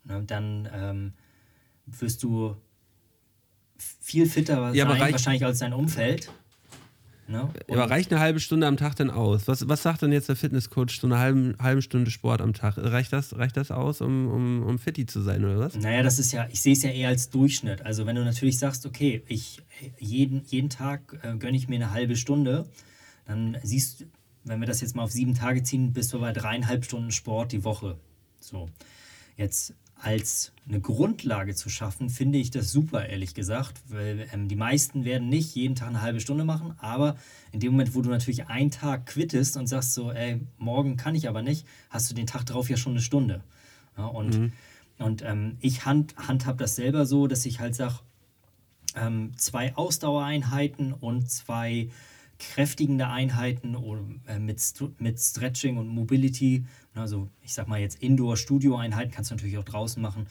ne, 0.04 0.24
dann 0.26 0.70
ähm, 0.74 1.14
wirst 1.86 2.24
du 2.24 2.56
viel 3.78 4.26
fitter 4.26 4.74
Ja, 4.74 4.86
sein, 4.88 5.02
reicht- 5.02 5.12
wahrscheinlich 5.14 5.46
als 5.46 5.60
dein 5.60 5.74
Umfeld. 5.74 6.32
Ne? 7.28 7.50
Aber 7.70 7.90
reicht 7.90 8.12
eine 8.12 8.22
halbe 8.22 8.40
Stunde 8.40 8.68
am 8.68 8.78
Tag 8.78 8.96
denn 8.98 9.10
aus? 9.10 9.48
Was, 9.48 9.68
was 9.68 9.82
sagt 9.82 10.04
denn 10.04 10.12
jetzt 10.12 10.30
der 10.30 10.36
Fitnesscoach 10.36 11.00
zu 11.00 11.08
einer 11.08 11.18
halben, 11.18 11.56
halben 11.60 11.82
Stunde 11.82 12.12
Sport 12.12 12.40
am 12.40 12.54
Tag? 12.54 12.76
Reicht 12.78 13.12
das, 13.14 13.36
reicht 13.36 13.58
das 13.58 13.72
aus, 13.72 14.02
um, 14.02 14.28
um, 14.28 14.62
um 14.64 14.78
fitti 14.78 15.08
zu 15.08 15.22
sein, 15.24 15.44
oder 15.44 15.58
was? 15.58 15.76
Naja, 15.76 16.04
das 16.04 16.20
ist 16.20 16.32
ja, 16.34 16.48
ich 16.52 16.62
sehe 16.62 16.74
es 16.74 16.84
ja 16.84 16.92
eher 16.92 17.10
als 17.10 17.32
Durchschnitt. 17.32 17.82
Also 17.82 18.06
wenn 18.06 18.16
du 18.16 18.24
natürlich 18.24 18.60
sagst, 18.60 18.86
okay, 18.86 19.24
ich 19.28 19.64
jeden, 19.98 20.44
jeden 20.46 20.70
Tag 20.70 21.18
äh, 21.24 21.36
gönne 21.38 21.58
ich 21.58 21.68
mir 21.68 21.78
eine 21.78 21.90
halbe 21.90 22.16
Stunde, 22.16 22.70
dann 23.26 23.58
siehst, 23.64 24.06
wenn 24.46 24.60
wir 24.60 24.68
das 24.68 24.82
jetzt 24.82 24.96
mal 24.96 25.04
auf 25.04 25.12
sieben 25.12 25.34
Tage 25.34 25.64
ziehen, 25.64 25.92
bist 25.92 26.14
du 26.14 26.20
bei 26.20 26.32
dreieinhalb 26.32 26.86
Stunden 26.86 27.12
Sport 27.12 27.52
die 27.52 27.64
Woche. 27.64 27.98
So. 28.40 28.70
Jetzt 29.38 29.74
als 29.96 30.52
eine 30.68 30.80
Grundlage 30.80 31.56
zu 31.56 31.70
schaffen, 31.70 32.10
finde 32.10 32.38
ich 32.38 32.52
das 32.52 32.72
super, 32.72 33.08
ehrlich 33.08 33.34
gesagt, 33.34 33.82
weil 33.88 34.28
ähm, 34.34 34.48
die 34.48 34.56
meisten 34.56 35.06
werden 35.06 35.30
nicht 35.30 35.56
jeden 35.56 35.76
Tag 35.76 35.90
eine 35.90 36.02
halbe 36.02 36.20
Stunde 36.20 36.44
machen, 36.44 36.76
aber 36.80 37.16
in 37.52 37.60
dem 37.60 37.72
Moment, 37.72 37.96
wo 37.96 38.02
du 38.02 38.10
natürlich 38.10 38.48
einen 38.48 38.72
Tag 38.72 39.08
quittest 39.08 39.58
und 39.58 39.68
sagst 39.68 39.94
so, 39.94 40.12
ey, 40.12 40.42
morgen 40.58 40.98
kann 40.98 41.16
ich 41.16 41.28
aber 41.28 41.42
nicht, 41.42 41.66
hast 41.90 42.10
du 42.12 42.16
den 42.16 42.28
Tag 42.28 42.46
drauf 42.46 42.70
ja 42.70 42.78
schon 42.78 42.94
eine 42.94 43.02
Stunde. 43.02 43.44
Ja, 43.98 44.06
und 44.06 44.38
mhm. 44.38 44.54
und 45.00 45.22
ähm, 45.24 45.58
ich 45.62 45.86
hand, 45.86 46.16
handhab 46.18 46.58
das 46.58 46.76
selber 46.76 47.06
so, 47.06 47.28
dass 47.28 47.46
ich 47.46 47.60
halt 47.60 47.76
sage, 47.76 47.96
ähm, 48.96 49.32
zwei 49.38 49.76
Ausdauereinheiten 49.76 50.94
und 50.94 51.30
zwei 51.30 51.90
kräftigende 52.40 53.08
Einheiten 53.08 53.76
oder, 53.76 54.02
äh, 54.28 54.40
mit, 54.40 54.62
mit 55.00 55.20
Stretching 55.20 55.78
und 55.78 55.88
Mobility, 55.88 56.66
also 56.94 57.30
ich 57.42 57.54
sag 57.54 57.68
mal 57.68 57.80
jetzt 57.80 58.02
Indoor-Studio-Einheiten, 58.02 59.12
kannst 59.12 59.32
du 59.32 59.36
natürlich 59.36 59.58
auch 59.58 59.66
draußen 59.66 60.02
machen, 60.02 60.28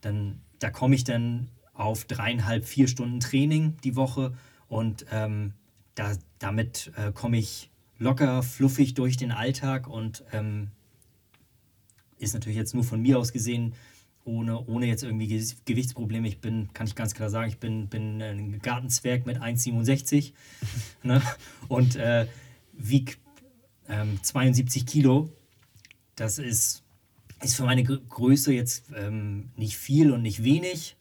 dann 0.00 0.40
da 0.58 0.70
komme 0.70 0.94
ich 0.94 1.04
dann 1.04 1.48
auf 1.74 2.04
dreieinhalb, 2.04 2.64
vier 2.64 2.88
Stunden 2.88 3.20
Training 3.20 3.76
die 3.84 3.96
Woche 3.96 4.34
und 4.68 5.06
ähm, 5.10 5.52
da, 5.94 6.12
damit 6.38 6.92
äh, 6.96 7.12
komme 7.12 7.38
ich 7.38 7.70
locker, 7.98 8.42
fluffig 8.42 8.94
durch 8.94 9.16
den 9.16 9.32
Alltag 9.32 9.88
und 9.88 10.24
ähm, 10.32 10.70
ist 12.18 12.34
natürlich 12.34 12.56
jetzt 12.56 12.74
nur 12.74 12.84
von 12.84 13.00
mir 13.00 13.18
aus 13.18 13.32
gesehen 13.32 13.74
ohne, 14.26 14.60
ohne 14.66 14.86
jetzt 14.86 15.04
irgendwie 15.04 15.28
Gewichtsprobleme. 15.64 16.28
Ich 16.28 16.40
bin, 16.40 16.72
kann 16.72 16.86
ich 16.86 16.94
ganz 16.94 17.14
klar 17.14 17.30
sagen, 17.30 17.48
ich 17.48 17.58
bin, 17.58 17.88
bin 17.88 18.20
ein 18.20 18.58
Gartenzwerg 18.58 19.24
mit 19.24 19.38
1,67 19.38 20.32
ne? 21.02 21.22
und 21.68 21.96
äh, 21.96 22.26
wieg 22.72 23.18
ähm, 23.88 24.18
72 24.22 24.84
Kilo. 24.84 25.30
Das 26.16 26.38
ist, 26.38 26.82
ist 27.42 27.56
für 27.56 27.64
meine 27.64 27.84
Größe 27.84 28.52
jetzt 28.52 28.86
ähm, 28.96 29.50
nicht 29.56 29.76
viel 29.76 30.10
und 30.10 30.22
nicht 30.22 30.42
wenig, 30.42 30.96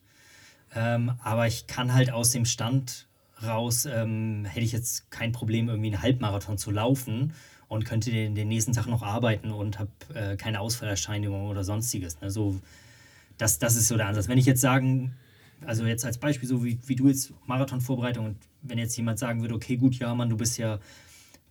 ähm, 0.76 1.14
aber 1.24 1.48
ich 1.48 1.68
kann 1.68 1.94
halt 1.94 2.12
aus 2.12 2.32
dem 2.32 2.46
Stand 2.46 3.08
raus, 3.44 3.86
ähm, 3.86 4.46
hätte 4.46 4.66
ich 4.66 4.72
jetzt 4.72 5.10
kein 5.10 5.32
Problem, 5.32 5.68
irgendwie 5.70 5.94
einen 5.94 6.02
Halbmarathon 6.02 6.58
zu 6.58 6.72
laufen 6.72 7.34
und 7.68 7.86
könnte 7.86 8.12
den, 8.12 8.36
den 8.36 8.50
nächsten 8.50 8.74
Tag 8.74 8.88
noch 8.88 9.02
arbeiten 9.02 9.52
und 9.52 9.80
habe 9.80 9.90
äh, 10.14 10.36
keine 10.36 10.60
Ausfallerscheinigungen 10.60 11.48
oder 11.48 11.64
sonstiges. 11.64 12.22
Ne? 12.22 12.30
So 12.30 12.60
das, 13.38 13.60
das 13.60 13.76
ist 13.76 13.88
so 13.88 13.98
der 13.98 14.08
Ansatz. 14.08 14.28
Wenn 14.28 14.38
ich 14.38 14.46
jetzt 14.46 14.62
sagen, 14.62 15.16
also 15.66 15.86
jetzt 15.86 16.06
als 16.06 16.18
Beispiel, 16.18 16.48
so 16.48 16.64
wie, 16.64 16.80
wie 16.86 16.96
du 16.96 17.08
jetzt 17.08 17.34
Marathonvorbereitung 17.46 18.26
und 18.26 18.38
wenn 18.62 18.78
jetzt 18.78 18.96
jemand 18.98 19.20
sagen 19.20 19.42
würde, 19.42 19.56
okay, 19.56 19.78
gut, 19.78 19.96
ja, 19.96 20.14
Mann, 20.14 20.30
du 20.30 20.38
bist 20.38 20.58
ja 20.58 20.80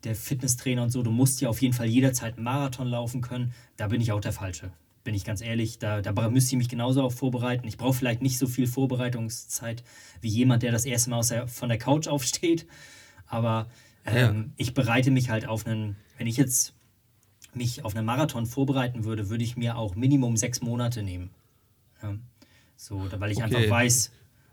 der 0.05 0.15
Fitnesstrainer 0.15 0.83
und 0.83 0.91
so, 0.91 1.03
du 1.03 1.11
musst 1.11 1.41
ja 1.41 1.49
auf 1.49 1.63
jeden 1.63 1.75
Fall 1.75 1.87
jederzeit 1.87 2.37
einen 2.37 2.45
Marathon 2.45 2.87
laufen 2.89 3.23
können, 3.23 3.55
da 3.77 3.89
bin 3.89 4.01
ich 4.01 4.13
auch 4.13 4.21
der 4.21 4.33
Falsche. 4.33 4.71
Bin 5.03 5.15
ich 5.15 5.25
ganz 5.25 5.43
ehrlich, 5.43 5.79
da, 5.79 6.01
da 6.01 6.29
müsste 6.31 6.55
ich 6.55 6.59
mich 6.59 6.69
genauso 6.69 7.03
auch 7.03 7.13
vorbereiten. 7.13 7.67
Ich 7.67 7.77
brauche 7.77 7.95
vielleicht 7.95 8.23
nicht 8.23 8.39
so 8.39 8.47
viel 8.47 8.67
Vorbereitungszeit 8.67 9.85
wie 10.21 10.29
jemand, 10.29 10.63
der 10.63 10.73
das 10.73 10.87
erste 10.87 11.11
Mal 11.11 11.19
aus 11.19 11.29
der, 11.29 11.47
von 11.47 11.69
der 11.69 11.79
Couch 11.79 12.09
aufsteht. 12.09 12.67
Aber 13.27 13.69
ähm, 14.07 14.37
ja. 14.37 14.53
ich 14.57 14.75
bereite 14.75 15.11
mich 15.11 15.31
halt 15.31 15.47
auf 15.47 15.67
einen, 15.67 15.97
wenn 16.19 16.27
ich 16.27 16.37
jetzt 16.37 16.75
mich 17.55 17.85
auf 17.85 17.95
einen 17.95 18.07
Marathon 18.07 18.47
vorbereiten 18.47 19.05
würde, 19.05 19.29
würde 19.29 19.45
ich 19.45 19.57
mir 19.57 19.77
auch 19.77 19.95
Minimum 19.95 20.37
sechs 20.37 20.61
Monate 20.61 21.03
nehmen. 21.03 21.31
Ja. 22.05 22.19
So, 22.77 23.09
weil 23.19 23.33
ich 23.33 23.39
okay. 23.39 23.57
einfach 23.57 23.71
weiß, 23.71 24.11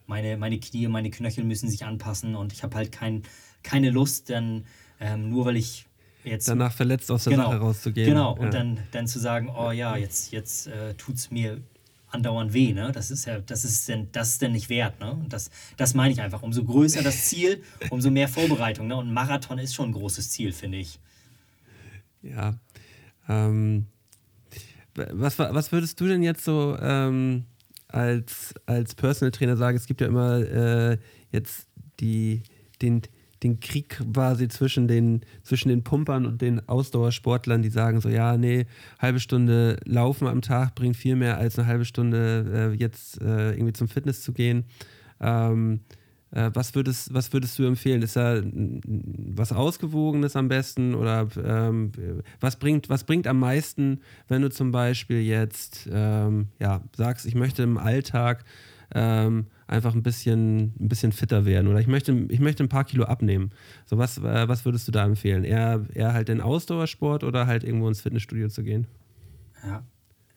meine, 0.07 0.37
meine 0.37 0.59
Knie, 0.59 0.87
meine 0.87 1.09
Knöchel 1.09 1.43
müssen 1.43 1.69
sich 1.69 1.85
anpassen 1.85 2.35
und 2.35 2.53
ich 2.53 2.63
habe 2.63 2.75
halt 2.75 2.91
kein, 2.91 3.23
keine 3.63 3.89
Lust, 3.89 4.29
dann 4.29 4.65
ähm, 4.99 5.29
nur 5.29 5.45
weil 5.45 5.57
ich 5.57 5.87
jetzt. 6.23 6.47
Danach 6.47 6.73
verletzt 6.73 7.11
aus 7.11 7.25
der 7.25 7.31
genau, 7.31 7.45
Sache 7.45 7.57
rauszugehen. 7.57 8.07
Genau, 8.07 8.35
ja. 8.35 8.41
und 8.41 8.53
dann, 8.53 8.79
dann 8.91 9.07
zu 9.07 9.19
sagen, 9.19 9.49
oh 9.49 9.71
ja, 9.71 9.97
jetzt, 9.97 10.31
jetzt 10.31 10.67
äh, 10.67 10.93
tut 10.93 11.15
es 11.15 11.31
mir 11.31 11.61
andauernd 12.09 12.53
weh, 12.53 12.73
ne? 12.73 12.91
Das 12.91 13.09
ist 13.09 13.25
ja, 13.25 13.39
das 13.39 13.65
ist 13.65 13.87
denn, 13.87 14.09
das 14.11 14.29
ist 14.29 14.41
denn 14.41 14.51
nicht 14.51 14.69
wert, 14.69 14.99
ne? 14.99 15.13
Und 15.13 15.33
das, 15.33 15.49
das 15.77 15.93
meine 15.93 16.13
ich 16.13 16.21
einfach. 16.21 16.43
Umso 16.43 16.63
größer 16.63 17.01
das 17.01 17.25
Ziel, 17.25 17.63
umso 17.89 18.11
mehr 18.11 18.27
Vorbereitung, 18.27 18.87
ne? 18.87 18.97
Und 18.97 19.13
Marathon 19.13 19.57
ist 19.59 19.73
schon 19.73 19.89
ein 19.89 19.93
großes 19.93 20.29
Ziel, 20.29 20.51
finde 20.51 20.77
ich. 20.77 20.99
Ja. 22.21 22.59
Ähm, 23.27 23.87
was, 24.95 25.39
was 25.39 25.71
würdest 25.71 25.99
du 25.99 26.07
denn 26.07 26.23
jetzt 26.23 26.43
so 26.43 26.77
ähm, 26.81 27.45
als, 27.87 28.53
als 28.65 28.95
Personal 28.95 29.31
Trainer 29.31 29.57
sagen? 29.57 29.77
Es 29.77 29.87
gibt 29.87 30.01
ja 30.01 30.07
immer 30.07 30.39
äh, 30.39 30.97
jetzt 31.31 31.67
die, 31.99 32.43
den, 32.81 33.01
den 33.43 33.59
Krieg 33.59 33.89
quasi 34.13 34.47
zwischen 34.47 34.87
den, 34.87 35.21
zwischen 35.43 35.69
den 35.69 35.83
Pumpern 35.83 36.25
und 36.25 36.41
den 36.41 36.67
Ausdauersportlern, 36.67 37.61
die 37.61 37.69
sagen 37.69 38.01
so, 38.01 38.09
ja, 38.09 38.37
nee, 38.37 38.65
halbe 38.99 39.19
Stunde 39.19 39.77
Laufen 39.85 40.27
am 40.27 40.41
Tag 40.41 40.75
bringt 40.75 40.97
viel 40.97 41.15
mehr 41.15 41.37
als 41.37 41.57
eine 41.57 41.67
halbe 41.67 41.85
Stunde 41.85 42.71
äh, 42.73 42.75
jetzt 42.75 43.21
äh, 43.21 43.51
irgendwie 43.51 43.73
zum 43.73 43.87
Fitness 43.87 44.21
zu 44.21 44.33
gehen. 44.33 44.65
Ähm, 45.19 45.81
äh, 45.89 46.00
was, 46.31 46.75
würdest, 46.75 47.13
was 47.13 47.33
würdest 47.33 47.59
du 47.59 47.65
empfehlen? 47.65 48.01
Ist 48.01 48.15
da 48.15 48.41
was 48.43 49.51
Ausgewogenes 49.51 50.35
am 50.35 50.47
besten 50.47 50.95
oder 50.95 51.27
ähm, 51.43 51.91
was, 52.39 52.55
bringt, 52.55 52.89
was 52.89 53.03
bringt 53.03 53.27
am 53.27 53.39
meisten, 53.39 53.99
wenn 54.27 54.41
du 54.41 54.49
zum 54.49 54.71
Beispiel 54.71 55.21
jetzt 55.21 55.89
ähm, 55.91 56.47
ja, 56.59 56.81
sagst, 56.95 57.25
ich 57.25 57.35
möchte 57.35 57.63
im 57.63 57.77
Alltag 57.77 58.45
ähm, 58.93 59.47
einfach 59.67 59.93
ein 59.93 60.03
bisschen, 60.03 60.73
ein 60.79 60.89
bisschen 60.89 61.11
fitter 61.11 61.45
werden 61.45 61.67
oder 61.67 61.79
ich 61.79 61.87
möchte, 61.87 62.13
ich 62.29 62.39
möchte 62.39 62.63
ein 62.63 62.69
paar 62.69 62.83
Kilo 62.83 63.05
abnehmen. 63.05 63.51
So, 63.85 63.97
was, 63.97 64.17
äh, 64.17 64.47
was 64.47 64.65
würdest 64.65 64.87
du 64.87 64.91
da 64.91 65.05
empfehlen? 65.05 65.43
Eher, 65.43 65.85
eher 65.93 66.13
halt 66.13 66.27
den 66.27 66.41
Ausdauersport 66.41 67.23
oder 67.23 67.47
halt 67.47 67.63
irgendwo 67.63 67.87
ins 67.87 68.01
Fitnessstudio 68.01 68.49
zu 68.49 68.63
gehen? 68.63 68.87
Ja, 69.63 69.83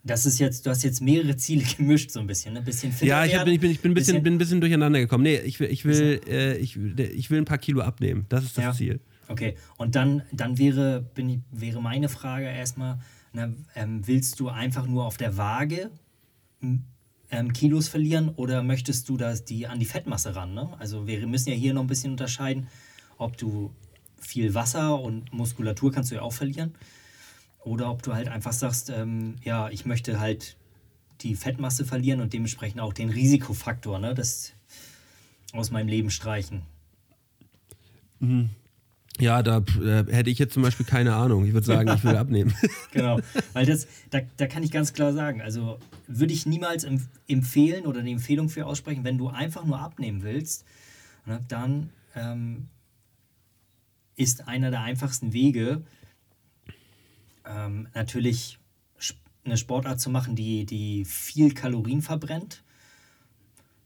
das 0.05 0.27
ist 0.27 0.39
jetzt, 0.39 0.67
du 0.67 0.71
hast 0.71 0.85
jetzt 0.85 1.01
mehrere 1.01 1.37
Ziele 1.37 1.65
gemischt, 1.77 2.11
so 2.11 2.21
ein 2.21 2.27
bisschen, 2.27 2.55
ne? 2.55 2.63
bisschen 2.63 2.93
Ja, 3.01 3.25
ich, 3.25 3.37
hab, 3.37 3.47
ich, 3.47 3.59
bin, 3.59 3.71
ich 3.71 3.81
bin, 3.81 3.93
ein 3.93 3.95
bisschen, 3.95 4.23
bin 4.23 4.35
ein 4.35 4.39
bisschen 4.39 4.61
durcheinander 4.61 5.01
gekommen. 5.01 5.25
Nee, 5.25 5.39
ich 5.39 5.59
will, 5.59 5.71
ich 5.71 5.85
will, 5.85 6.21
äh, 6.29 6.57
ich, 6.59 6.77
ich 6.77 7.31
will 7.31 7.39
ein 7.39 7.47
paar 7.47 7.59
Kilo 7.59 7.81
abnehmen. 7.81 8.27
Das 8.29 8.45
ist 8.45 8.57
das 8.59 8.65
ja. 8.65 8.73
Ziel. 8.73 9.01
Okay, 9.29 9.57
und 9.79 9.95
dann, 9.95 10.23
dann 10.33 10.59
wäre, 10.59 11.01
bin, 11.01 11.45
wäre 11.51 11.81
meine 11.81 12.11
Frage 12.11 12.45
erstmal, 12.45 12.99
ne, 13.33 13.57
ähm, 13.75 14.07
willst 14.07 14.39
du 14.39 14.51
einfach 14.51 14.87
nur 14.87 15.07
auf 15.07 15.17
der 15.17 15.39
Waage 15.39 15.91
ähm, 16.61 17.53
Kilos 17.55 17.89
verlieren 17.89 18.29
oder 18.37 18.63
möchtest 18.63 19.09
du 19.09 19.17
das 19.17 19.47
die 19.47 19.67
an 19.67 19.79
die 19.79 19.87
Fettmasse 19.87 20.37
ran? 20.37 20.53
Ne? 20.53 20.69
Also 20.79 21.07
wir 21.07 21.27
müssen 21.27 21.49
ja 21.49 21.55
hier 21.55 21.73
noch 21.73 21.81
ein 21.81 21.87
bisschen 21.87 22.13
unterscheiden, 22.13 22.69
ob 23.17 23.39
du 23.39 23.73
viel 24.21 24.53
Wasser 24.53 25.01
und 25.01 25.33
Muskulatur 25.33 25.91
kannst 25.91 26.11
du 26.11 26.17
ja 26.17 26.23
auch 26.23 26.35
verlieren 26.35 26.75
oder 27.65 27.91
ob 27.91 28.03
du 28.03 28.15
halt 28.15 28.29
einfach 28.29 28.53
sagst, 28.53 28.91
ähm, 28.91 29.37
ja, 29.43 29.69
ich 29.71 29.87
möchte 29.87 30.21
halt 30.21 30.57
die 31.21 31.35
Fettmasse 31.35 31.85
verlieren 31.85 32.21
und 32.21 32.33
dementsprechend 32.33 32.81
auch 32.81 32.93
den 32.93 33.09
Risikofaktor, 33.09 33.99
ne, 33.99 34.15
das 34.15 34.53
aus 35.53 35.71
meinem 35.71 35.89
Leben 35.89 36.11
streichen. 36.11 36.63
Mhm. 38.21 38.51
Ja, 39.21 39.45
da 39.45 39.59
äh, 39.81 40.05
hätte 40.13 40.29
ich 40.29 40.41
jetzt 40.41 40.55
zum 40.55 40.65
Beispiel 40.65 40.85
keine 40.85 41.15
Ahnung. 41.15 41.47
Ich 41.47 41.53
würde 41.53 41.67
sagen, 41.67 41.89
ich 41.95 42.03
will 42.03 42.17
abnehmen. 42.17 42.53
genau, 42.91 43.21
weil 43.53 43.65
das, 43.65 43.87
da, 44.11 44.21
da 44.37 44.47
kann 44.49 44.65
ich 44.65 44.73
ganz 44.73 44.93
klar 44.93 45.13
sagen, 45.13 45.41
also 45.41 45.79
würde 46.09 46.33
ich 46.33 46.47
niemals 46.47 46.85
empf 46.85 47.07
empfehlen 47.29 47.87
oder 47.87 48.01
eine 48.01 48.11
Empfehlung 48.11 48.49
für 48.49 48.67
aussprechen, 48.67 49.05
wenn 49.05 49.17
du 49.17 49.29
einfach 49.29 49.65
nur 49.65 49.79
abnehmen 49.79 50.23
willst, 50.23 50.65
ne, 51.27 51.41
dann 51.49 51.91
ähm, 52.17 52.69
ist 54.17 54.49
einer 54.49 54.71
der 54.71 54.83
einfachsten 54.83 55.33
Wege, 55.33 55.83
ähm, 57.47 57.89
natürlich 57.95 58.59
eine 59.45 59.57
Sportart 59.57 60.01
zu 60.01 60.11
machen, 60.11 60.37
die, 60.37 60.65
die 60.65 61.05
viel 61.05 61.53
Kalorien 61.53 62.03
verbrennt. 62.03 62.63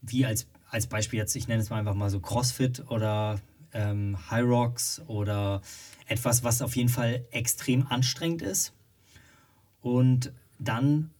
Wie 0.01 0.25
als, 0.25 0.47
als 0.69 0.87
Beispiel 0.87 1.19
jetzt, 1.19 1.35
ich 1.35 1.47
nenne 1.47 1.61
es 1.61 1.69
mal 1.69 1.79
einfach 1.79 1.95
mal 1.95 2.09
so 2.09 2.19
CrossFit 2.19 2.89
oder 2.89 3.39
ähm, 3.73 4.17
High 4.31 4.45
Rocks 4.45 5.01
oder 5.07 5.61
etwas, 6.07 6.43
was 6.43 6.61
auf 6.61 6.75
jeden 6.75 6.89
Fall 6.89 7.25
extrem 7.31 7.87
anstrengend 7.87 8.41
ist. 8.41 8.73
Und 9.81 10.33
dann 10.57 11.11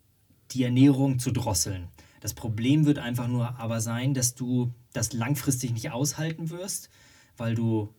die 0.51 0.63
Ernährung 0.63 1.19
zu 1.19 1.31
drosseln. 1.31 1.87
Das 2.21 2.33
Problem 2.33 2.85
wird 2.85 2.99
einfach 2.99 3.27
nur 3.27 3.59
aber 3.59 3.81
sein, 3.81 4.13
dass 4.13 4.35
du 4.35 4.73
das 4.93 5.13
langfristig 5.13 5.71
nicht 5.71 5.91
aushalten 5.91 6.49
wirst, 6.49 6.89
weil 7.37 7.55
du 7.55 7.93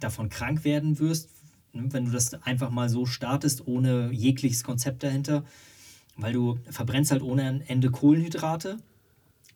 davon 0.00 0.28
krank 0.28 0.64
werden 0.64 0.98
wirst, 0.98 1.30
wenn 1.72 2.06
du 2.06 2.10
das 2.10 2.34
einfach 2.42 2.70
mal 2.70 2.88
so 2.88 3.06
startest, 3.06 3.66
ohne 3.66 4.10
jegliches 4.12 4.64
Konzept 4.64 5.02
dahinter, 5.02 5.44
weil 6.16 6.32
du 6.32 6.58
verbrennst 6.70 7.10
halt 7.10 7.22
ohne 7.22 7.62
Ende 7.66 7.90
Kohlenhydrate, 7.90 8.76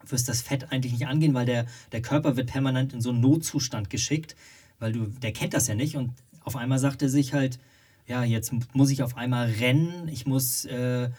wirst 0.04 0.28
das 0.28 0.40
Fett 0.40 0.72
eigentlich 0.72 0.92
nicht 0.92 1.06
angehen, 1.06 1.34
weil 1.34 1.46
der, 1.46 1.66
der 1.92 2.02
Körper 2.02 2.36
wird 2.36 2.48
permanent 2.50 2.92
in 2.92 3.00
so 3.00 3.10
einen 3.10 3.20
Notzustand 3.20 3.90
geschickt, 3.90 4.36
weil 4.78 4.92
du, 4.92 5.06
der 5.06 5.32
kennt 5.32 5.54
das 5.54 5.66
ja 5.66 5.74
nicht 5.74 5.96
und 5.96 6.12
auf 6.42 6.56
einmal 6.56 6.78
sagt 6.78 7.02
er 7.02 7.08
sich 7.08 7.34
halt, 7.34 7.58
ja, 8.06 8.22
jetzt 8.22 8.52
muss 8.72 8.90
ich 8.90 9.02
auf 9.02 9.16
einmal 9.16 9.50
rennen, 9.50 10.08
ich 10.08 10.26
muss 10.26 10.64
äh, 10.66 11.10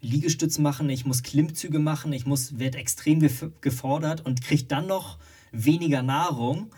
Liegestütz 0.00 0.58
machen, 0.58 0.88
ich 0.90 1.04
muss 1.04 1.22
Klimmzüge 1.22 1.80
machen, 1.80 2.12
ich 2.12 2.24
muss, 2.24 2.58
werde 2.58 2.78
extrem 2.78 3.20
gefordert 3.60 4.24
und 4.24 4.42
kriege 4.42 4.64
dann 4.64 4.86
noch 4.86 5.18
weniger 5.50 6.02
Nahrung 6.02 6.70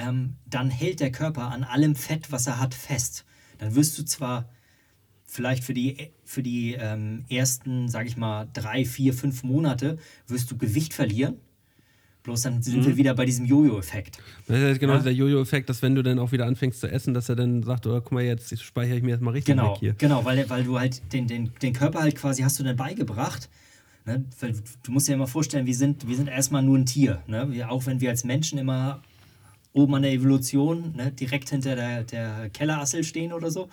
ähm, 0.00 0.36
dann 0.46 0.70
hält 0.70 1.00
der 1.00 1.12
Körper 1.12 1.50
an 1.50 1.64
allem 1.64 1.94
Fett, 1.94 2.32
was 2.32 2.46
er 2.46 2.60
hat, 2.60 2.74
fest. 2.74 3.24
dann 3.58 3.74
wirst 3.74 3.98
du 3.98 4.04
zwar 4.04 4.48
vielleicht 5.26 5.62
für 5.64 5.74
die, 5.74 6.10
für 6.24 6.42
die 6.42 6.74
ähm, 6.74 7.24
ersten, 7.28 7.88
sage 7.88 8.08
ich 8.08 8.16
mal, 8.16 8.48
drei, 8.52 8.84
vier, 8.84 9.14
fünf 9.14 9.42
Monate 9.42 9.98
wirst 10.26 10.50
du 10.50 10.58
Gewicht 10.58 10.92
verlieren. 10.92 11.36
Bloß 12.22 12.42
dann 12.42 12.62
sind 12.62 12.80
mhm. 12.80 12.86
wir 12.86 12.96
wieder 12.96 13.14
bei 13.14 13.24
diesem 13.24 13.46
Jojo-Effekt. 13.46 14.18
Das 14.46 14.58
ist 14.58 14.80
genau 14.80 14.94
ja? 14.94 15.00
der 15.00 15.14
Jojo-Effekt, 15.14 15.70
dass 15.70 15.80
wenn 15.80 15.94
du 15.94 16.02
dann 16.02 16.18
auch 16.18 16.32
wieder 16.32 16.46
anfängst 16.46 16.80
zu 16.80 16.90
essen, 16.90 17.14
dass 17.14 17.28
er 17.28 17.36
dann 17.36 17.62
sagt, 17.62 17.86
oh, 17.86 17.98
guck 18.00 18.12
mal, 18.12 18.22
jetzt 18.22 18.62
speichere 18.62 18.96
ich 18.96 19.02
mir 19.02 19.12
erstmal 19.12 19.32
richtig 19.32 19.54
genau, 19.54 19.72
weg 19.72 19.78
hier. 19.80 19.94
Genau, 19.94 20.24
weil, 20.24 20.48
weil 20.50 20.64
du 20.64 20.78
halt 20.78 21.00
den, 21.12 21.26
den, 21.26 21.52
den 21.62 21.72
Körper 21.72 22.00
halt 22.00 22.16
quasi 22.16 22.42
hast 22.42 22.58
du 22.58 22.64
dann 22.64 22.76
beigebracht. 22.76 23.48
Ne? 24.04 24.24
Du 24.82 24.92
musst 24.92 25.08
dir 25.08 25.14
immer 25.14 25.28
vorstellen, 25.28 25.66
wir 25.66 25.74
sind, 25.74 26.08
wir 26.08 26.16
sind 26.16 26.28
erstmal 26.28 26.62
nur 26.62 26.76
ein 26.76 26.84
Tier. 26.84 27.22
Ne? 27.26 27.50
Wir, 27.50 27.70
auch 27.70 27.86
wenn 27.86 28.00
wir 28.02 28.10
als 28.10 28.24
Menschen 28.24 28.58
immer 28.58 29.02
oben 29.72 29.94
an 29.94 30.02
der 30.02 30.12
Evolution, 30.12 30.94
ne, 30.96 31.12
direkt 31.12 31.50
hinter 31.50 31.76
der, 31.76 32.04
der 32.04 32.50
Kellerassel 32.50 33.04
stehen 33.04 33.32
oder 33.32 33.50
so. 33.50 33.68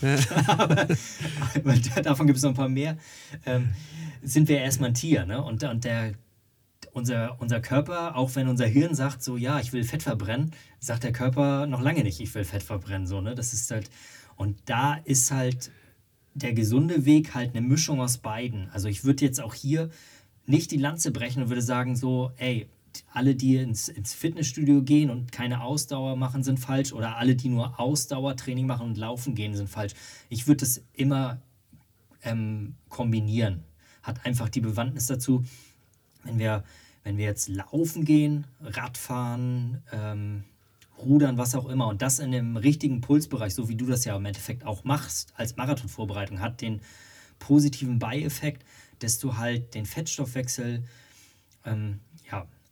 Ja. 0.00 0.16
aber, 0.46 0.86
aber, 1.54 1.76
davon 2.02 2.26
gibt 2.26 2.36
es 2.36 2.42
noch 2.42 2.50
ein 2.50 2.56
paar 2.56 2.68
mehr. 2.68 2.96
Ähm, 3.46 3.70
sind 4.22 4.48
wir 4.48 4.60
erstmal 4.60 4.90
ein 4.90 4.94
Tier. 4.94 5.26
Ne? 5.26 5.42
Und, 5.42 5.64
und 5.64 5.84
der, 5.84 6.14
unser, 6.92 7.40
unser 7.40 7.60
Körper, 7.60 8.16
auch 8.16 8.34
wenn 8.36 8.48
unser 8.48 8.66
Hirn 8.66 8.94
sagt, 8.94 9.22
so 9.22 9.36
ja, 9.36 9.60
ich 9.60 9.72
will 9.72 9.84
Fett 9.84 10.02
verbrennen, 10.02 10.52
sagt 10.78 11.04
der 11.04 11.12
Körper 11.12 11.66
noch 11.66 11.80
lange 11.80 12.02
nicht, 12.02 12.20
ich 12.20 12.34
will 12.34 12.44
Fett 12.44 12.62
verbrennen. 12.62 13.06
So, 13.06 13.20
ne? 13.20 13.34
Das 13.34 13.52
ist 13.52 13.70
halt, 13.70 13.90
und 14.36 14.58
da 14.66 14.94
ist 15.04 15.30
halt 15.30 15.70
der 16.34 16.52
gesunde 16.52 17.04
Weg 17.04 17.34
halt 17.34 17.56
eine 17.56 17.66
Mischung 17.66 18.00
aus 18.00 18.18
beiden. 18.18 18.70
Also 18.70 18.88
ich 18.88 19.04
würde 19.04 19.24
jetzt 19.24 19.40
auch 19.40 19.54
hier 19.54 19.90
nicht 20.46 20.70
die 20.70 20.76
Lanze 20.76 21.10
brechen 21.10 21.42
und 21.42 21.48
würde 21.48 21.62
sagen, 21.62 21.96
so, 21.96 22.30
ey, 22.36 22.68
alle, 23.12 23.34
die 23.34 23.56
ins, 23.56 23.88
ins 23.88 24.14
Fitnessstudio 24.14 24.82
gehen 24.82 25.10
und 25.10 25.32
keine 25.32 25.62
Ausdauer 25.62 26.16
machen, 26.16 26.42
sind 26.42 26.58
falsch. 26.58 26.92
Oder 26.92 27.16
alle, 27.16 27.36
die 27.36 27.48
nur 27.48 27.78
Ausdauertraining 27.80 28.66
machen 28.66 28.86
und 28.86 28.98
laufen 28.98 29.34
gehen, 29.34 29.54
sind 29.54 29.68
falsch. 29.68 29.94
Ich 30.28 30.46
würde 30.46 30.60
das 30.60 30.82
immer 30.92 31.40
ähm, 32.22 32.74
kombinieren. 32.88 33.64
Hat 34.02 34.24
einfach 34.24 34.48
die 34.48 34.60
Bewandtnis 34.60 35.06
dazu, 35.06 35.44
wenn 36.24 36.38
wir, 36.38 36.64
wenn 37.04 37.16
wir 37.16 37.24
jetzt 37.24 37.48
laufen 37.48 38.04
gehen, 38.04 38.46
Radfahren, 38.60 39.82
ähm, 39.92 40.44
Rudern, 40.98 41.38
was 41.38 41.54
auch 41.54 41.68
immer, 41.68 41.88
und 41.88 42.02
das 42.02 42.18
in 42.18 42.30
dem 42.30 42.56
richtigen 42.56 43.00
Pulsbereich, 43.00 43.54
so 43.54 43.68
wie 43.68 43.76
du 43.76 43.86
das 43.86 44.04
ja 44.04 44.16
im 44.16 44.26
Endeffekt 44.26 44.64
auch 44.64 44.84
machst 44.84 45.32
als 45.36 45.56
Marathonvorbereitung, 45.56 46.40
hat 46.40 46.60
den 46.60 46.80
positiven 47.38 47.98
Beieffekt, 47.98 48.64
dass 48.98 49.18
du 49.18 49.36
halt 49.36 49.74
den 49.74 49.86
Fettstoffwechsel 49.86 50.84
ähm, 51.64 52.00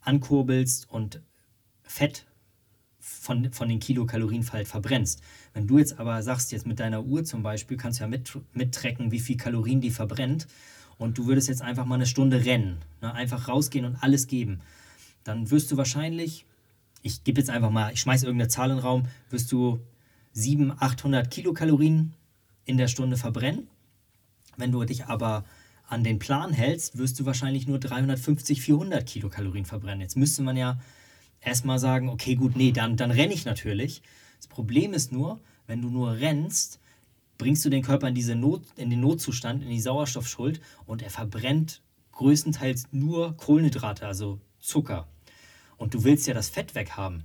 ankurbelst 0.09 0.89
und 0.89 1.21
Fett 1.83 2.25
von, 2.99 3.51
von 3.53 3.69
den 3.69 3.79
Kilokalorien 3.79 4.51
halt 4.51 4.67
verbrennst. 4.67 5.21
Wenn 5.53 5.67
du 5.67 5.77
jetzt 5.77 5.99
aber 5.99 6.21
sagst, 6.23 6.51
jetzt 6.51 6.65
mit 6.65 6.79
deiner 6.79 7.03
Uhr 7.03 7.23
zum 7.23 7.43
Beispiel, 7.43 7.77
kannst 7.77 7.99
du 7.99 8.03
ja 8.03 8.07
mit, 8.07 8.31
mittrecken, 8.53 9.11
wie 9.11 9.19
viel 9.19 9.37
Kalorien 9.37 9.81
die 9.81 9.91
verbrennt 9.91 10.47
und 10.97 11.17
du 11.17 11.27
würdest 11.27 11.47
jetzt 11.47 11.61
einfach 11.61 11.85
mal 11.85 11.95
eine 11.95 12.07
Stunde 12.07 12.43
rennen, 12.43 12.79
ne? 13.01 13.13
einfach 13.13 13.47
rausgehen 13.47 13.85
und 13.85 13.97
alles 13.97 14.25
geben, 14.27 14.61
dann 15.23 15.51
wirst 15.51 15.71
du 15.71 15.77
wahrscheinlich, 15.77 16.45
ich 17.03 17.23
gebe 17.23 17.39
jetzt 17.39 17.51
einfach 17.51 17.69
mal, 17.69 17.93
ich 17.93 17.99
schmeiße 18.01 18.25
irgendeine 18.25 18.49
Zahl 18.49 18.71
in 18.71 18.77
den 18.77 18.83
Raum, 18.83 19.03
wirst 19.29 19.51
du 19.51 19.79
700, 20.33 20.81
800 20.81 21.29
Kilokalorien 21.29 22.13
in 22.65 22.77
der 22.77 22.87
Stunde 22.87 23.15
verbrennen. 23.15 23.67
Wenn 24.57 24.71
du 24.71 24.83
dich 24.85 25.05
aber 25.05 25.45
an 25.89 26.03
den 26.03 26.19
Plan 26.19 26.53
hältst, 26.53 26.97
wirst 26.97 27.19
du 27.19 27.25
wahrscheinlich 27.25 27.67
nur 27.67 27.79
350, 27.79 28.61
400 28.61 29.05
Kilokalorien 29.05 29.65
verbrennen. 29.65 30.01
Jetzt 30.01 30.17
müsste 30.17 30.43
man 30.43 30.55
ja 30.55 30.79
erstmal 31.41 31.79
sagen, 31.79 32.09
okay, 32.09 32.35
gut, 32.35 32.55
nee, 32.55 32.71
dann, 32.71 32.95
dann 32.95 33.11
renne 33.11 33.33
ich 33.33 33.45
natürlich. 33.45 34.03
Das 34.37 34.47
Problem 34.47 34.93
ist 34.93 35.11
nur, 35.11 35.39
wenn 35.65 35.81
du 35.81 35.89
nur 35.89 36.13
rennst, 36.13 36.79
bringst 37.39 37.65
du 37.65 37.69
den 37.69 37.81
Körper 37.81 38.07
in, 38.07 38.15
diese 38.15 38.35
Not, 38.35 38.61
in 38.75 38.91
den 38.91 39.01
Notzustand, 39.01 39.63
in 39.63 39.69
die 39.69 39.79
Sauerstoffschuld 39.79 40.61
und 40.85 41.01
er 41.01 41.09
verbrennt 41.09 41.81
größtenteils 42.11 42.89
nur 42.91 43.35
Kohlenhydrate, 43.37 44.05
also 44.05 44.39
Zucker. 44.59 45.07
Und 45.77 45.93
du 45.93 46.03
willst 46.03 46.27
ja 46.27 46.33
das 46.33 46.49
Fett 46.49 46.75
weghaben. 46.75 47.23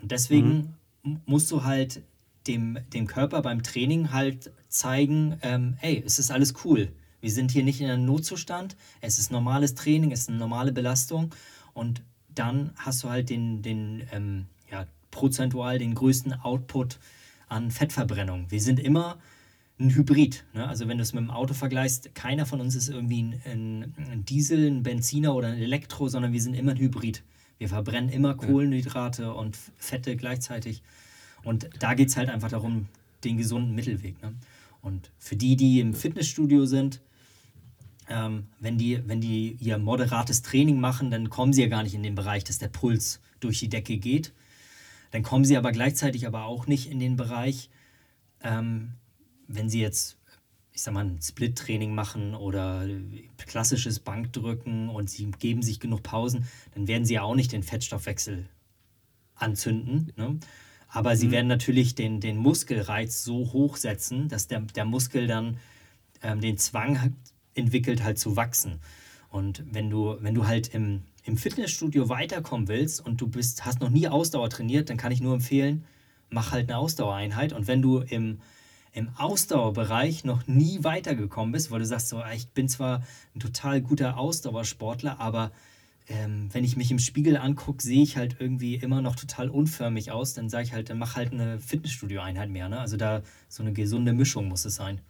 Und 0.00 0.10
deswegen 0.10 0.76
mhm. 1.02 1.20
musst 1.26 1.50
du 1.50 1.64
halt 1.64 2.02
dem, 2.46 2.78
dem 2.94 3.06
Körper 3.06 3.42
beim 3.42 3.62
Training 3.62 4.12
halt 4.12 4.52
zeigen, 4.68 5.36
ähm, 5.42 5.76
ey, 5.80 6.02
es 6.06 6.18
ist 6.18 6.30
alles 6.30 6.54
cool. 6.64 6.92
Wir 7.20 7.30
sind 7.30 7.50
hier 7.50 7.64
nicht 7.64 7.80
in 7.80 7.90
einem 7.90 8.04
Notzustand. 8.04 8.76
Es 9.00 9.18
ist 9.18 9.30
normales 9.30 9.74
Training, 9.74 10.12
es 10.12 10.20
ist 10.20 10.28
eine 10.28 10.38
normale 10.38 10.72
Belastung. 10.72 11.34
Und 11.74 12.02
dann 12.34 12.72
hast 12.76 13.02
du 13.04 13.10
halt 13.10 13.30
den, 13.30 13.62
den 13.62 14.02
ähm, 14.12 14.46
ja, 14.70 14.86
prozentual 15.10 15.78
den 15.78 15.94
größten 15.94 16.32
Output 16.32 16.98
an 17.48 17.70
Fettverbrennung. 17.70 18.50
Wir 18.50 18.60
sind 18.60 18.80
immer 18.80 19.18
ein 19.78 19.94
Hybrid. 19.94 20.44
Ne? 20.54 20.68
Also 20.68 20.88
wenn 20.88 20.98
du 20.98 21.02
es 21.02 21.12
mit 21.12 21.22
dem 21.22 21.30
Auto 21.30 21.54
vergleichst, 21.54 22.14
keiner 22.14 22.46
von 22.46 22.60
uns 22.60 22.74
ist 22.74 22.88
irgendwie 22.88 23.20
ein, 23.44 23.94
ein, 23.96 24.24
Diesel, 24.24 24.70
ein 24.70 24.82
Benziner 24.82 25.34
oder 25.34 25.48
ein 25.48 25.58
Elektro, 25.58 26.08
sondern 26.08 26.32
wir 26.32 26.40
sind 26.40 26.54
immer 26.54 26.72
ein 26.72 26.78
Hybrid. 26.78 27.22
Wir 27.58 27.68
verbrennen 27.68 28.10
immer 28.10 28.34
Kohlenhydrate 28.34 29.34
und 29.34 29.58
Fette 29.76 30.16
gleichzeitig. 30.16 30.82
Und 31.42 31.68
da 31.78 31.94
geht 31.94 32.08
es 32.08 32.16
halt 32.16 32.28
einfach 32.28 32.50
darum, 32.50 32.86
den 33.24 33.36
gesunden 33.36 33.74
Mittelweg. 33.74 34.22
Ne? 34.22 34.34
Und 34.82 35.10
für 35.18 35.36
die, 35.36 35.56
die 35.56 35.80
im 35.80 35.92
Fitnessstudio 35.94 36.66
sind, 36.66 37.00
ähm, 38.10 38.48
wenn, 38.58 38.76
die, 38.76 39.00
wenn 39.06 39.20
die 39.20 39.56
ihr 39.60 39.78
moderates 39.78 40.42
Training 40.42 40.80
machen, 40.80 41.10
dann 41.10 41.30
kommen 41.30 41.52
sie 41.52 41.62
ja 41.62 41.68
gar 41.68 41.82
nicht 41.82 41.94
in 41.94 42.02
den 42.02 42.14
Bereich, 42.14 42.44
dass 42.44 42.58
der 42.58 42.68
Puls 42.68 43.20
durch 43.38 43.60
die 43.60 43.68
Decke 43.68 43.96
geht. 43.96 44.32
Dann 45.12 45.22
kommen 45.22 45.44
sie 45.44 45.56
aber 45.56 45.72
gleichzeitig 45.72 46.26
aber 46.26 46.44
auch 46.44 46.66
nicht 46.66 46.90
in 46.90 46.98
den 46.98 47.16
Bereich, 47.16 47.70
ähm, 48.42 48.92
wenn 49.48 49.68
sie 49.68 49.80
jetzt, 49.80 50.18
ich 50.72 50.82
sag 50.82 50.94
mal, 50.94 51.04
ein 51.04 51.20
Split-Training 51.22 51.94
machen 51.94 52.34
oder 52.34 52.86
klassisches 53.38 54.00
Bankdrücken 54.00 54.88
und 54.88 55.08
sie 55.08 55.30
geben 55.38 55.62
sich 55.62 55.80
genug 55.80 56.02
Pausen, 56.02 56.46
dann 56.74 56.86
werden 56.88 57.04
sie 57.04 57.14
ja 57.14 57.22
auch 57.22 57.34
nicht 57.34 57.52
den 57.52 57.62
Fettstoffwechsel 57.62 58.48
anzünden. 59.34 60.12
Ne? 60.16 60.38
Aber 60.88 61.16
sie 61.16 61.28
mhm. 61.28 61.32
werden 61.32 61.46
natürlich 61.48 61.94
den, 61.94 62.20
den 62.20 62.36
Muskelreiz 62.36 63.24
so 63.24 63.52
hochsetzen, 63.52 64.28
dass 64.28 64.48
der, 64.48 64.60
der 64.60 64.84
Muskel 64.84 65.26
dann 65.26 65.58
ähm, 66.22 66.40
den 66.40 66.58
Zwang 66.58 67.00
hat, 67.00 67.12
entwickelt, 67.60 68.02
halt 68.02 68.18
zu 68.18 68.36
wachsen. 68.36 68.80
Und 69.30 69.62
wenn 69.70 69.90
du, 69.90 70.16
wenn 70.20 70.34
du 70.34 70.46
halt 70.46 70.74
im, 70.74 71.02
im 71.24 71.36
Fitnessstudio 71.36 72.08
weiterkommen 72.08 72.68
willst 72.68 73.04
und 73.04 73.20
du 73.20 73.28
bist, 73.28 73.64
hast 73.64 73.80
noch 73.80 73.90
nie 73.90 74.08
Ausdauer 74.08 74.50
trainiert, 74.50 74.90
dann 74.90 74.96
kann 74.96 75.12
ich 75.12 75.20
nur 75.20 75.34
empfehlen, 75.34 75.84
mach 76.30 76.52
halt 76.52 76.68
eine 76.68 76.78
Ausdauereinheit. 76.78 77.52
Und 77.52 77.68
wenn 77.68 77.80
du 77.80 77.98
im, 77.98 78.40
im 78.92 79.10
Ausdauerbereich 79.16 80.24
noch 80.24 80.48
nie 80.48 80.82
weitergekommen 80.82 81.52
bist, 81.52 81.70
weil 81.70 81.78
du 81.78 81.86
sagst, 81.86 82.08
so, 82.08 82.22
ich 82.34 82.48
bin 82.48 82.68
zwar 82.68 83.04
ein 83.34 83.40
total 83.40 83.80
guter 83.80 84.18
Ausdauersportler, 84.18 85.20
aber 85.20 85.52
ähm, 86.08 86.48
wenn 86.52 86.64
ich 86.64 86.76
mich 86.76 86.90
im 86.90 86.98
Spiegel 86.98 87.36
angucke, 87.36 87.82
sehe 87.82 88.02
ich 88.02 88.16
halt 88.16 88.36
irgendwie 88.40 88.74
immer 88.74 89.00
noch 89.00 89.14
total 89.14 89.48
unförmig 89.48 90.10
aus, 90.10 90.34
dann 90.34 90.48
sage 90.48 90.64
ich 90.64 90.72
halt, 90.72 90.90
dann 90.90 90.98
mach 90.98 91.14
halt 91.14 91.32
eine 91.32 91.60
Fitnessstudio-Einheit 91.60 92.50
mehr. 92.50 92.68
Ne? 92.68 92.80
Also 92.80 92.96
da 92.96 93.22
so 93.48 93.62
eine 93.62 93.72
gesunde 93.72 94.12
Mischung 94.12 94.48
muss 94.48 94.64
es 94.64 94.74
sein 94.74 95.00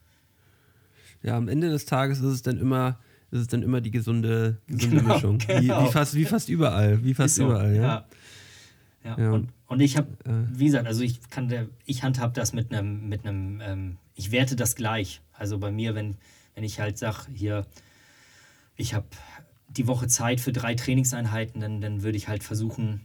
ja, 1.22 1.36
am 1.36 1.48
Ende 1.48 1.70
des 1.70 1.86
Tages 1.86 2.18
ist 2.18 2.24
es 2.24 2.42
dann 2.42 2.58
immer, 2.58 2.98
ist 3.30 3.40
es 3.40 3.46
dann 3.46 3.62
immer 3.62 3.80
die 3.80 3.90
gesunde, 3.90 4.58
gesunde 4.66 4.96
genau, 4.96 5.14
Mischung. 5.14 5.38
Genau. 5.38 5.54
Wie, 5.58 5.62
wie, 5.62 5.68
genau. 5.68 5.86
fast, 5.86 6.14
wie 6.14 6.24
fast 6.24 6.48
überall. 6.48 7.04
Wie 7.04 7.14
fast 7.14 7.36
so, 7.36 7.44
überall, 7.44 7.74
ja. 7.74 7.82
ja. 7.82 8.06
Ja, 9.04 9.18
ja. 9.18 9.30
Und, 9.32 9.48
und 9.66 9.80
ich 9.80 9.96
habe, 9.96 10.08
äh, 10.24 10.58
wie 10.58 10.66
gesagt, 10.66 10.86
also 10.86 11.02
ich 11.02 11.30
kann 11.30 11.48
der, 11.48 11.68
ich 11.86 12.02
handhab 12.02 12.34
das 12.34 12.52
mit 12.52 12.72
einem, 12.72 13.08
mit 13.08 13.26
einem, 13.26 13.60
ähm, 13.62 13.96
ich 14.14 14.30
werte 14.30 14.56
das 14.56 14.76
gleich. 14.76 15.22
Also 15.32 15.58
bei 15.58 15.70
mir, 15.70 15.94
wenn, 15.94 16.16
wenn 16.54 16.64
ich 16.64 16.80
halt 16.80 16.98
sage, 16.98 17.26
hier, 17.32 17.66
ich 18.76 18.92
habe 18.94 19.06
die 19.68 19.86
Woche 19.86 20.06
Zeit 20.08 20.40
für 20.40 20.52
drei 20.52 20.74
Trainingseinheiten, 20.74 21.60
dann, 21.60 21.80
dann 21.80 22.02
würde 22.02 22.18
ich 22.18 22.28
halt 22.28 22.44
versuchen, 22.44 23.00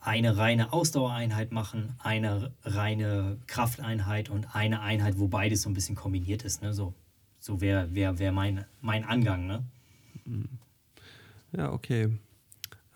eine 0.00 0.36
reine 0.36 0.72
Ausdauereinheit 0.72 1.52
machen, 1.52 1.94
eine 1.98 2.52
reine 2.64 3.38
Krafteinheit 3.46 4.30
und 4.30 4.54
eine 4.54 4.80
Einheit, 4.80 5.18
wo 5.18 5.28
beides 5.28 5.62
so 5.62 5.70
ein 5.70 5.74
bisschen 5.74 5.94
kombiniert 5.94 6.42
ist. 6.42 6.62
Ne? 6.62 6.72
So 6.72 6.94
so 7.42 7.60
wäre 7.60 7.92
wär, 7.92 8.18
wär 8.18 8.32
mein, 8.32 8.64
mein 8.80 9.04
Angang, 9.04 9.46
ne? 9.46 9.64
Ja, 11.56 11.72
okay. 11.72 12.08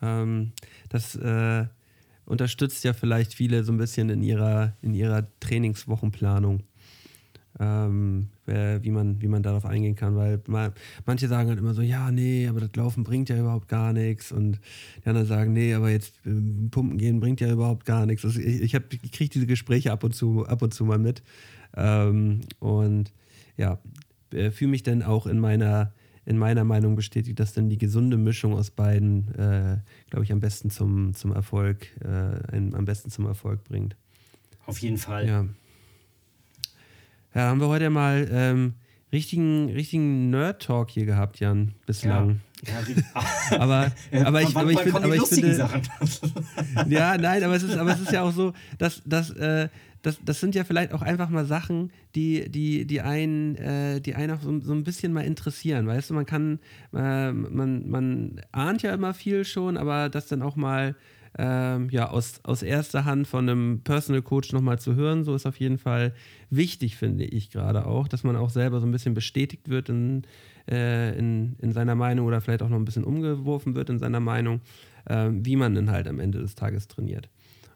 Ähm, 0.01 0.53
das 0.89 1.15
äh, 1.15 1.65
unterstützt 2.25 2.83
ja 2.85 2.93
vielleicht 2.93 3.33
viele 3.33 3.63
so 3.63 3.73
ein 3.73 3.77
bisschen 3.77 4.09
in 4.09 4.23
ihrer, 4.23 4.73
in 4.81 4.93
ihrer 4.93 5.27
Trainingswochenplanung. 5.41 6.63
Ähm, 7.59 8.29
wie, 8.45 8.91
man, 8.91 9.19
wie 9.19 9.27
man 9.27 9.41
darauf 9.41 9.65
eingehen 9.65 9.95
kann, 9.95 10.15
weil 10.15 10.39
mal, 10.45 10.73
manche 11.07 11.27
sagen 11.27 11.49
halt 11.49 11.57
immer 11.57 11.73
so, 11.73 11.81
ja, 11.81 12.11
nee, 12.11 12.47
aber 12.47 12.59
das 12.59 12.75
Laufen 12.75 13.03
bringt 13.03 13.29
ja 13.29 13.37
überhaupt 13.37 13.67
gar 13.67 13.93
nichts 13.93 14.31
und 14.31 14.59
die 15.03 15.09
anderen 15.09 15.27
sagen, 15.27 15.53
nee, 15.53 15.73
aber 15.73 15.89
jetzt 15.89 16.13
äh, 16.25 16.29
pumpen 16.69 16.99
gehen 16.99 17.19
bringt 17.19 17.41
ja 17.41 17.51
überhaupt 17.51 17.85
gar 17.87 18.05
nichts. 18.05 18.23
Also 18.23 18.39
ich, 18.39 18.61
ich, 18.61 18.73
ich 18.75 19.11
kriege 19.11 19.31
diese 19.31 19.47
Gespräche 19.47 19.91
ab 19.91 20.03
und 20.03 20.13
zu, 20.13 20.45
ab 20.45 20.61
und 20.61 20.71
zu 20.71 20.85
mal 20.85 20.99
mit 20.99 21.23
ähm, 21.75 22.41
und 22.59 23.11
ja, 23.57 23.79
äh, 24.33 24.51
fühle 24.51 24.71
mich 24.71 24.83
dann 24.83 25.03
auch 25.03 25.27
in 25.27 25.39
meiner, 25.39 25.93
in 26.25 26.37
meiner 26.37 26.63
Meinung 26.63 26.95
bestätigt, 26.95 27.39
dass 27.39 27.53
dann 27.53 27.69
die 27.69 27.77
gesunde 27.77 28.17
Mischung 28.17 28.53
aus 28.53 28.71
beiden, 28.71 29.33
äh, 29.35 29.77
glaube 30.09 30.23
ich, 30.23 30.31
am 30.31 30.39
besten 30.39 30.69
zum, 30.69 31.13
zum 31.13 31.31
Erfolg, 31.31 31.87
äh, 32.03 32.55
ein, 32.55 32.75
am 32.75 32.85
besten 32.85 33.09
zum 33.09 33.25
Erfolg 33.25 33.63
bringt. 33.63 33.95
Auf 34.65 34.79
jeden 34.79 34.97
Fall. 34.97 35.27
Ja. 35.27 35.45
Ja, 37.33 37.49
haben 37.49 37.59
wir 37.59 37.67
heute 37.67 37.89
mal 37.89 38.27
ähm, 38.31 38.73
richtigen, 39.11 39.69
richtigen 39.69 40.29
Nerd-Talk 40.29 40.89
hier 40.89 41.05
gehabt, 41.05 41.39
Jan, 41.39 41.73
bislang. 41.85 42.29
Ja, 42.29 42.35
aber, 43.51 43.91
aber 44.11 44.41
ich, 44.41 44.55
aber 44.55 44.71
ich, 44.71 44.79
find, 44.79 44.95
aber 44.95 45.15
ich 45.15 45.23
finde, 45.23 45.53
Sachen? 45.53 45.81
ja, 46.89 47.17
nein, 47.17 47.43
aber 47.43 47.55
es 47.55 47.63
ist, 47.63 47.77
aber 47.77 47.93
es 47.93 48.01
ist 48.01 48.11
ja 48.11 48.23
auch 48.23 48.33
so, 48.33 48.53
dass, 48.77 49.01
dass, 49.05 49.29
äh, 49.31 49.69
das, 50.01 50.19
das 50.23 50.39
sind 50.39 50.55
ja 50.55 50.63
vielleicht 50.63 50.93
auch 50.93 51.01
einfach 51.01 51.29
mal 51.29 51.45
Sachen, 51.45 51.91
die, 52.15 52.49
die, 52.49 52.85
die 52.85 53.01
einen, 53.01 53.55
äh, 53.55 54.01
die 54.01 54.15
einen 54.15 54.31
auch 54.31 54.41
so, 54.41 54.59
so 54.59 54.73
ein 54.73 54.83
bisschen 54.83 55.13
mal 55.13 55.25
interessieren. 55.25 55.87
Weißt 55.87 56.09
du, 56.09 56.13
man 56.13 56.25
kann, 56.25 56.59
äh, 56.93 57.31
man, 57.31 57.89
man 57.89 58.41
ahnt 58.51 58.81
ja 58.83 58.93
immer 58.93 59.13
viel 59.13 59.45
schon, 59.45 59.77
aber 59.77 60.09
das 60.09 60.27
dann 60.27 60.41
auch 60.41 60.55
mal 60.55 60.95
ähm, 61.37 61.89
ja, 61.91 62.09
aus, 62.09 62.39
aus 62.43 62.63
erster 62.63 63.05
Hand 63.05 63.27
von 63.27 63.47
einem 63.47 63.81
Personal 63.83 64.21
Coach 64.21 64.53
nochmal 64.53 64.79
zu 64.79 64.95
hören, 64.95 65.23
so 65.23 65.35
ist 65.35 65.45
auf 65.45 65.59
jeden 65.59 65.77
Fall 65.77 66.13
wichtig, 66.49 66.95
finde 66.97 67.25
ich 67.25 67.51
gerade 67.51 67.85
auch, 67.85 68.07
dass 68.07 68.23
man 68.23 68.35
auch 68.35 68.49
selber 68.49 68.79
so 68.79 68.87
ein 68.87 68.91
bisschen 68.91 69.13
bestätigt 69.13 69.69
wird 69.69 69.89
in, 69.89 70.23
äh, 70.69 71.17
in, 71.17 71.55
in 71.59 71.71
seiner 71.71 71.95
Meinung 71.95 72.25
oder 72.25 72.41
vielleicht 72.41 72.63
auch 72.63 72.69
noch 72.69 72.77
ein 72.77 72.85
bisschen 72.85 73.03
umgeworfen 73.03 73.75
wird 73.75 73.89
in 73.89 73.99
seiner 73.99 74.19
Meinung, 74.19 74.61
äh, 75.05 75.29
wie 75.31 75.55
man 75.55 75.75
dann 75.75 75.91
halt 75.91 76.07
am 76.07 76.19
Ende 76.19 76.39
des 76.39 76.55
Tages 76.55 76.87
trainiert. 76.87 77.29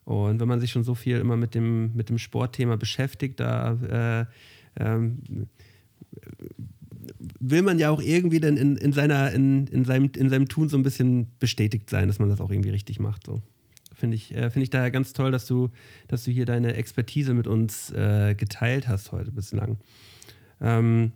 Und 0.05 0.39
wenn 0.39 0.47
man 0.47 0.59
sich 0.59 0.71
schon 0.71 0.83
so 0.83 0.95
viel 0.95 1.17
immer 1.17 1.37
mit 1.37 1.53
dem, 1.53 1.93
mit 1.93 2.09
dem 2.09 2.17
Sportthema 2.17 2.75
beschäftigt, 2.75 3.39
da 3.39 4.25
äh, 4.77 4.83
ähm, 4.83 5.47
will 7.41 7.63
man 7.63 7.79
ja 7.79 7.89
auch 7.89 8.01
irgendwie 8.01 8.39
dann 8.39 8.55
in, 8.55 8.77
in, 8.77 8.93
seiner, 8.93 9.31
in, 9.31 9.67
in, 9.67 9.83
seinem, 9.83 10.11
in 10.15 10.29
seinem 10.29 10.47
Tun 10.47 10.69
so 10.69 10.77
ein 10.77 10.83
bisschen 10.83 11.27
bestätigt 11.39 11.89
sein, 11.89 12.07
dass 12.07 12.19
man 12.19 12.29
das 12.29 12.39
auch 12.39 12.51
irgendwie 12.51 12.69
richtig 12.69 12.99
macht. 12.99 13.25
So. 13.25 13.41
Finde 13.93 14.15
ich, 14.15 14.33
äh, 14.35 14.49
find 14.51 14.63
ich 14.63 14.69
daher 14.69 14.91
ganz 14.91 15.11
toll, 15.13 15.31
dass 15.31 15.47
du, 15.47 15.69
dass 16.07 16.23
du 16.23 16.31
hier 16.31 16.45
deine 16.45 16.75
Expertise 16.75 17.33
mit 17.33 17.47
uns 17.47 17.91
äh, 17.91 18.35
geteilt 18.35 18.87
hast 18.87 19.11
heute 19.11 19.31
bislang. 19.31 19.77
Ähm, 20.61 21.13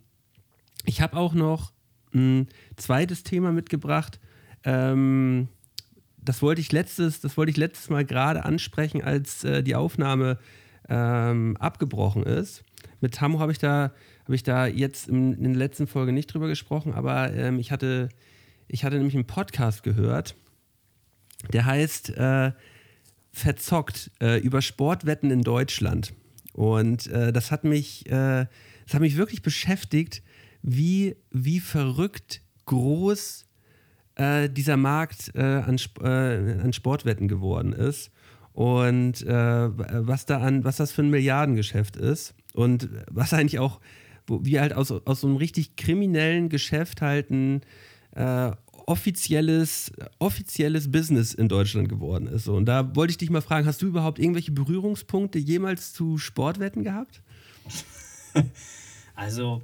ich 0.84 1.00
habe 1.00 1.16
auch 1.16 1.32
noch 1.32 1.72
ein 2.12 2.48
zweites 2.76 3.22
Thema 3.22 3.52
mitgebracht. 3.52 4.18
Ähm, 4.64 5.48
das 6.18 6.42
wollte 6.42 6.60
ich 6.60 6.72
letztes, 6.72 7.20
das 7.20 7.36
wollte 7.36 7.50
ich 7.50 7.56
letztes 7.56 7.88
Mal 7.88 8.04
gerade 8.04 8.44
ansprechen, 8.44 9.02
als 9.02 9.44
äh, 9.44 9.62
die 9.62 9.76
Aufnahme 9.76 10.38
ähm, 10.88 11.56
abgebrochen 11.58 12.24
ist. 12.24 12.64
Mit 13.00 13.14
Tamu 13.14 13.38
habe 13.38 13.52
ich 13.52 13.58
da, 13.58 13.92
habe 14.26 14.34
ich 14.34 14.42
da 14.42 14.66
jetzt 14.66 15.08
in, 15.08 15.34
in 15.34 15.52
der 15.52 15.54
letzten 15.54 15.86
Folge 15.86 16.10
nicht 16.10 16.26
drüber 16.26 16.48
gesprochen, 16.48 16.94
aber 16.94 17.32
ähm, 17.32 17.60
ich 17.60 17.70
hatte, 17.70 18.08
ich 18.66 18.84
hatte 18.84 18.96
nämlich 18.96 19.14
einen 19.14 19.28
Podcast 19.28 19.84
gehört, 19.84 20.34
der 21.52 21.64
heißt 21.64 22.10
äh, 22.10 22.50
Verzockt 23.30 24.10
äh, 24.20 24.40
über 24.40 24.62
Sportwetten 24.62 25.30
in 25.30 25.42
Deutschland. 25.42 26.12
Und 26.54 27.06
äh, 27.06 27.32
das 27.32 27.52
hat 27.52 27.62
mich, 27.62 28.06
äh, 28.06 28.46
das 28.84 28.94
hat 28.94 29.00
mich 29.00 29.16
wirklich 29.16 29.42
beschäftigt, 29.42 30.24
wie, 30.60 31.14
wie 31.30 31.60
verrückt 31.60 32.42
groß 32.64 33.46
äh, 34.16 34.50
dieser 34.50 34.76
Markt 34.76 35.30
äh, 35.36 35.40
an, 35.40 35.78
an 36.02 36.72
Sportwetten 36.72 37.28
geworden 37.28 37.72
ist 37.72 38.10
und 38.54 39.22
äh, 39.22 39.68
was 40.08 40.26
da 40.26 40.38
an, 40.38 40.64
was 40.64 40.78
das 40.78 40.90
für 40.90 41.02
ein 41.02 41.10
Milliardengeschäft 41.10 41.94
ist 41.94 42.34
und 42.54 42.88
was 43.08 43.32
eigentlich 43.32 43.60
auch, 43.60 43.80
wie 44.28 44.60
halt 44.60 44.72
aus, 44.72 44.90
aus 44.90 45.20
so 45.20 45.26
einem 45.26 45.36
richtig 45.36 45.76
kriminellen 45.76 46.48
Geschäft 46.48 47.02
halt 47.02 47.30
ein 47.30 47.62
äh, 48.12 48.52
offizielles, 48.86 49.92
offizielles 50.18 50.90
Business 50.90 51.34
in 51.34 51.48
Deutschland 51.48 51.88
geworden 51.88 52.28
ist. 52.28 52.48
Und 52.48 52.66
da 52.66 52.94
wollte 52.94 53.10
ich 53.10 53.18
dich 53.18 53.30
mal 53.30 53.42
fragen, 53.42 53.66
hast 53.66 53.82
du 53.82 53.86
überhaupt 53.86 54.18
irgendwelche 54.18 54.52
Berührungspunkte 54.52 55.38
jemals 55.38 55.92
zu 55.92 56.18
Sportwetten 56.18 56.84
gehabt? 56.84 57.22
Also 59.18 59.62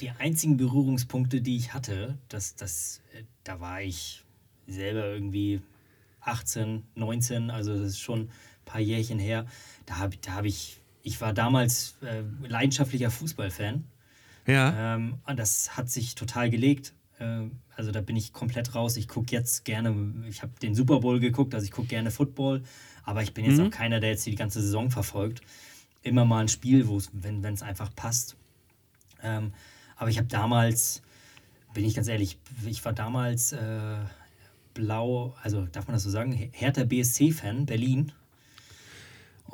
die 0.00 0.10
einzigen 0.10 0.56
Berührungspunkte, 0.56 1.40
die 1.40 1.56
ich 1.56 1.74
hatte, 1.74 2.16
das, 2.28 2.54
das, 2.54 3.02
äh, 3.14 3.24
da 3.42 3.60
war 3.60 3.82
ich 3.82 4.22
selber 4.68 5.06
irgendwie 5.06 5.60
18, 6.20 6.84
19, 6.94 7.50
also 7.50 7.72
das 7.72 7.88
ist 7.88 7.98
schon 7.98 8.20
ein 8.20 8.30
paar 8.64 8.80
Jährchen 8.80 9.18
her. 9.18 9.46
Da 9.86 9.98
habe 9.98 10.16
da 10.18 10.34
hab 10.34 10.44
ich, 10.44 10.80
ich 11.02 11.20
war 11.20 11.32
damals 11.32 11.96
äh, 12.02 12.22
leidenschaftlicher 12.46 13.10
Fußballfan. 13.10 13.84
Ja. 14.46 14.94
Ähm, 14.96 15.18
und 15.26 15.38
das 15.38 15.76
hat 15.76 15.88
sich 15.90 16.14
total 16.14 16.50
gelegt. 16.50 16.94
Äh, 17.18 17.44
also 17.76 17.90
da 17.92 18.00
bin 18.00 18.16
ich 18.16 18.32
komplett 18.32 18.74
raus. 18.74 18.96
Ich 18.96 19.08
gucke 19.08 19.32
jetzt 19.32 19.64
gerne, 19.64 19.94
ich 20.28 20.42
habe 20.42 20.52
den 20.60 20.74
Super 20.74 21.00
Bowl 21.00 21.20
geguckt, 21.20 21.54
also 21.54 21.64
ich 21.64 21.70
gucke 21.70 21.88
gerne 21.88 22.10
Football, 22.10 22.62
aber 23.04 23.22
ich 23.22 23.34
bin 23.34 23.44
jetzt 23.44 23.58
Mhm. 23.58 23.66
auch 23.66 23.70
keiner, 23.70 24.00
der 24.00 24.10
jetzt 24.10 24.26
die 24.26 24.34
ganze 24.34 24.60
Saison 24.60 24.90
verfolgt. 24.90 25.40
Immer 26.02 26.24
mal 26.24 26.40
ein 26.40 26.48
Spiel, 26.48 26.88
wo 26.88 27.00
wenn 27.12 27.44
es 27.44 27.62
einfach 27.62 27.94
passt. 27.94 28.36
Ähm, 29.22 29.52
aber 29.96 30.10
ich 30.10 30.18
habe 30.18 30.26
damals, 30.28 31.02
bin 31.74 31.84
ich 31.84 31.94
ganz 31.94 32.08
ehrlich, 32.08 32.38
ich 32.66 32.84
war 32.84 32.92
damals 32.92 33.52
äh, 33.52 33.96
blau, 34.74 35.34
also 35.42 35.66
darf 35.66 35.86
man 35.86 35.94
das 35.94 36.02
so 36.02 36.10
sagen, 36.10 36.32
Hertha 36.52 36.84
BSC-Fan, 36.84 37.66
Berlin. 37.66 38.12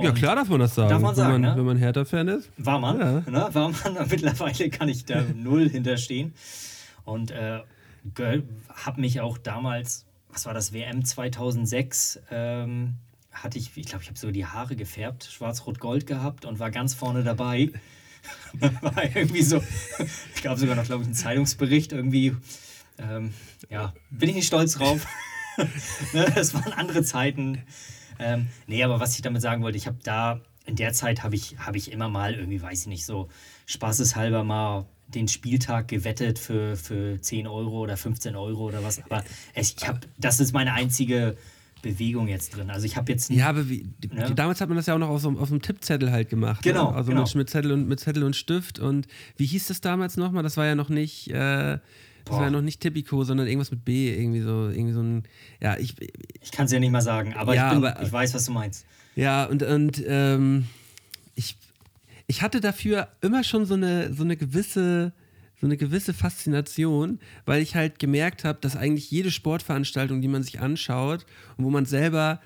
Ja, 0.00 0.12
klar 0.12 0.36
darf 0.36 0.48
man 0.48 0.60
das 0.60 0.74
sagen, 0.74 0.90
Darf 0.90 1.02
man 1.02 1.14
sagen, 1.14 1.34
wenn 1.34 1.40
man, 1.40 1.50
ne? 1.52 1.56
wenn 1.58 1.66
man 1.66 1.76
Hertha-Fan 1.76 2.28
ist. 2.28 2.50
War 2.56 2.78
man, 2.78 2.98
Ja. 2.98 3.12
ne? 3.20 3.48
war 3.52 3.68
man. 3.70 4.08
Mittlerweile 4.10 4.70
kann 4.70 4.88
ich 4.88 5.04
da 5.04 5.22
null 5.34 5.68
hinterstehen. 5.68 6.34
Und 7.04 7.30
äh, 7.30 7.60
habe 8.74 9.00
mich 9.00 9.20
auch 9.20 9.38
damals, 9.38 10.04
was 10.30 10.46
war 10.46 10.54
das, 10.54 10.72
WM 10.72 11.04
2006, 11.04 12.20
ähm, 12.30 12.94
hatte 13.32 13.58
ich, 13.58 13.76
ich 13.76 13.86
glaube, 13.86 14.02
ich 14.02 14.08
habe 14.08 14.18
so 14.18 14.30
die 14.30 14.46
Haare 14.46 14.76
gefärbt, 14.76 15.24
schwarz-rot-gold 15.24 16.06
gehabt 16.06 16.44
und 16.44 16.58
war 16.58 16.70
ganz 16.70 16.94
vorne 16.94 17.22
dabei. 17.24 17.70
war 18.80 19.04
irgendwie 19.14 19.42
so, 19.42 19.62
ich 20.34 20.42
glaube 20.42 20.58
sogar 20.60 20.76
noch, 20.76 20.84
glaube 20.84 21.02
ich, 21.02 21.08
einen 21.08 21.14
Zeitungsbericht 21.14 21.92
irgendwie. 21.92 22.36
Ähm, 22.98 23.32
ja, 23.70 23.92
bin 24.10 24.28
ich 24.28 24.34
nicht 24.36 24.46
stolz 24.46 24.74
drauf. 24.74 25.06
Ne, 26.12 26.26
das 26.34 26.54
waren 26.54 26.72
andere 26.72 27.02
Zeiten. 27.02 27.62
Ähm, 28.18 28.46
nee, 28.66 28.82
aber 28.82 29.00
was 29.00 29.14
ich 29.14 29.22
damit 29.22 29.42
sagen 29.42 29.62
wollte, 29.62 29.78
ich 29.78 29.86
habe 29.86 29.98
da, 30.02 30.40
in 30.66 30.76
der 30.76 30.92
Zeit 30.92 31.22
habe 31.22 31.34
ich, 31.34 31.56
hab 31.58 31.76
ich 31.76 31.92
immer 31.92 32.08
mal 32.08 32.34
irgendwie, 32.34 32.60
weiß 32.60 32.82
ich 32.82 32.86
nicht, 32.86 33.04
so 33.06 33.28
spaßeshalber 33.66 34.44
mal 34.44 34.86
den 35.08 35.28
Spieltag 35.28 35.88
gewettet 35.88 36.38
für, 36.38 36.76
für 36.76 37.20
10 37.20 37.46
Euro 37.46 37.78
oder 37.80 37.96
15 37.96 38.36
Euro 38.36 38.64
oder 38.66 38.82
was. 38.84 39.02
Aber 39.04 39.24
ich 39.54 39.76
hab, 39.86 40.06
das 40.18 40.40
ist 40.40 40.52
meine 40.52 40.74
einzige 40.74 41.36
Bewegung 41.80 42.28
jetzt 42.28 42.56
drin. 42.56 42.70
Also 42.70 42.86
ich 42.86 42.96
habe 42.96 43.12
jetzt 43.12 43.30
Ja, 43.30 43.48
aber 43.48 43.68
wie, 43.68 43.88
Ja. 44.14 44.28
damals 44.30 44.60
hat 44.60 44.68
man 44.68 44.76
das 44.76 44.86
ja 44.86 44.94
auch 44.94 44.98
noch 44.98 45.08
auf 45.08 45.20
so, 45.20 45.30
auf 45.30 45.48
so 45.48 45.54
einem 45.54 45.62
Tippzettel 45.62 46.10
halt 46.10 46.28
gemacht. 46.28 46.62
Genau, 46.62 46.90
Ne? 46.90 46.96
Also 46.96 47.10
genau. 47.10 47.22
Mit, 47.22 47.34
mit, 47.36 47.50
Zettel 47.50 47.72
und, 47.72 47.88
mit 47.88 48.00
Zettel 48.00 48.24
und 48.24 48.36
Stift. 48.36 48.78
Und 48.78 49.06
wie 49.36 49.46
hieß 49.46 49.68
das 49.68 49.80
damals 49.80 50.16
nochmal? 50.16 50.42
Das 50.42 50.56
war 50.56 50.66
ja 50.66 50.74
noch 50.74 50.88
nicht, 50.88 51.30
äh, 51.30 51.78
das 52.28 52.36
war 52.38 52.44
ja 52.44 52.50
noch 52.50 52.62
nicht 52.62 52.80
Tipico, 52.80 53.24
sondern 53.24 53.46
irgendwas 53.46 53.70
mit 53.70 53.84
B. 53.84 54.14
Irgendwie 54.14 54.40
so, 54.40 54.68
irgendwie 54.68 54.92
so 54.92 55.02
ein, 55.02 55.22
ja, 55.60 55.76
ich, 55.78 55.94
Ich 56.42 56.50
kann 56.52 56.66
es 56.66 56.72
ja 56.72 56.78
nicht 56.80 56.90
mal 56.90 57.00
sagen, 57.02 57.34
aber, 57.34 57.54
Ja, 57.54 57.68
ich, 57.72 57.78
bin, 57.80 57.84
aber- 57.86 58.02
ich 58.02 58.12
weiß, 58.12 58.34
was 58.34 58.44
du 58.44 58.52
meinst. 58.52 58.84
ja, 59.16 59.44
und, 59.44 59.62
und 59.62 60.02
ähm, 60.06 60.66
ich, 61.34 61.56
ich 62.26 62.42
hatte 62.42 62.60
dafür 62.60 63.08
immer 63.20 63.44
schon 63.44 63.64
so 63.66 63.74
eine, 63.74 64.12
so 64.12 64.22
eine 64.24 64.36
gewisse, 64.36 65.12
so 65.60 65.66
eine 65.66 65.76
gewisse 65.76 66.14
Faszination, 66.14 67.18
weil 67.46 67.62
ich 67.62 67.74
halt 67.74 67.98
gemerkt 67.98 68.44
habe, 68.44 68.58
dass 68.60 68.76
eigentlich 68.76 69.10
jede 69.10 69.30
Sportveranstaltung, 69.30 70.20
die 70.20 70.28
man 70.28 70.42
sich 70.42 70.60
anschaut 70.60 71.26
und 71.56 71.64
wo 71.64 71.70
man 71.70 71.84
selber 71.84 72.40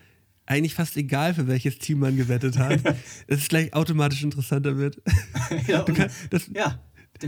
eigentlich 0.46 0.74
fast 0.74 0.96
egal 0.96 1.34
für 1.34 1.46
welches 1.46 1.78
Team 1.78 2.00
man 2.00 2.16
gewettet 2.16 2.58
hat, 2.58 2.84
dass 2.84 2.96
es 3.28 3.48
gleich 3.48 3.72
automatisch 3.74 4.22
interessanter 4.24 4.76
wird. 4.76 5.00
ja, 5.68 5.82
kann- 5.82 6.10
das- 6.30 6.50
ja 6.54 6.78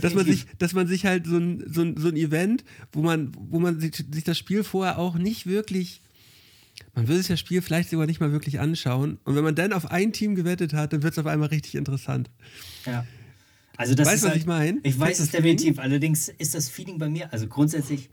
dass 0.00 0.14
man 0.14 0.26
sich, 0.26 0.46
dass 0.58 0.72
man 0.72 0.86
sich 0.86 1.06
halt 1.06 1.26
so 1.26 1.36
ein, 1.36 1.64
so 1.66 1.82
ein, 1.82 1.96
so 1.96 2.08
ein 2.08 2.16
Event, 2.16 2.64
wo 2.92 3.02
man, 3.02 3.32
wo 3.38 3.58
man 3.58 3.80
sich, 3.80 3.94
sich 4.10 4.24
das 4.24 4.38
Spiel 4.38 4.64
vorher 4.64 4.98
auch 4.98 5.16
nicht 5.16 5.46
wirklich, 5.46 6.00
man 6.94 7.08
will 7.08 7.16
sich 7.18 7.28
das 7.28 7.40
Spiel 7.40 7.62
vielleicht 7.62 7.90
sogar 7.90 8.06
nicht 8.06 8.20
mal 8.20 8.32
wirklich 8.32 8.60
anschauen. 8.60 9.18
Und 9.24 9.36
wenn 9.36 9.44
man 9.44 9.54
dann 9.54 9.72
auf 9.72 9.90
ein 9.90 10.12
Team 10.12 10.34
gewettet 10.34 10.72
hat, 10.72 10.92
dann 10.92 11.02
wird 11.02 11.12
es 11.12 11.18
auf 11.18 11.26
einmal 11.26 11.48
richtig 11.48 11.74
interessant. 11.74 12.30
Ja. 12.86 13.06
Also 13.76 13.94
das 13.94 14.06
Weißt 14.06 14.16
ist 14.16 14.22
du, 14.22 14.26
was 14.26 14.32
halt, 14.32 14.40
ich 14.40 14.46
mein? 14.46 14.80
Ich 14.82 14.98
weiß 14.98 15.18
es 15.18 15.30
definitiv. 15.30 15.78
Allerdings 15.78 16.28
ist 16.28 16.54
das 16.54 16.68
Feeling 16.68 16.98
bei 16.98 17.08
mir, 17.08 17.32
also 17.32 17.48
grundsätzlich 17.48 18.10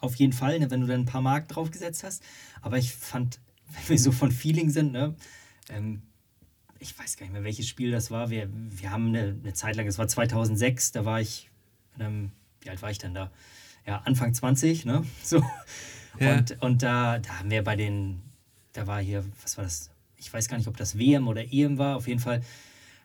auf 0.00 0.16
jeden 0.16 0.32
Fall, 0.32 0.58
ne, 0.58 0.70
wenn 0.70 0.80
du 0.80 0.86
dann 0.86 1.00
ein 1.00 1.06
paar 1.06 1.22
Mark 1.22 1.48
draufgesetzt 1.48 2.04
hast. 2.04 2.22
Aber 2.60 2.78
ich 2.78 2.92
fand, 2.92 3.40
wenn 3.66 3.88
wir 3.88 3.98
so 3.98 4.12
von 4.12 4.30
Feeling 4.30 4.70
sind, 4.70 4.92
ne, 4.92 5.14
ähm, 5.70 6.02
ich 6.82 6.98
weiß 6.98 7.16
gar 7.16 7.24
nicht 7.24 7.32
mehr, 7.32 7.44
welches 7.44 7.68
Spiel 7.68 7.92
das 7.92 8.10
war. 8.10 8.30
Wir, 8.30 8.48
wir 8.52 8.90
haben 8.90 9.08
eine, 9.08 9.36
eine 9.40 9.52
Zeit 9.54 9.76
lang, 9.76 9.86
es 9.86 9.98
war 9.98 10.08
2006, 10.08 10.92
da 10.92 11.04
war 11.04 11.20
ich, 11.20 11.48
ähm, 12.00 12.32
wie 12.60 12.70
alt 12.70 12.82
war 12.82 12.90
ich 12.90 12.98
denn 12.98 13.14
da? 13.14 13.30
Ja, 13.86 14.02
Anfang 14.04 14.34
20, 14.34 14.84
ne? 14.84 15.04
So. 15.22 15.42
Ja. 16.18 16.34
Und, 16.34 16.60
und 16.60 16.82
da, 16.82 17.20
da 17.20 17.38
haben 17.38 17.50
wir 17.50 17.64
bei 17.64 17.76
den, 17.76 18.20
da 18.72 18.86
war 18.86 19.00
hier, 19.00 19.24
was 19.42 19.56
war 19.56 19.64
das? 19.64 19.90
Ich 20.16 20.32
weiß 20.32 20.48
gar 20.48 20.56
nicht, 20.56 20.68
ob 20.68 20.76
das 20.76 20.98
WM 20.98 21.26
oder 21.26 21.52
EM 21.52 21.78
war, 21.78 21.96
auf 21.96 22.06
jeden 22.06 22.20
Fall. 22.20 22.42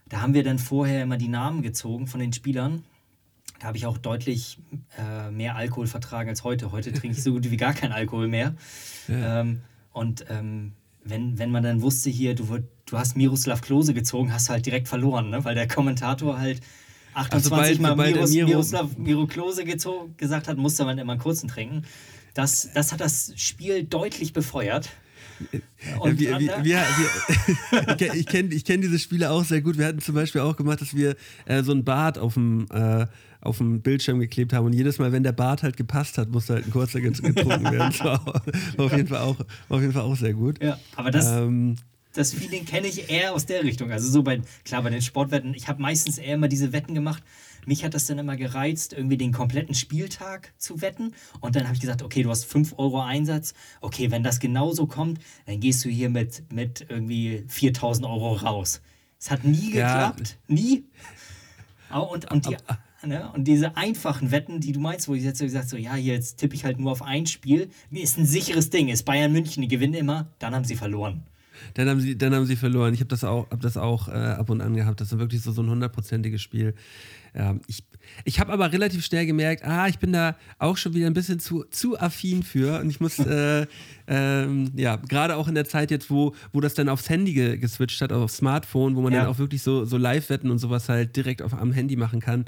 Da 0.10 0.22
haben 0.22 0.34
wir 0.34 0.44
dann 0.44 0.60
vorher 0.60 1.04
immer 1.04 1.18
die 1.18 1.28
Namen 1.28 1.62
gezogen 1.62 2.08
von 2.08 2.20
den 2.20 2.34
Spielern. 2.34 2.84
Da 3.60 3.68
habe 3.68 3.78
ich 3.78 3.86
auch 3.86 3.98
deutlich 3.98 4.60
äh, 4.98 5.32
mehr 5.32 5.56
Alkohol 5.56 5.88
vertragen 5.88 6.30
als 6.30 6.44
heute. 6.44 6.72
Heute 6.72 6.92
trinke 6.94 7.18
ich 7.18 7.24
so 7.24 7.32
gut 7.32 7.50
wie 7.50 7.58
gar 7.58 7.74
keinen 7.74 7.92
Alkohol 7.92 8.28
mehr. 8.28 8.56
Ähm, 9.10 9.62
und 9.94 10.26
ähm, 10.30 10.74
wenn, 11.04 11.40
wenn 11.40 11.50
man 11.50 11.64
dann 11.64 11.82
wusste, 11.82 12.10
hier, 12.10 12.36
du, 12.36 12.60
du 12.88 12.98
hast 12.98 13.16
Miroslav 13.18 13.62
Klose 13.62 13.94
gezogen, 13.94 14.34
hast 14.34 14.50
du 14.50 14.54
halt 14.54 14.66
direkt 14.66 14.88
verloren, 14.88 15.30
ne? 15.30 15.44
weil 15.46 15.56
der 15.56 15.68
Kommentator 15.68 16.40
halt 16.40 16.62
28 17.14 17.50
sobald- 17.50 17.80
Mal 17.82 17.90
sobald 17.92 18.16
Miros, 18.16 18.32
Miro- 18.32 18.48
Miroslav 18.48 18.98
Miro 18.98 19.28
Klose 19.28 19.64
gezo- 19.64 20.10
gesagt 20.18 20.48
hat, 20.48 20.58
musste 20.58 20.86
man 20.86 20.98
immer 20.98 21.14
einen 21.14 21.22
kurzen 21.22 21.48
trinken. 21.48 21.84
Das, 22.34 22.70
das 22.74 22.92
hat 22.92 23.02
das 23.02 23.34
Spiel 23.36 23.84
deutlich 23.84 24.34
befeuert. 24.34 24.90
Und 26.00 26.20
wir, 26.20 26.40
wir, 26.40 26.64
wir, 26.64 26.84
wir, 28.00 28.14
ich 28.16 28.26
kenne 28.26 28.54
ich 28.54 28.66
kenn 28.66 28.82
diese 28.82 28.98
Spiele 29.00 29.30
auch 29.30 29.44
sehr 29.44 29.62
gut. 29.62 29.78
Wir 29.78 29.86
hatten 29.86 30.00
zum 30.00 30.16
Beispiel 30.16 30.42
auch 30.42 30.56
gemacht, 30.56 30.82
dass 30.82 30.96
wir 30.96 31.16
äh, 31.46 31.62
so 31.64 31.72
ein 31.74 31.84
Bart 31.84 32.18
auf 32.18 32.34
dem, 32.36 32.66
äh, 32.72 33.06
auf 33.42 33.60
dem 33.60 33.82
Bildschirm 33.82 34.20
geklebt 34.20 34.54
haben 34.54 34.66
und 34.66 34.74
jedes 34.74 34.98
Mal, 34.98 35.12
wenn 35.12 35.22
der 35.24 35.32
Bart 35.34 35.62
halt 35.64 35.78
gepasst 35.78 36.18
hat, 36.18 36.30
musste 36.30 36.56
halt 36.56 36.66
ein 36.66 36.72
kurzer 36.72 37.02
get- 37.02 37.22
getrunken 37.22 37.66
werden. 37.66 37.78
Das 37.98 38.00
war, 38.04 38.42
auf, 38.78 38.92
jeden 38.96 39.08
Fall 39.08 39.20
auch, 39.22 39.38
auf 39.70 39.82
jeden 39.82 39.94
Fall 39.94 40.02
auch 40.04 40.16
sehr 40.16 40.34
gut. 40.34 40.62
ja, 40.64 40.80
aber 40.96 41.12
das, 41.12 41.26
Ähm, 41.28 41.76
das 42.14 42.34
Feeling 42.34 42.66
kenne 42.66 42.88
ich 42.88 43.10
eher 43.10 43.34
aus 43.34 43.46
der 43.46 43.64
Richtung. 43.64 43.92
Also 43.92 44.10
so 44.10 44.24
bei, 44.24 44.42
klar, 44.66 44.82
bei 44.84 44.90
den 44.90 45.02
Sportwetten, 45.02 45.54
ich 45.54 45.68
habe 45.68 45.82
meistens 45.82 46.18
eher 46.18 46.36
immer 46.36 46.48
diese 46.48 46.74
Wetten 46.74 46.94
gemacht. 46.96 47.24
Mich 47.66 47.84
hat 47.84 47.94
das 47.94 48.06
dann 48.06 48.18
immer 48.18 48.38
gereizt, 48.38 48.94
irgendwie 48.94 49.18
den 49.18 49.34
kompletten 49.34 49.76
Spieltag 49.76 50.54
zu 50.58 50.82
wetten. 50.82 51.14
Und 51.42 51.56
dann 51.56 51.66
habe 51.66 51.76
ich 51.76 51.82
gesagt, 51.82 52.02
okay, 52.02 52.24
du 52.24 52.30
hast 52.30 52.46
5 52.46 52.76
Euro 52.78 53.02
Einsatz. 53.02 53.54
Okay, 53.82 54.10
wenn 54.10 54.24
das 54.24 54.40
genauso 54.40 54.88
kommt, 54.88 55.20
dann 55.46 55.60
gehst 55.60 55.84
du 55.84 55.90
hier 55.90 56.10
mit, 56.10 56.44
mit 56.52 56.86
irgendwie 56.90 57.44
4000 57.48 58.08
Euro 58.08 58.34
raus. 58.36 58.82
Es 59.20 59.30
hat 59.30 59.44
nie 59.44 59.74
Ja. 59.74 60.10
geklappt. 60.12 60.38
Nie. 60.48 60.86
Au- 61.90 62.12
Und, 62.14 62.32
und, 62.32 62.46
die, 62.48 62.56
ne, 63.08 63.30
und 63.34 63.46
diese 63.46 63.76
einfachen 63.78 64.32
Wetten, 64.32 64.60
die 64.62 64.72
du 64.72 64.80
meinst, 64.80 65.08
wo 65.08 65.14
ich 65.16 65.24
jetzt 65.24 65.40
so 65.40 65.46
gesagt 65.46 65.70
so, 65.70 65.78
ja, 65.78 65.96
jetzt 65.98 66.38
tippe 66.38 66.56
ich 66.56 66.64
halt 66.64 66.80
nur 66.80 66.92
auf 66.92 67.02
ein 67.02 67.26
Spiel, 67.28 67.70
ist 67.92 68.18
ein 68.18 68.26
sicheres 68.26 68.70
Ding. 68.70 68.88
Ist 68.88 69.04
Bayern 69.04 69.32
München, 69.34 69.62
die 69.62 69.68
gewinnen 69.68 69.94
immer, 69.94 70.28
dann 70.40 70.56
haben 70.56 70.66
sie 70.66 70.76
verloren. 70.76 71.24
Dann 71.76 71.90
haben 71.90 72.00
sie, 72.00 72.18
dann 72.18 72.34
haben 72.34 72.46
sie 72.46 72.56
verloren. 72.56 72.94
Ich 72.94 73.00
habe 73.00 73.10
das 73.10 73.24
auch, 73.24 73.50
hab 73.50 73.62
das 73.62 73.78
auch 73.78 74.08
äh, 74.08 74.12
ab 74.12 74.50
und 74.50 74.62
an 74.62 74.76
gehabt. 74.76 75.02
Das 75.02 75.12
ist 75.12 75.18
wirklich 75.20 75.42
so, 75.42 75.52
so 75.52 75.62
ein 75.62 75.70
hundertprozentiges 75.70 76.42
Spiel. 76.42 76.74
Ähm, 77.34 77.62
ich 77.68 77.84
ich 78.24 78.40
habe 78.40 78.54
aber 78.54 78.72
relativ 78.72 79.04
schnell 79.04 79.26
gemerkt, 79.26 79.66
ah, 79.66 79.88
ich 79.88 80.00
bin 80.00 80.14
da 80.14 80.38
auch 80.60 80.78
schon 80.78 80.94
wieder 80.94 81.08
ein 81.08 81.14
bisschen 81.14 81.40
zu, 81.40 81.66
zu 81.70 82.00
affin 82.00 82.42
für. 82.44 82.80
Und 82.80 82.90
ich 82.90 83.00
muss, 83.00 83.20
äh, 83.26 83.66
ähm, 84.08 84.72
ja, 84.76 84.96
gerade 84.96 85.36
auch 85.36 85.48
in 85.48 85.56
der 85.56 85.66
Zeit 85.66 85.92
jetzt, 85.92 86.10
wo, 86.10 86.34
wo 86.54 86.62
das 86.62 86.74
dann 86.74 86.90
aufs 86.90 87.10
Handy 87.10 87.34
ge 87.34 87.58
geswitcht 87.58 88.02
hat, 88.02 88.12
aufs 88.14 88.38
Smartphone, 88.38 88.96
wo 88.96 89.02
man 89.02 89.14
Ja. 89.14 89.22
dann 89.22 89.30
auch 89.30 89.40
wirklich 89.40 89.62
so, 89.62 89.86
so 89.86 89.98
Live-Wetten 89.98 90.50
und 90.50 90.60
sowas 90.60 90.88
halt 90.90 91.16
direkt 91.16 91.42
auf, 91.42 91.54
am 91.54 91.72
Handy 91.74 91.96
machen 91.96 92.20
kann. 92.22 92.46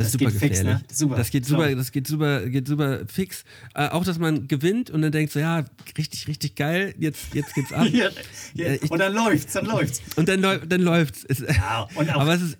Das, 0.00 0.06
ist 0.08 0.14
Das 0.14 0.20
super 0.20 0.30
geht 0.32 0.40
fix, 0.40 0.58
gefährlich. 0.60 0.82
ne? 0.82 0.94
Super. 0.94 1.16
Das 1.16 1.30
geht 1.30 1.46
super, 1.46 1.74
das 1.74 1.92
geht 1.92 2.06
super, 2.06 2.46
geht 2.48 2.66
super 2.68 3.00
fix. 3.06 3.44
Äh, 3.74 3.88
auch, 3.88 4.04
dass 4.04 4.18
man 4.18 4.48
gewinnt 4.48 4.90
und 4.90 5.02
dann 5.02 5.12
denkt 5.12 5.32
so, 5.32 5.38
ja, 5.40 5.64
richtig, 5.96 6.26
richtig 6.28 6.54
geil, 6.56 6.94
jetzt, 6.98 7.34
jetzt 7.34 7.54
geht's 7.54 7.72
ab. 7.72 7.86
Ja, 7.92 8.08
ja. 8.54 8.66
Äh, 8.66 8.76
ich- 8.82 8.90
und 8.90 8.98
dann 8.98 9.14
läuft's, 9.14 9.52
dann 9.52 9.66
läuft's. 9.66 10.00
Und 10.16 10.28
dann, 10.28 10.42
dann 10.42 10.80
läuft's. 10.82 11.24
Es, 11.28 11.40
Ja, 11.40 11.86
und 11.94 12.10
auch- 12.14 12.20
aber 12.22 12.34
es 12.34 12.42
ist, 12.42 12.58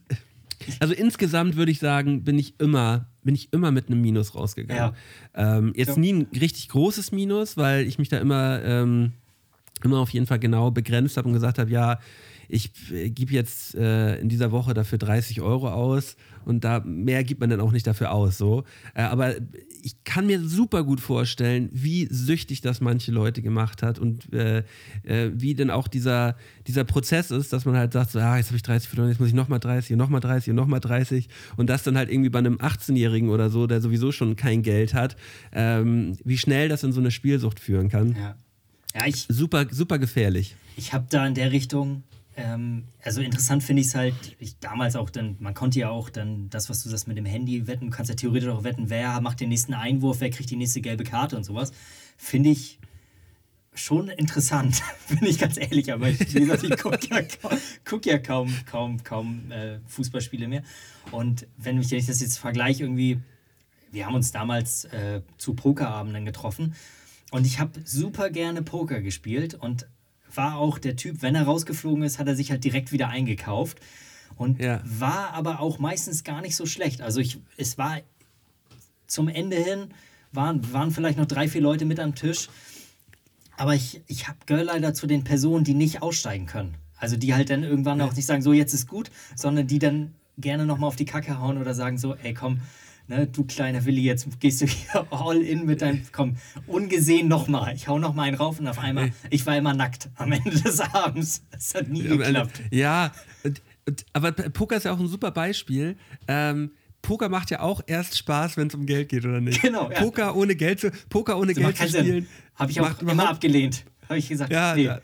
also 0.78 0.92
insgesamt 0.94 1.56
würde 1.56 1.72
ich 1.72 1.78
sagen, 1.78 2.22
bin 2.24 2.38
ich 2.38 2.54
immer, 2.60 3.06
bin 3.22 3.34
ich 3.34 3.52
immer 3.52 3.70
mit 3.72 3.88
einem 3.88 4.00
Minus 4.02 4.34
rausgegangen. 4.34 4.94
Ähm, 5.34 5.72
jetzt 5.74 5.96
Ja. 5.96 5.98
nie 5.98 6.12
ein 6.12 6.26
richtig 6.38 6.68
großes 6.68 7.12
Minus, 7.12 7.56
weil 7.56 7.86
ich 7.86 7.98
mich 7.98 8.08
da 8.10 8.18
immer, 8.18 8.62
ähm, 8.62 9.12
immer 9.82 9.98
auf 9.98 10.10
jeden 10.10 10.26
Fall 10.26 10.38
genau 10.38 10.70
begrenzt 10.70 11.16
habe 11.16 11.28
und 11.28 11.34
gesagt 11.34 11.58
habe, 11.58 11.70
ja, 11.70 11.98
ich 12.50 12.70
äh, 12.92 13.10
gebe 13.10 13.32
jetzt 13.32 13.74
äh, 13.74 14.16
in 14.16 14.28
dieser 14.28 14.52
Woche 14.52 14.74
dafür 14.74 14.98
30 14.98 15.40
Euro 15.40 15.68
aus 15.68 16.16
und 16.44 16.64
da 16.64 16.80
mehr 16.80 17.24
gibt 17.24 17.40
man 17.40 17.50
dann 17.50 17.60
auch 17.60 17.72
nicht 17.72 17.86
dafür 17.86 18.12
aus. 18.12 18.38
So. 18.38 18.64
Äh, 18.94 19.02
aber 19.02 19.34
ich 19.82 20.04
kann 20.04 20.26
mir 20.26 20.40
super 20.40 20.84
gut 20.84 21.00
vorstellen, 21.00 21.68
wie 21.72 22.06
süchtig 22.10 22.60
das 22.60 22.80
manche 22.80 23.12
Leute 23.12 23.42
gemacht 23.42 23.82
hat 23.82 23.98
und 23.98 24.32
äh, 24.32 24.64
äh, 25.04 25.30
wie 25.34 25.54
denn 25.54 25.70
auch 25.70 25.88
dieser, 25.88 26.36
dieser 26.66 26.84
Prozess 26.84 27.30
ist, 27.30 27.52
dass 27.52 27.64
man 27.64 27.76
halt 27.76 27.92
sagt, 27.92 28.10
so, 28.10 28.18
ah, 28.18 28.36
jetzt 28.36 28.46
habe 28.46 28.56
ich 28.56 28.62
30 28.62 28.88
verloren, 28.88 29.10
jetzt 29.10 29.20
muss 29.20 29.28
ich 29.28 29.34
nochmal 29.34 29.60
30 29.60 29.92
und 29.92 29.98
nochmal 29.98 30.20
30 30.20 30.50
und 30.50 30.56
nochmal 30.56 30.80
30 30.80 31.28
und 31.56 31.70
das 31.70 31.82
dann 31.82 31.96
halt 31.96 32.10
irgendwie 32.10 32.30
bei 32.30 32.40
einem 32.40 32.56
18-Jährigen 32.56 33.30
oder 33.30 33.50
so, 33.50 33.66
der 33.66 33.80
sowieso 33.80 34.12
schon 34.12 34.36
kein 34.36 34.62
Geld 34.62 34.94
hat, 34.94 35.16
ähm, 35.52 36.16
wie 36.24 36.38
schnell 36.38 36.68
das 36.68 36.82
in 36.82 36.92
so 36.92 37.00
eine 37.00 37.10
Spielsucht 37.10 37.60
führen 37.60 37.88
kann. 37.88 38.16
Ja, 38.16 38.34
ja 38.94 39.06
ich, 39.06 39.26
Super, 39.28 39.66
super 39.70 39.98
gefährlich. 39.98 40.56
ich 40.76 40.92
habe 40.92 41.06
da 41.08 41.26
in 41.26 41.34
der 41.34 41.52
Richtung, 41.52 42.02
ähm, 42.40 42.84
also 43.02 43.20
interessant 43.20 43.62
finde 43.62 43.82
ich 43.82 43.88
es 43.88 43.94
halt, 43.94 44.14
ich, 44.38 44.58
damals 44.58 44.96
auch 44.96 45.10
dann, 45.10 45.36
man 45.40 45.54
konnte 45.54 45.78
ja 45.78 45.90
auch 45.90 46.10
dann 46.10 46.48
das, 46.50 46.70
was 46.70 46.82
du 46.82 46.88
sagst 46.88 47.08
mit 47.08 47.16
dem 47.16 47.26
Handy 47.26 47.66
wetten, 47.66 47.86
du 47.86 47.96
kannst 47.96 48.08
ja 48.08 48.16
theoretisch 48.16 48.48
auch 48.48 48.64
wetten, 48.64 48.90
wer 48.90 49.20
macht 49.20 49.40
den 49.40 49.48
nächsten 49.48 49.74
Einwurf, 49.74 50.20
wer 50.20 50.30
kriegt 50.30 50.50
die 50.50 50.56
nächste 50.56 50.80
gelbe 50.80 51.04
Karte 51.04 51.36
und 51.36 51.44
sowas. 51.44 51.72
Finde 52.16 52.50
ich 52.50 52.78
schon 53.74 54.08
interessant, 54.08 54.82
bin 55.08 55.24
ich 55.24 55.38
ganz 55.38 55.56
ehrlich, 55.56 55.92
aber 55.92 56.08
ich, 56.08 56.20
ich 56.20 56.78
gucke 56.78 56.98
ja, 57.08 57.22
kaum, 57.22 57.58
guck 57.84 58.06
ja 58.06 58.18
kaum, 58.18 58.54
kaum, 58.66 59.02
kaum 59.04 59.50
äh, 59.50 59.78
Fußballspiele 59.86 60.48
mehr. 60.48 60.62
Und 61.12 61.46
wenn 61.56 61.80
ich 61.80 61.88
das 61.88 62.20
jetzt 62.20 62.38
vergleiche, 62.38 62.84
irgendwie, 62.84 63.20
wir 63.92 64.06
haben 64.06 64.14
uns 64.14 64.32
damals 64.32 64.84
äh, 64.86 65.22
zu 65.38 65.54
Pokerabenden 65.54 66.24
getroffen 66.24 66.74
und 67.30 67.46
ich 67.46 67.60
habe 67.60 67.80
super 67.84 68.30
gerne 68.30 68.62
Poker 68.62 69.00
gespielt 69.00 69.54
und 69.54 69.86
war 70.34 70.56
auch 70.56 70.78
der 70.78 70.96
Typ, 70.96 71.22
wenn 71.22 71.34
er 71.34 71.44
rausgeflogen 71.44 72.02
ist, 72.02 72.18
hat 72.18 72.26
er 72.26 72.36
sich 72.36 72.50
halt 72.50 72.64
direkt 72.64 72.92
wieder 72.92 73.08
eingekauft 73.08 73.80
und 74.36 74.60
Ja. 74.60 74.82
war 74.84 75.32
aber 75.34 75.60
auch 75.60 75.78
meistens 75.78 76.24
gar 76.24 76.40
nicht 76.40 76.56
so 76.56 76.66
schlecht. 76.66 77.02
Also 77.02 77.20
ich, 77.20 77.38
es 77.56 77.78
war 77.78 78.00
zum 79.06 79.28
Ende 79.28 79.56
hin, 79.56 79.88
waren, 80.32 80.72
waren 80.72 80.90
vielleicht 80.90 81.18
noch 81.18 81.26
drei, 81.26 81.48
vier 81.48 81.60
Leute 81.60 81.84
mit 81.84 81.98
am 82.00 82.14
Tisch, 82.14 82.48
aber 83.56 83.74
ich, 83.74 84.00
ich 84.06 84.28
hab, 84.28 84.46
gehöre 84.46 84.64
leider 84.64 84.94
zu 84.94 85.06
den 85.06 85.24
Personen, 85.24 85.64
die 85.64 85.74
nicht 85.74 86.02
aussteigen 86.02 86.46
können. 86.46 86.74
Also 86.96 87.16
die 87.16 87.34
halt 87.34 87.50
dann 87.50 87.62
irgendwann 87.62 88.00
auch 88.00 88.14
nicht 88.14 88.26
sagen, 88.26 88.42
so 88.42 88.52
jetzt 88.52 88.74
ist 88.74 88.86
gut, 88.86 89.10
sondern 89.34 89.66
die 89.66 89.78
dann 89.78 90.14
gerne 90.38 90.66
nochmal 90.66 90.88
auf 90.88 90.96
die 90.96 91.04
Kacke 91.04 91.38
hauen 91.38 91.58
oder 91.58 91.74
sagen 91.74 91.98
so, 91.98 92.14
ey 92.14 92.34
komm, 92.34 92.60
ne, 93.10 93.26
du 93.26 93.44
kleiner 93.44 93.84
Willi, 93.84 94.02
jetzt 94.02 94.26
gehst 94.40 94.62
du 94.62 94.66
hier 94.66 95.06
all 95.10 95.42
in 95.42 95.66
mit 95.66 95.82
deinem, 95.82 96.02
komm, 96.12 96.36
ungesehen 96.66 97.28
nochmal. 97.28 97.74
Ich 97.74 97.88
hau 97.88 97.98
nochmal 97.98 98.28
einen 98.28 98.36
rauf 98.36 98.58
und 98.58 98.68
auf 98.68 98.78
einmal, 98.78 99.12
ich 99.28 99.44
war 99.44 99.56
immer 99.56 99.74
nackt 99.74 100.08
am 100.16 100.32
Ende 100.32 100.50
des 100.50 100.80
Abends. 100.80 101.42
Das 101.50 101.74
hat 101.74 101.88
nie 101.88 102.02
geklappt. 102.04 102.62
Ja, 102.70 103.12
aber 104.14 104.32
Poker 104.32 104.76
ist 104.76 104.84
ja 104.84 104.92
auch 104.92 105.00
ein 105.00 105.08
super 105.08 105.30
Beispiel. 105.30 105.96
Ähm, 106.26 106.70
Poker 107.02 107.28
macht 107.28 107.50
ja 107.50 107.60
auch 107.60 107.82
erst 107.86 108.16
Spaß, 108.16 108.56
wenn 108.56 108.68
es 108.68 108.74
um 108.74 108.86
Geld 108.86 109.08
geht, 109.10 109.24
oder 109.24 109.40
nicht? 109.40 109.60
Genau, 109.60 109.90
ja. 109.90 110.00
Poker 110.00 110.36
ohne 110.36 110.54
Geld 110.54 110.80
zu, 110.80 110.90
Poker 111.10 111.38
ohne 111.38 111.52
Geld 111.52 111.76
zu 111.76 111.88
spielen. 111.88 112.26
Habe 112.54 112.70
ich 112.70 112.80
auch 112.80 113.00
immer 113.02 113.28
abgelehnt. 113.28 113.84
Habe 114.08 114.18
ich 114.18 114.28
gesagt, 114.28 114.52
Ja, 114.52 114.74
nee. 114.74 114.84
ja. 114.84 115.00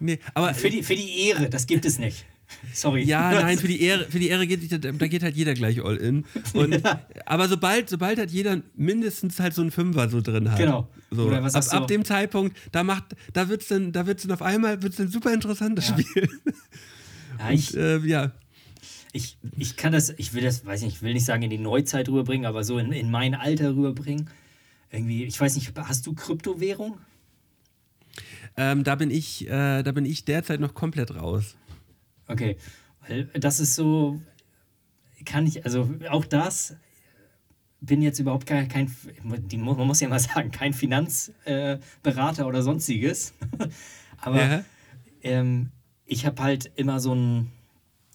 Nee, 0.00 0.18
aber 0.34 0.54
Für, 0.54 0.70
die, 0.70 0.82
für 0.82 0.96
die 0.96 1.28
Ehre, 1.28 1.50
das 1.50 1.66
gibt 1.66 1.84
es 1.84 1.98
nicht. 1.98 2.24
Sorry. 2.74 3.04
ja, 3.04 3.30
nein, 3.42 3.58
für 3.58 3.68
die 3.68 3.82
Ehre, 3.82 4.06
für 4.10 4.18
die 4.18 4.28
Ehre 4.28 4.46
geht, 4.46 4.84
da 4.84 5.06
geht 5.06 5.22
halt 5.22 5.36
jeder 5.36 5.54
gleich 5.54 5.82
all 5.84 5.96
in. 5.96 6.24
Und, 6.54 6.82
Aber 7.26 7.48
sobald, 7.48 7.88
sobald 7.88 8.18
halt 8.18 8.30
jeder 8.30 8.62
mindestens 8.76 9.40
halt 9.40 9.54
so 9.54 9.62
einen 9.62 9.70
Fünfer 9.70 10.08
so 10.08 10.20
drin 10.20 10.50
hat. 10.50 10.58
Genau. 10.58 10.88
So, 11.10 11.24
Oder 11.24 11.42
was 11.42 11.54
ab, 11.54 11.82
ab 11.82 11.88
dem 11.88 12.04
Zeitpunkt, 12.04 12.56
da 12.72 12.84
macht, 12.84 13.16
da 13.32 13.48
wird's 13.48 13.68
dann, 13.68 13.92
da 13.92 14.06
wird's 14.06 14.22
dann 14.22 14.32
auf 14.32 14.42
einmal 14.42 14.82
wird's 14.82 15.00
ein 15.00 15.08
super 15.08 15.32
interessantes 15.32 15.88
Ja. 15.88 15.98
Spiel. 15.98 16.28
Ja, 17.38 17.50
ich, 17.50 17.76
äh, 17.76 17.98
ja. 18.06 18.32
ich, 19.12 19.36
ich 19.56 19.76
kann 19.76 19.92
das, 19.92 20.10
ich 20.18 20.34
will 20.34 20.42
das, 20.42 20.64
weiß 20.64 20.82
nicht, 20.82 20.96
ich 20.96 21.02
will 21.02 21.14
nicht 21.14 21.24
sagen 21.24 21.42
in 21.42 21.50
die 21.50 21.58
Neuzeit 21.58 22.08
rüberbringen, 22.08 22.46
aber 22.46 22.64
so 22.64 22.78
in, 22.78 22.92
in 22.92 23.10
mein 23.10 23.34
Alter 23.34 23.74
rüberbringen. 23.74 24.28
Irgendwie, 24.92 25.24
ich 25.24 25.40
weiß 25.40 25.54
nicht, 25.54 25.72
hast 25.76 26.06
du 26.06 26.14
Kryptowährung? 26.14 26.98
Ähm, 28.56 28.84
da 28.84 28.96
bin 28.96 29.10
ich, 29.10 29.48
äh, 29.48 29.82
da 29.82 29.92
bin 29.92 30.04
ich 30.04 30.24
derzeit 30.24 30.60
noch 30.60 30.74
komplett 30.74 31.14
raus. 31.14 31.56
Okay, 32.30 32.56
weil 33.06 33.24
das 33.24 33.60
ist 33.60 33.74
so, 33.74 34.20
kann 35.24 35.46
ich, 35.46 35.64
also 35.64 35.88
auch 36.10 36.24
das 36.24 36.76
bin 37.80 38.02
jetzt 38.02 38.18
überhaupt 38.18 38.46
kein, 38.46 38.68
kein 38.68 38.94
die, 39.24 39.56
man 39.56 39.86
muss 39.86 40.00
ja 40.00 40.08
mal 40.08 40.18
sagen, 40.20 40.50
kein 40.50 40.72
Finanzberater 40.72 42.42
äh, 42.42 42.46
oder 42.46 42.62
sonstiges. 42.62 43.32
Aber 44.18 44.36
Ja. 44.36 44.64
ähm, 45.22 45.70
ich 46.06 46.26
habe 46.26 46.42
halt 46.42 46.70
immer 46.76 47.00
so 47.00 47.14
ein, 47.14 47.50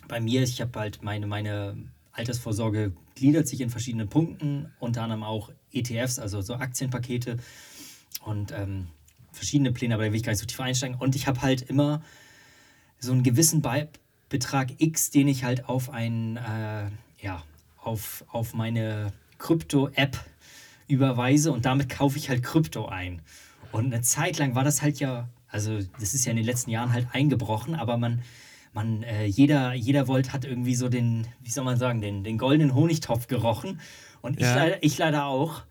bei 0.07 0.19
mir, 0.19 0.43
ich 0.43 0.61
habe 0.61 0.79
halt 0.79 1.01
meine, 1.01 1.25
meine 1.25 1.77
Altersvorsorge 2.11 2.93
gliedert 3.15 3.47
sich 3.47 3.61
in 3.61 3.69
verschiedene 3.69 4.05
Punkten, 4.05 4.71
unter 4.79 5.01
anderem 5.03 5.23
auch 5.23 5.51
ETFs, 5.71 6.19
also 6.19 6.41
so 6.41 6.55
Aktienpakete 6.55 7.37
und 8.23 8.51
ähm, 8.51 8.87
verschiedene 9.31 9.71
Pläne, 9.71 9.95
aber 9.95 10.05
da 10.05 10.11
will 10.11 10.17
ich 10.17 10.23
gar 10.23 10.31
nicht 10.31 10.39
so 10.39 10.45
tief 10.45 10.59
einsteigen. 10.59 10.97
Und 10.97 11.15
ich 11.15 11.27
habe 11.27 11.41
halt 11.41 11.63
immer 11.63 12.01
so 12.99 13.11
einen 13.11 13.23
gewissen 13.23 13.61
Be 13.61 13.89
Betrag 14.29 14.69
X, 14.79 15.11
den 15.11 15.27
ich 15.27 15.43
halt 15.43 15.69
auf 15.69 15.89
ein, 15.89 16.37
äh, 16.37 16.89
ja, 17.19 17.43
auf, 17.81 18.25
auf 18.29 18.53
meine 18.53 19.13
Krypto-App 19.37 20.17
überweise 20.87 21.51
und 21.51 21.65
damit 21.65 21.89
kaufe 21.89 22.17
ich 22.17 22.29
halt 22.29 22.43
Krypto 22.43 22.87
ein. 22.87 23.21
Und 23.71 23.93
eine 23.93 24.01
Zeit 24.01 24.37
lang 24.37 24.55
war 24.55 24.63
das 24.63 24.81
halt 24.81 24.99
ja, 24.99 25.27
also 25.47 25.79
das 25.99 26.13
ist 26.13 26.25
ja 26.25 26.31
in 26.31 26.37
den 26.37 26.45
letzten 26.45 26.71
Jahren 26.71 26.93
halt 26.93 27.07
eingebrochen, 27.11 27.75
aber 27.75 27.97
man, 27.97 28.21
man, 28.73 29.03
äh, 29.03 29.25
jeder, 29.25 29.73
jeder 29.73 30.07
Volt 30.07 30.33
hat 30.33 30.45
irgendwie 30.45 30.75
so 30.75 30.89
den, 30.89 31.27
wie 31.41 31.49
soll 31.49 31.63
man 31.63 31.77
sagen, 31.77 32.01
den, 32.01 32.23
den 32.23 32.37
goldenen 32.37 32.75
Honigtopf 32.75 33.27
gerochen. 33.27 33.79
Und 34.21 34.37
ich, 34.37 34.43
Ja. 34.43 34.55
leider, 34.55 34.83
ich 34.83 34.97
leider 34.97 35.25
auch. 35.25 35.63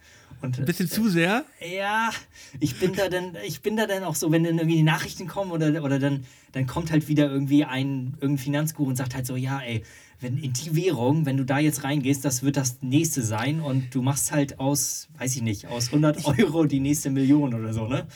Und, 0.45 0.59
Ein 0.59 0.65
bisschen 0.67 0.89
zu 0.89 1.09
sehr? 1.09 1.45
Ja, 1.61 2.11
ich 2.61 2.79
bin 2.79 2.93
da 2.93 3.09
dann, 3.09 3.37
ich 3.47 3.63
bin 3.63 3.77
da 3.77 3.87
dann 3.87 4.05
auch 4.05 4.15
so, 4.15 4.31
wenn 4.31 4.45
dann 4.45 4.59
irgendwie 4.59 4.77
die 4.77 4.83
Nachrichten 4.83 5.27
kommen 5.27 5.51
oder, 5.53 5.83
oder 5.83 5.99
dann, 5.99 6.25
dann 6.53 6.67
kommt 6.67 6.91
halt 6.93 7.09
wieder 7.09 7.31
irgendwie 7.31 7.65
ein 7.65 8.15
irgendein 8.21 8.39
Finanzguru 8.39 8.91
und 8.91 8.97
sagt 8.97 9.15
halt 9.15 9.27
so, 9.27 9.37
ja, 9.37 9.61
ey, 9.61 9.83
wenn 10.21 10.37
in 10.37 10.53
die 10.53 10.77
Währung, 10.77 11.25
wenn 11.25 11.39
du 11.39 11.45
da 11.45 11.59
jetzt 11.59 11.83
reingehst, 11.83 12.25
das 12.25 12.43
wird 12.43 12.59
das 12.59 12.83
nächste 12.83 13.23
sein 13.23 13.61
und 13.61 13.95
du 13.95 14.03
machst 14.03 14.33
halt 14.33 14.61
aus, 14.61 15.09
weiß 15.19 15.35
ich 15.37 15.43
nicht, 15.43 15.67
aus 15.67 15.87
100 15.87 16.25
Euro 16.27 16.65
die 16.65 16.81
nächste 16.81 17.11
Million 17.11 17.55
oder 17.55 17.73
so, 17.73 17.87
ne? 17.89 18.07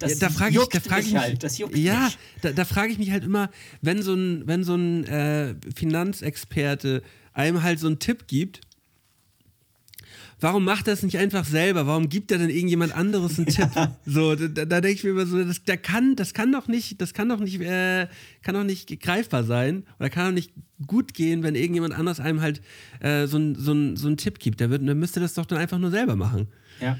Das 0.00 0.14
ja, 0.14 0.28
da 0.28 0.30
frage 0.30 0.50
ich, 0.50 0.56
juckt 0.56 0.74
da 0.74 0.80
frage 0.80 1.00
ich 1.02 1.06
mich 1.06 1.14
mich, 1.14 1.22
halt, 1.22 1.42
das 1.44 1.58
juckt 1.58 1.78
ja, 1.78 2.06
mich. 2.06 2.18
da, 2.40 2.50
da 2.50 2.64
frage 2.64 2.90
ich 2.90 2.98
mich 2.98 3.12
halt 3.12 3.22
immer, 3.22 3.50
wenn 3.82 4.02
so 4.02 4.14
ein, 4.14 4.42
wenn 4.46 4.64
so 4.64 4.74
ein 4.74 5.04
äh, 5.04 5.54
Finanzexperte 5.76 7.02
einem 7.34 7.62
halt 7.62 7.78
so 7.78 7.86
einen 7.86 8.00
Tipp 8.00 8.26
gibt, 8.26 8.60
warum 10.42 10.64
macht 10.64 10.88
er 10.88 10.94
es 10.94 11.02
nicht 11.02 11.18
einfach 11.18 11.44
selber? 11.44 11.86
Warum 11.86 12.08
gibt 12.08 12.32
er 12.32 12.38
denn 12.38 12.50
irgendjemand 12.50 12.94
anderes 12.94 13.38
einen 13.38 13.46
Tipp? 13.46 13.68
So, 14.04 14.34
da, 14.34 14.64
da 14.64 14.80
denke 14.80 14.96
ich 14.98 15.04
mir 15.04 15.10
immer 15.10 15.26
so, 15.26 15.42
das, 15.42 15.62
da 15.64 15.76
kann, 15.76 16.16
das 16.16 16.34
kann 16.34 16.50
doch 16.52 16.68
nicht, 16.68 17.00
das 17.00 17.14
kann 17.14 17.28
doch 17.28 17.38
nicht, 17.38 17.60
äh, 17.60 18.08
kann 18.42 18.54
doch 18.54 18.64
nicht 18.64 19.00
greifbar 19.00 19.44
sein 19.44 19.84
oder 19.98 20.10
kann 20.10 20.26
doch 20.26 20.34
nicht 20.34 20.52
gut 20.86 21.14
gehen, 21.14 21.42
wenn 21.42 21.54
irgendjemand 21.54 21.94
anders 21.96 22.18
einem 22.20 22.40
halt 22.40 22.60
äh, 23.00 23.26
so, 23.26 23.38
ein, 23.38 23.54
so, 23.54 23.72
ein, 23.72 23.96
so 23.96 24.08
einen 24.08 24.16
Tipp 24.16 24.38
gibt. 24.40 24.60
Der, 24.60 24.70
wird, 24.70 24.86
der 24.86 24.94
müsste 24.94 25.20
das 25.20 25.34
doch 25.34 25.46
dann 25.46 25.58
einfach 25.58 25.78
nur 25.78 25.90
selber 25.90 26.16
machen. 26.16 26.48
Ja. 26.80 26.98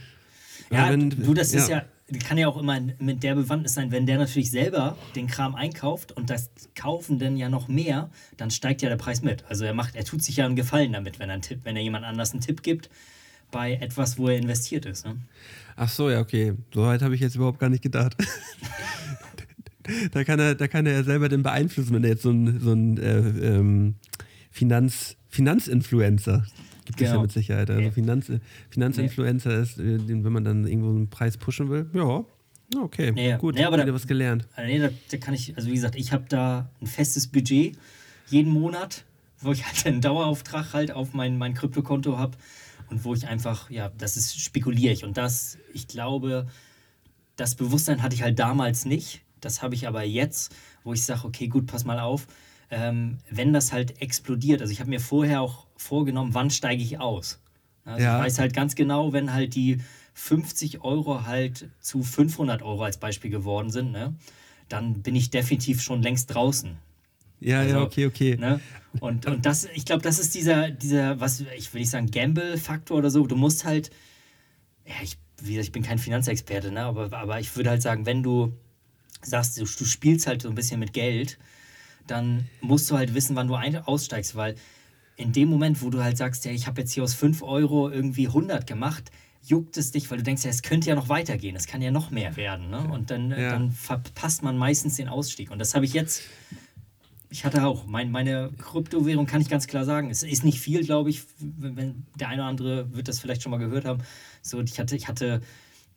Ja, 0.71 0.91
wenn- 0.91 1.11
du, 1.11 1.35
das 1.35 1.53
ist 1.53 1.69
ja. 1.69 1.85
ja, 2.11 2.19
kann 2.21 2.39
ja 2.39 2.49
auch 2.49 2.57
immer 2.57 2.79
mit 2.99 3.23
der 3.23 3.35
Bewandtnis 3.35 3.75
sein, 3.75 3.91
wenn 3.91 4.07
der 4.07 4.19
natürlich 4.19 4.51
selber 4.51 4.97
den 5.17 5.27
Kram 5.27 5.55
einkauft 5.55 6.13
und 6.13 6.31
das 6.31 6.51
kaufen 6.75 7.19
dann 7.19 7.37
ja 7.37 7.49
noch 7.49 7.69
mehr, 7.69 8.11
dann 8.37 8.51
steigt 8.51 8.83
ja 8.83 8.89
der 8.89 8.97
Preis 8.97 9.23
mit. 9.23 9.45
Also 9.49 9.65
er 9.65 9.75
macht, 9.75 9.97
er 9.97 10.05
tut 10.05 10.23
sich 10.23 10.37
ja 10.37 10.47
einen 10.47 10.57
Gefallen 10.57 10.93
damit, 10.93 11.19
wenn 11.19 11.29
er, 11.29 11.35
einen 11.35 11.43
Tipp, 11.43 11.61
wenn 11.65 11.77
er 11.77 11.83
jemand 11.83 12.05
anders 12.05 12.33
einen 12.33 12.41
Tipp 12.41 12.63
gibt 12.63 12.89
bei 13.53 13.75
etwas, 13.75 14.19
wo 14.19 14.29
er 14.29 14.37
investiert 14.39 14.85
ist. 14.87 15.07
Ne? 15.07 15.17
Ach 15.77 15.89
so, 15.89 16.11
ja, 16.11 16.21
okay. 16.21 16.55
So 16.75 16.83
weit 16.83 17.03
habe 17.03 17.15
ich 17.15 17.21
jetzt 17.21 17.37
überhaupt 17.37 17.61
gar 17.61 17.69
nicht 17.71 17.83
gedacht. 17.83 18.17
da, 20.13 20.25
kann 20.25 20.39
er, 20.41 20.55
da 20.55 20.69
kann 20.69 20.87
er 20.87 20.93
ja 20.95 21.03
selber 21.05 21.29
den 21.29 21.43
beeinflussen, 21.43 21.95
wenn 21.95 22.05
er 22.05 22.11
jetzt 22.11 22.23
so 22.23 22.31
ein, 22.31 22.61
so 22.61 22.73
ein 22.73 22.99
äh, 22.99 23.19
ähm, 23.19 23.95
Finanz, 24.51 25.17
Finanzinfluencer 25.29 26.45
gibt 26.85 27.01
es 27.01 27.07
ja 27.07 27.13
Genau. 27.13 27.23
mit 27.23 27.33
Sicherheit. 27.33 27.71
Also. 27.71 27.91
Finanz, 27.93 28.31
Finanzinfluencer 28.71 29.61
ist, 29.61 29.79
äh, 29.79 29.99
wenn 30.09 30.33
man 30.33 30.45
dann 30.45 30.67
irgendwo 30.67 30.91
einen 30.91 31.09
Preis 31.09 31.37
pushen 31.37 31.71
will. 31.71 31.89
Ja, 31.95 32.25
okay, 32.81 33.13
ja. 33.17 33.37
gut, 33.37 33.55
Nee, 33.55 33.65
aber 33.65 33.77
da- 33.77 33.93
was 33.95 34.07
gelernt. 34.07 34.47
Also 34.57 34.69
nee, 34.71 34.79
da, 34.81 34.89
da 35.11 35.17
kann 35.19 35.35
ich, 35.35 35.57
also 35.57 35.69
wie 35.69 35.75
gesagt, 35.75 35.95
ich 35.97 36.13
habe 36.13 36.25
da 36.29 36.69
ein 36.81 36.87
festes 36.87 37.27
Budget 37.29 37.77
jeden 38.29 38.51
Monat, 38.53 39.05
wo 39.41 39.53
ich 39.53 39.65
halt 39.67 39.87
einen 39.87 40.01
Dauerauftrag 40.01 40.73
halt 40.73 40.91
auf 40.93 41.13
mein, 41.15 41.39
mein 41.39 41.55
Kryptokonto 41.55 42.19
habe 42.19 42.37
und 42.93 43.05
wo 43.05 43.15
ich 43.15 43.27
einfach, 43.27 43.71
ja, 43.71 43.91
das 43.97 44.17
ist, 44.17 44.39
spekuliere 44.39 44.93
ich. 44.93 45.03
Und 45.03 45.17
das, 45.17 45.59
ich 45.73 45.89
glaube, 45.89 46.47
das 47.37 47.55
Bewusstsein 47.55 48.03
hatte 48.03 48.15
ich 48.15 48.23
halt 48.23 48.39
damals 48.39 48.85
nicht. 48.85 49.23
Das 49.41 49.63
habe 49.63 49.75
ich 49.75 49.89
aber 49.89 50.05
jetzt, 50.05 50.55
wo 50.85 50.93
ich 50.93 51.03
sage, 51.05 51.25
okay, 51.25 51.49
gut, 51.49 51.67
pass 51.67 51.85
mal 51.85 51.99
auf, 51.99 52.27
ähm, 52.71 53.19
wenn 53.31 53.53
das 53.53 53.73
halt 53.73 54.01
explodiert. 54.01 54.61
Also 54.61 54.73
ich 54.73 54.81
habe 54.81 54.91
mir 54.91 55.01
vorher 55.01 55.41
auch 55.41 55.67
vorgenommen, 55.77 56.35
wann 56.35 56.51
steige 56.51 56.83
ich 56.83 57.01
aus. 57.01 57.41
Also 57.85 58.03
Ja. 58.03 58.19
Ich 58.19 58.27
weiß 58.27 58.39
halt 58.39 58.55
ganz 58.55 58.75
genau, 58.75 59.13
wenn 59.13 59.33
halt 59.33 59.55
die 59.55 59.79
50 60.15 60.83
Euro 60.83 61.27
halt 61.27 61.71
zu 61.81 62.03
500 62.03 62.63
Euro 62.63 62.85
als 62.85 62.99
Beispiel 62.99 63.31
geworden 63.31 63.71
sind, 63.71 63.93
ne, 63.93 64.15
dann 64.69 65.03
bin 65.03 65.17
ich 65.17 65.31
definitiv 65.31 65.81
schon 65.81 66.03
längst 66.03 66.35
draußen. 66.35 66.77
Ja, 67.43 67.61
Also, 67.61 67.77
ja, 67.77 67.83
okay, 67.83 68.07
okay. 68.07 68.37
Ne? 68.37 68.61
Und, 69.01 69.27
und 69.27 69.47
das, 69.47 69.67
ich 69.75 69.85
glaube, 69.85 70.03
das 70.03 70.19
ist 70.19 70.35
dieser, 70.35 70.71
dieser, 70.71 71.19
was, 71.21 71.45
ich 71.57 71.73
will 71.73 71.81
nicht 71.81 71.91
sagen, 71.91 72.11
Gamble-Faktor 72.11 72.99
oder 72.99 73.11
so. 73.11 73.27
Du 73.27 73.37
musst 73.37 73.65
halt, 73.65 73.91
ja, 74.87 74.95
ich, 75.03 75.17
wie 75.41 75.51
gesagt, 75.55 75.67
ich 75.69 75.73
bin 75.73 75.83
kein 75.83 75.99
Finanzexperte, 75.99 76.71
ne? 76.71 76.83
aber, 76.83 77.13
aber 77.13 77.41
ich 77.41 77.57
würde 77.57 77.71
halt 77.71 77.83
sagen, 77.83 78.07
wenn 78.07 78.23
du 78.23 78.53
sagst, 79.23 79.59
du, 79.59 79.65
du 79.65 79.85
spielst 79.85 80.27
halt 80.27 80.43
so 80.43 80.49
ein 80.49 80.55
bisschen 80.55 80.79
mit 80.81 80.93
Geld, 80.93 81.39
dann 82.07 82.49
musst 82.61 82.91
du 82.91 82.97
halt 82.97 83.15
wissen, 83.15 83.37
wann 83.37 83.49
du 83.49 83.55
ein, 83.55 83.77
aussteigst, 83.77 84.35
weil 84.37 84.57
in 85.17 85.33
dem 85.33 85.49
Moment, 85.49 85.83
wo 85.83 85.91
du 85.91 86.03
halt 86.03 86.17
sagst, 86.17 86.45
ja, 86.45 86.53
ich 86.53 86.67
habe 86.67 86.81
jetzt 86.81 86.93
hier 86.93 87.03
aus 87.03 87.15
5 87.15 87.43
Euro 87.43 87.91
irgendwie 87.91 88.27
100 88.27 88.67
gemacht, 88.67 89.11
juckt 89.45 89.77
es 89.77 89.91
dich, 89.91 90.11
weil 90.11 90.19
du 90.19 90.25
denkst, 90.25 90.45
ja, 90.45 90.51
es 90.51 90.63
könnte 90.63 90.89
ja 90.89 90.95
noch 90.95 91.09
weitergehen, 91.09 91.57
es 91.57 91.67
kann 91.67 91.83
ja 91.83 91.91
noch 91.91 92.11
mehr 92.11 92.37
werden. 92.37 92.71
Ne? 92.71 92.89
Und 92.91 93.11
dann, 93.11 93.31
Ja. 93.31 93.51
dann 93.51 93.71
verpasst 93.71 94.43
man 94.43 94.57
meistens 94.57 94.97
den 94.97 95.09
Ausstieg. 95.09 95.51
Und 95.51 95.59
das 95.59 95.75
habe 95.75 95.85
ich 95.85 95.93
jetzt 95.93 96.23
ich 97.33 97.47
hatte 97.47 97.65
auch, 97.65 97.87
mein, 97.87 98.11
meine 98.11 98.51
Kryptowährung 98.59 99.25
kann 99.25 99.41
ich 99.41 99.49
ganz 99.49 99.67
klar 99.67 99.87
sagen, 99.87 100.11
es 100.11 100.23
ist 100.23 100.45
nicht 100.45 100.61
viel, 100.61 100.85
glaube 100.85 101.09
ich, 101.09 101.23
wenn, 101.39 102.05
der 102.15 102.29
eine 102.29 102.43
oder 102.43 102.49
andere 102.49 102.95
wird 102.95 103.09
das 103.09 103.21
vielleicht 103.21 103.43
schon 103.43 103.51
mal 103.51 103.59
gehört 103.59 103.87
haben. 103.87 104.03
So, 104.43 104.61
ich 104.61 104.79
hatte, 104.79 104.95
ich 104.95 105.09
hatte, 105.09 105.41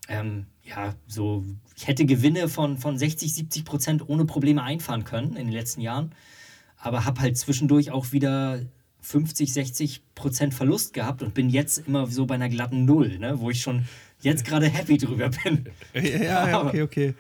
ähm, 0.08 0.46
ja, 0.64 0.96
so, 1.08 1.44
ich 1.76 1.88
hätte 1.88 2.06
Gewinne 2.06 2.48
von, 2.48 2.78
von 2.78 2.98
60, 2.98 3.34
70 3.34 3.66
Prozent 3.66 4.10
ohne 4.10 4.24
Probleme 4.24 4.64
einfahren 4.64 5.04
können 5.04 5.36
in 5.36 5.48
den 5.48 5.52
letzten 5.52 5.82
Jahren, 5.82 6.14
aber 6.78 7.04
habe 7.04 7.20
halt 7.20 7.38
zwischendurch 7.38 7.92
auch 7.92 8.14
wieder 8.14 8.62
50, 9.02 9.52
60 9.52 10.16
Prozent 10.16 10.54
Verlust 10.54 10.94
gehabt 10.94 11.22
und 11.22 11.34
bin 11.34 11.50
jetzt 11.50 11.80
immer 11.86 12.08
so 12.08 12.26
bei 12.26 12.36
einer 12.36 12.50
glatten 12.50 12.86
Null, 12.86 13.20
ne, 13.20 13.42
wo 13.42 13.50
ich 13.50 13.62
schon 13.62 13.84
jetzt 14.22 14.46
gerade 14.46 14.68
happy 14.68 14.98
drüber 14.98 15.30
bin. 15.44 15.66
Ja, 15.94 16.02
ja, 16.02 16.50
ja, 16.50 16.66
okay, 16.66 16.82
okay. 16.82 17.14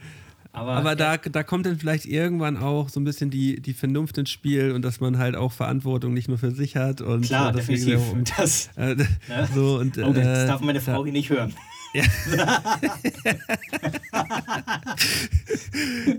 Aber, 0.56 0.72
Aber 0.74 0.95
da, 0.95 1.18
da 1.18 1.43
kommt 1.43 1.66
dann 1.66 1.78
vielleicht 1.78 2.06
irgendwann 2.06 2.56
auch 2.58 2.88
so 2.89 2.99
ein 2.99 3.03
bisschen 3.03 3.30
die, 3.30 3.62
die 3.62 3.74
Vernunft 3.74 4.18
ins 4.18 4.30
Spiel 4.30 4.72
und 4.72 4.84
dass 4.84 4.99
man 5.01 5.18
halt 5.18 5.36
auch 5.36 5.51
Verantwortung 5.51 6.14
nicht 6.14 6.28
nur 6.30 6.38
für 6.38 6.51
sich 6.51 6.76
hat. 6.78 7.01
Und 7.01 7.26
klar, 7.26 7.49
äh, 7.49 7.53
deswegen 7.58 7.86
definitiv. 7.86 8.10
auch 8.10 8.14
um- 8.14 8.24
Das, 8.38 8.70
äh, 8.78 8.95
ne? 8.95 9.08
so 9.53 9.78
und, 9.80 9.97
oh, 9.97 10.14
das 10.14 10.43
äh, 10.43 10.47
darf 10.47 10.62
meine 10.62 10.80
da- 10.80 10.93
Frau 10.93 11.03
hier 11.03 11.14
nicht 11.14 11.30
hören. 11.30 11.53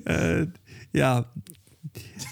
äh, 0.04 0.46
ja. 0.92 1.24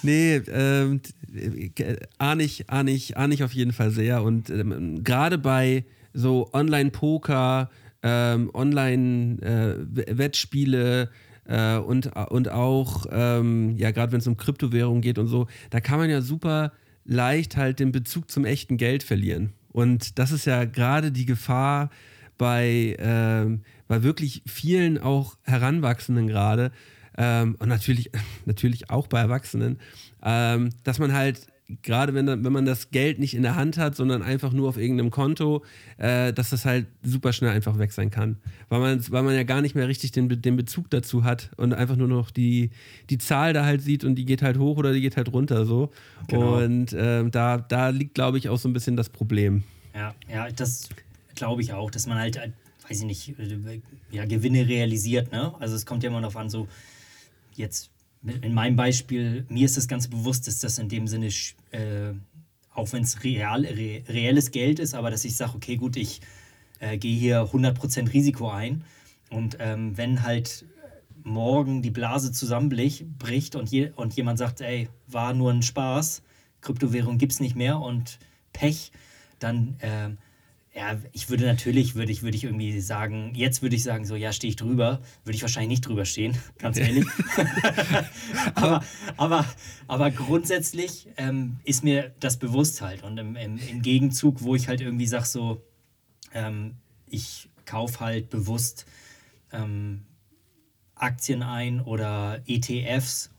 Nee, 0.02 0.36
ähm, 0.36 1.00
äh, 1.34 1.96
ahne 2.18 2.42
ich, 2.42 2.68
ahne 2.70 2.90
ich, 2.90 3.16
ahne 3.16 3.32
ich 3.34 3.42
auf 3.44 3.52
jeden 3.52 3.72
Fall 3.72 3.90
sehr. 3.90 4.22
Und 4.22 4.50
ähm, 4.50 5.02
gerade 5.04 5.38
bei 5.38 5.84
so 6.12 6.50
Online-Poker, 6.52 7.70
ähm, 8.02 8.50
Online-Wettspiele 8.54 11.02
äh, 11.02 11.06
und, 11.46 12.16
und 12.16 12.50
auch, 12.50 13.06
ähm, 13.10 13.76
ja, 13.76 13.90
gerade 13.90 14.12
wenn 14.12 14.20
es 14.20 14.26
um 14.26 14.36
Kryptowährungen 14.36 15.02
geht 15.02 15.18
und 15.18 15.26
so, 15.26 15.46
da 15.70 15.80
kann 15.80 15.98
man 15.98 16.08
ja 16.08 16.20
super 16.20 16.72
leicht 17.04 17.56
halt 17.56 17.80
den 17.80 17.92
Bezug 17.92 18.30
zum 18.30 18.44
echten 18.44 18.76
Geld 18.76 19.02
verlieren. 19.02 19.52
Und 19.72 20.18
das 20.18 20.32
ist 20.32 20.46
ja 20.46 20.64
gerade 20.64 21.12
die 21.12 21.26
Gefahr 21.26 21.90
bei, 22.38 22.96
ähm, 22.98 23.62
bei 23.88 24.02
wirklich 24.02 24.42
vielen 24.46 24.98
auch 24.98 25.36
Heranwachsenden 25.42 26.28
gerade 26.28 26.72
ähm, 27.16 27.56
und 27.58 27.68
natürlich, 27.68 28.10
natürlich 28.44 28.90
auch 28.90 29.06
bei 29.06 29.20
Erwachsenen, 29.20 29.78
ähm, 30.22 30.70
dass 30.82 30.98
man 30.98 31.12
halt 31.12 31.46
gerade 31.82 32.14
wenn, 32.14 32.26
wenn 32.26 32.52
man 32.52 32.64
das 32.64 32.90
Geld 32.90 33.18
nicht 33.18 33.34
in 33.34 33.42
der 33.42 33.56
Hand 33.56 33.78
hat, 33.78 33.96
sondern 33.96 34.22
einfach 34.22 34.52
nur 34.52 34.68
auf 34.68 34.76
irgendeinem 34.76 35.10
Konto, 35.10 35.64
äh, 35.98 36.32
dass 36.32 36.50
das 36.50 36.64
halt 36.64 36.86
super 37.02 37.32
schnell 37.32 37.50
einfach 37.50 37.78
weg 37.78 37.92
sein 37.92 38.10
kann. 38.10 38.36
Weil 38.68 38.80
man, 38.80 39.12
weil 39.12 39.22
man 39.22 39.34
ja 39.34 39.42
gar 39.42 39.60
nicht 39.60 39.74
mehr 39.74 39.88
richtig 39.88 40.12
den, 40.12 40.28
den 40.40 40.56
Bezug 40.56 40.90
dazu 40.90 41.24
hat 41.24 41.50
und 41.56 41.72
einfach 41.72 41.96
nur 41.96 42.08
noch 42.08 42.30
die, 42.30 42.70
die 43.10 43.18
Zahl 43.18 43.52
da 43.52 43.64
halt 43.64 43.82
sieht 43.82 44.04
und 44.04 44.14
die 44.16 44.24
geht 44.24 44.42
halt 44.42 44.58
hoch 44.58 44.76
oder 44.76 44.92
die 44.92 45.00
geht 45.00 45.16
halt 45.16 45.32
runter 45.32 45.66
so. 45.66 45.90
Genau. 46.28 46.58
Und 46.58 46.94
ähm, 46.96 47.30
da, 47.30 47.58
da 47.58 47.88
liegt, 47.88 48.14
glaube 48.14 48.38
ich, 48.38 48.48
auch 48.48 48.58
so 48.58 48.68
ein 48.68 48.72
bisschen 48.72 48.96
das 48.96 49.08
Problem. 49.08 49.62
Ja, 49.94 50.14
ja, 50.28 50.50
das 50.50 50.88
glaube 51.34 51.62
ich 51.62 51.72
auch, 51.72 51.90
dass 51.90 52.06
man 52.06 52.18
halt, 52.18 52.36
äh, 52.36 52.50
weiß 52.88 53.00
ich 53.00 53.06
nicht, 53.06 53.38
äh, 53.38 53.80
ja, 54.10 54.24
Gewinne 54.24 54.66
realisiert, 54.68 55.32
ne? 55.32 55.54
Also 55.60 55.74
es 55.74 55.86
kommt 55.86 56.02
ja 56.02 56.10
immer 56.10 56.20
darauf 56.20 56.36
an, 56.36 56.48
so 56.48 56.68
jetzt 57.54 57.90
in 58.24 58.54
meinem 58.54 58.76
Beispiel, 58.76 59.44
mir 59.48 59.66
ist 59.66 59.76
das 59.76 59.88
ganz 59.88 60.08
bewusst, 60.08 60.46
dass 60.46 60.60
das 60.60 60.78
in 60.78 60.88
dem 60.88 61.06
Sinne, 61.06 61.26
äh, 61.70 62.12
auch 62.72 62.92
wenn 62.92 63.02
es 63.02 63.22
real, 63.22 63.64
re, 63.64 64.02
reelles 64.08 64.50
Geld 64.50 64.78
ist, 64.78 64.94
aber 64.94 65.10
dass 65.10 65.24
ich 65.24 65.36
sage, 65.36 65.52
okay, 65.54 65.76
gut, 65.76 65.96
ich 65.96 66.20
äh, 66.80 66.96
gehe 66.96 67.16
hier 67.16 67.44
100% 67.44 68.12
Risiko 68.12 68.50
ein. 68.50 68.84
Und 69.30 69.58
ähm, 69.60 69.96
wenn 69.96 70.22
halt 70.22 70.64
morgen 71.22 71.82
die 71.82 71.90
Blase 71.90 72.32
zusammenbricht 72.32 73.18
bricht 73.18 73.56
und, 73.56 73.70
je, 73.70 73.90
und 73.96 74.14
jemand 74.14 74.38
sagt, 74.38 74.60
ey, 74.60 74.88
war 75.06 75.34
nur 75.34 75.52
ein 75.52 75.62
Spaß, 75.62 76.22
Kryptowährung 76.60 77.18
gibt 77.18 77.32
es 77.32 77.40
nicht 77.40 77.56
mehr 77.56 77.78
und 77.78 78.18
Pech, 78.52 78.92
dann, 79.38 79.76
ähm, 79.80 80.18
ja, 80.74 80.98
ich 81.12 81.30
würde 81.30 81.46
natürlich, 81.46 81.94
würde 81.94 82.10
ich, 82.10 82.22
würde 82.22 82.36
ich 82.36 82.44
irgendwie 82.44 82.80
sagen, 82.80 83.32
jetzt 83.36 83.62
würde 83.62 83.76
ich 83.76 83.84
sagen, 83.84 84.04
so, 84.04 84.16
ja, 84.16 84.32
stehe 84.32 84.48
ich 84.48 84.56
drüber, 84.56 85.00
würde 85.22 85.36
ich 85.36 85.42
wahrscheinlich 85.42 85.68
nicht 85.68 85.86
drüber 85.86 86.04
stehen, 86.04 86.36
ganz 86.58 86.78
ehrlich. 86.78 87.06
aber, 88.56 88.84
aber, 89.16 89.46
aber 89.86 90.10
grundsätzlich 90.10 91.06
ähm, 91.16 91.60
ist 91.64 91.84
mir 91.84 92.12
das 92.18 92.38
bewusst 92.38 92.82
halt 92.82 93.04
und 93.04 93.18
im, 93.18 93.36
im, 93.36 93.56
im 93.58 93.82
Gegenzug, 93.82 94.42
wo 94.42 94.56
ich 94.56 94.66
halt 94.66 94.80
irgendwie 94.80 95.06
sage, 95.06 95.26
so, 95.26 95.62
ähm, 96.32 96.74
ich 97.06 97.48
kaufe 97.66 98.00
halt 98.00 98.30
bewusst 98.30 98.86
ähm, 99.52 100.02
Aktien 100.96 101.44
ein 101.44 101.80
oder 101.80 102.42
ETFs, 102.46 103.30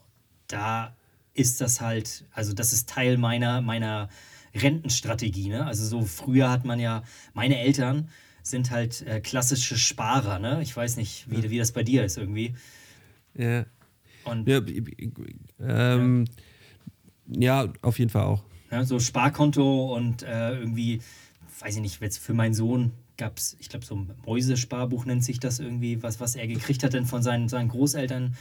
da 0.47 0.95
ist 1.33 1.59
das 1.59 1.81
halt, 1.81 2.23
also 2.31 2.53
das 2.53 2.71
ist 2.71 2.87
Teil 2.87 3.17
meiner, 3.17 3.59
meiner 3.59 4.07
Rentenstrategie. 4.55 5.49
Ne? 5.49 5.65
Also 5.65 5.85
so 5.85 6.01
früher 6.05 6.49
hat 6.49 6.65
man 6.65 6.79
ja, 6.79 7.03
meine 7.33 7.59
Eltern 7.59 8.09
sind 8.41 8.71
halt 8.71 9.01
äh, 9.01 9.21
klassische 9.21 9.77
Sparer, 9.77 10.37
ne? 10.37 10.61
Ich 10.61 10.75
weiß 10.75 10.97
nicht, 10.97 11.29
wie, 11.31 11.49
wie 11.49 11.57
das 11.57 11.71
bei 11.71 11.81
dir 11.83 12.05
ist 12.05 12.17
irgendwie. 12.17 12.53
Ja. 13.33 13.65
Und 14.23 14.47
Ja, 14.47 14.61
ähm, 15.59 16.25
ja, 17.27 17.67
auf 17.81 17.97
jeden 17.99 18.11
Fall 18.11 18.23
auch. 18.23 18.43
Ja, 18.71 18.83
so 18.83 18.99
Sparkonto 18.99 19.95
und 19.95 20.23
äh, 20.23 20.59
irgendwie, 20.59 21.01
weiß 21.59 21.75
ich 21.75 21.81
nicht, 21.81 22.01
jetzt 22.01 22.19
für 22.19 22.33
meinen 22.33 22.53
Sohn 22.53 22.91
gab 23.17 23.37
es, 23.37 23.55
ich 23.59 23.69
glaube, 23.69 23.85
so 23.85 23.95
ein 23.95 24.11
Mäusesparbuch 24.25 25.05
nennt 25.05 25.23
sich 25.23 25.39
das 25.39 25.59
irgendwie, 25.59 26.03
was, 26.03 26.19
was 26.19 26.35
er 26.35 26.47
gekriegt 26.47 26.83
hat 26.83 26.93
denn 26.93 27.05
von 27.05 27.23
seinen, 27.23 27.49
seinen 27.49 27.69
Großeltern. 27.69 28.35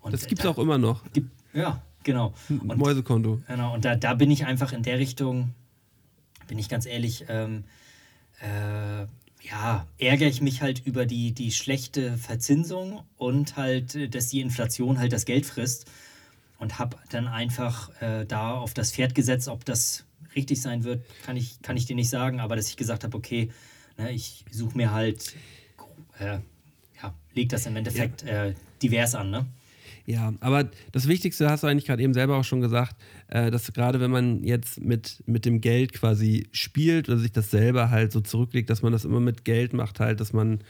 Und 0.00 0.12
Das 0.12 0.26
gibt's 0.26 0.44
da, 0.44 0.50
auch 0.50 0.58
immer 0.58 0.78
noch. 0.78 1.02
Gibt, 1.12 1.30
ja, 1.52 1.82
genau. 2.02 2.32
Und, 2.48 2.78
Mäusekonto. 2.78 3.40
genau, 3.46 3.74
und 3.74 3.84
da, 3.84 3.96
da 3.96 4.14
bin 4.14 4.30
ich 4.30 4.46
einfach 4.46 4.72
in 4.72 4.82
der 4.82 4.98
Richtung, 4.98 5.54
bin 6.50 6.58
ich 6.58 6.68
ganz 6.68 6.84
ehrlich, 6.84 7.26
ähm, 7.28 7.62
äh, 8.42 9.06
ja, 9.48 9.86
ärgere 9.98 10.28
ich 10.28 10.42
mich 10.42 10.62
halt 10.62 10.84
über 10.84 11.06
die, 11.06 11.32
die 11.32 11.52
schlechte 11.52 12.18
Verzinsung 12.18 13.04
und 13.16 13.56
halt, 13.56 13.94
äh, 13.94 14.08
dass 14.08 14.26
die 14.26 14.40
Inflation 14.40 14.98
halt 14.98 15.12
das 15.12 15.26
Geld 15.26 15.46
frisst 15.46 15.88
und 16.58 16.80
habe 16.80 16.96
dann 17.10 17.28
einfach 17.28 17.90
äh, 18.02 18.26
da 18.26 18.54
auf 18.54 18.74
das 18.74 18.90
Pferd 18.90 19.14
gesetzt, 19.14 19.46
ob 19.46 19.64
das 19.64 20.06
richtig 20.34 20.60
sein 20.60 20.82
wird, 20.82 21.04
kann 21.22 21.36
ich, 21.36 21.62
kann 21.62 21.76
ich 21.76 21.86
dir 21.86 21.94
nicht 21.94 22.10
sagen, 22.10 22.40
aber 22.40 22.56
dass 22.56 22.68
ich 22.68 22.76
gesagt 22.76 23.04
habe, 23.04 23.16
okay, 23.16 23.52
ne, 23.96 24.10
ich 24.10 24.44
suche 24.50 24.76
mir 24.76 24.90
halt, 24.90 25.36
äh, 26.18 26.40
ja, 27.00 27.14
leg 27.32 27.48
das 27.48 27.64
im 27.66 27.76
Endeffekt 27.76 28.24
äh, 28.24 28.54
divers 28.82 29.14
an, 29.14 29.30
ne? 29.30 29.46
Ja, 30.10 30.32
aber 30.40 30.68
das 30.92 31.06
Wichtigste 31.06 31.48
hast 31.48 31.62
du 31.62 31.66
eigentlich 31.68 31.84
gerade 31.86 32.02
eben 32.02 32.14
selber 32.14 32.36
auch 32.36 32.44
schon 32.44 32.60
gesagt, 32.60 32.96
äh, 33.28 33.50
dass 33.50 33.72
gerade 33.72 34.00
wenn 34.00 34.10
man 34.10 34.42
jetzt 34.42 34.80
mit, 34.80 35.22
mit 35.26 35.44
dem 35.44 35.60
Geld 35.60 35.92
quasi 35.92 36.48
spielt 36.52 37.08
oder 37.08 37.18
sich 37.18 37.30
das 37.32 37.50
selber 37.50 37.90
halt 37.90 38.10
so 38.10 38.20
zurücklegt, 38.20 38.70
dass 38.70 38.82
man 38.82 38.90
das 38.92 39.04
immer 39.04 39.20
mit 39.20 39.44
Geld 39.44 39.72
macht, 39.72 40.00
halt, 40.00 40.18
dass 40.20 40.32
man 40.32 40.60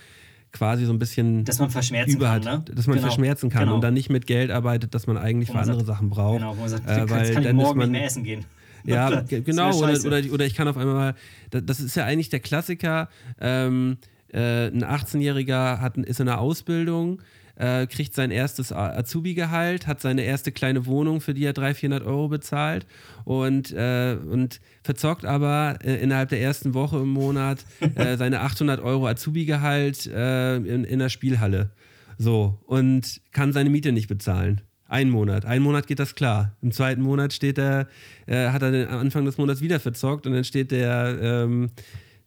quasi 0.53 0.85
so 0.85 0.93
ein 0.93 0.99
bisschen 0.99 1.45
Dass 1.45 1.59
man 1.59 1.71
verschmerzen 1.71 2.11
über 2.17 2.27
kann, 2.27 2.45
hat, 2.47 2.69
ne? 2.69 2.75
dass 2.75 2.87
man 2.87 2.97
Genau, 2.97 3.07
verschmerzen 3.07 3.49
kann 3.51 3.63
genau. 3.63 3.77
und 3.77 3.81
dann 3.83 3.95
nicht 3.95 4.11
mit 4.11 4.27
Geld 4.27 4.51
arbeitet, 4.51 4.95
dass 4.95 5.07
man 5.07 5.17
eigentlich 5.17 5.49
Wo 5.49 5.53
für 5.55 5.59
andere 5.61 5.77
sagt- 5.77 5.87
Sachen 5.87 6.11
braucht. 6.11 6.41
Genau, 6.41 6.57
wo 6.57 6.61
man 6.61 6.69
sagt, 6.69 6.89
äh, 6.91 7.09
weil 7.09 7.33
kann 7.35 7.43
dann 7.45 7.57
morgen 7.57 7.79
man, 7.79 7.91
nicht 7.91 7.99
mehr 7.99 8.07
essen 8.07 8.25
gehen. 8.25 8.45
Ja, 8.85 9.21
genau. 9.29 9.77
Oder, 9.79 9.93
oder, 10.05 10.33
oder 10.33 10.45
ich 10.47 10.55
kann 10.55 10.67
auf 10.67 10.77
einmal 10.77 10.95
mal, 10.95 11.15
da- 11.51 11.61
das 11.61 11.81
ist 11.81 11.95
ja 11.97 12.05
eigentlich 12.05 12.29
der 12.31 12.41
Klassiker, 12.41 13.09
ähm, 13.41 13.97
äh, 14.33 14.67
ein 14.69 14.85
18-Jähriger 14.85 15.81
hat, 15.81 15.97
ist 15.99 16.19
in 16.21 16.29
einer 16.29 16.41
Ausbildung, 16.41 17.21
äh, 17.61 17.87
kriegt 17.87 18.15
sein 18.15 18.31
erstes 18.31 18.73
Azubi-Gehalt, 18.73 19.87
hat 19.87 20.01
seine 20.01 20.23
erste 20.23 20.51
kleine 20.51 20.87
Wohnung, 20.87 21.21
für 21.21 21.35
die 21.35 21.45
er 21.45 21.53
300, 21.53 21.77
400 21.77 22.07
Euro 22.07 22.29
bezahlt 22.29 22.87
und, 23.25 23.73
äh, 23.73 24.17
und 24.31 24.61
verzockt 24.83 25.27
aber 25.27 25.79
äh, 25.85 25.97
innerhalb 25.97 26.31
der 26.31 26.41
ersten 26.41 26.73
Woche 26.73 26.99
im 26.99 27.11
Monat 27.11 27.65
äh, 27.95 28.17
seine 28.17 28.41
800 28.41 28.81
Euro 28.81 29.07
Azubi-Gehalt 29.07 30.07
äh, 30.07 30.57
in, 30.57 30.85
in 30.85 30.99
der 30.99 31.11
Spielhalle. 31.11 31.71
So, 32.17 32.59
und 32.67 33.21
kann 33.33 33.53
seine 33.53 33.71
Miete 33.71 33.93
nicht 33.93 34.09
bezahlen. 34.09 34.63
Einen 34.89 35.11
Monat. 35.11 35.45
Einen 35.45 35.63
Monat 35.63 35.87
geht 35.87 36.01
das 36.01 36.17
klar. 36.17 36.57
Im 36.63 36.73
zweiten 36.73 37.03
Monat 37.03 37.33
steht 37.33 37.59
er, 37.59 37.87
äh, 38.27 38.49
hat 38.49 38.63
er 38.63 38.73
den 38.73 38.89
Anfang 38.89 39.25
des 39.25 39.39
Monats 39.39 39.61
wieder 39.61 39.79
verzockt 39.79 40.27
und 40.27 40.33
dann 40.33 40.45
steht 40.45 40.73
der 40.73 41.19
ähm, 41.23 41.71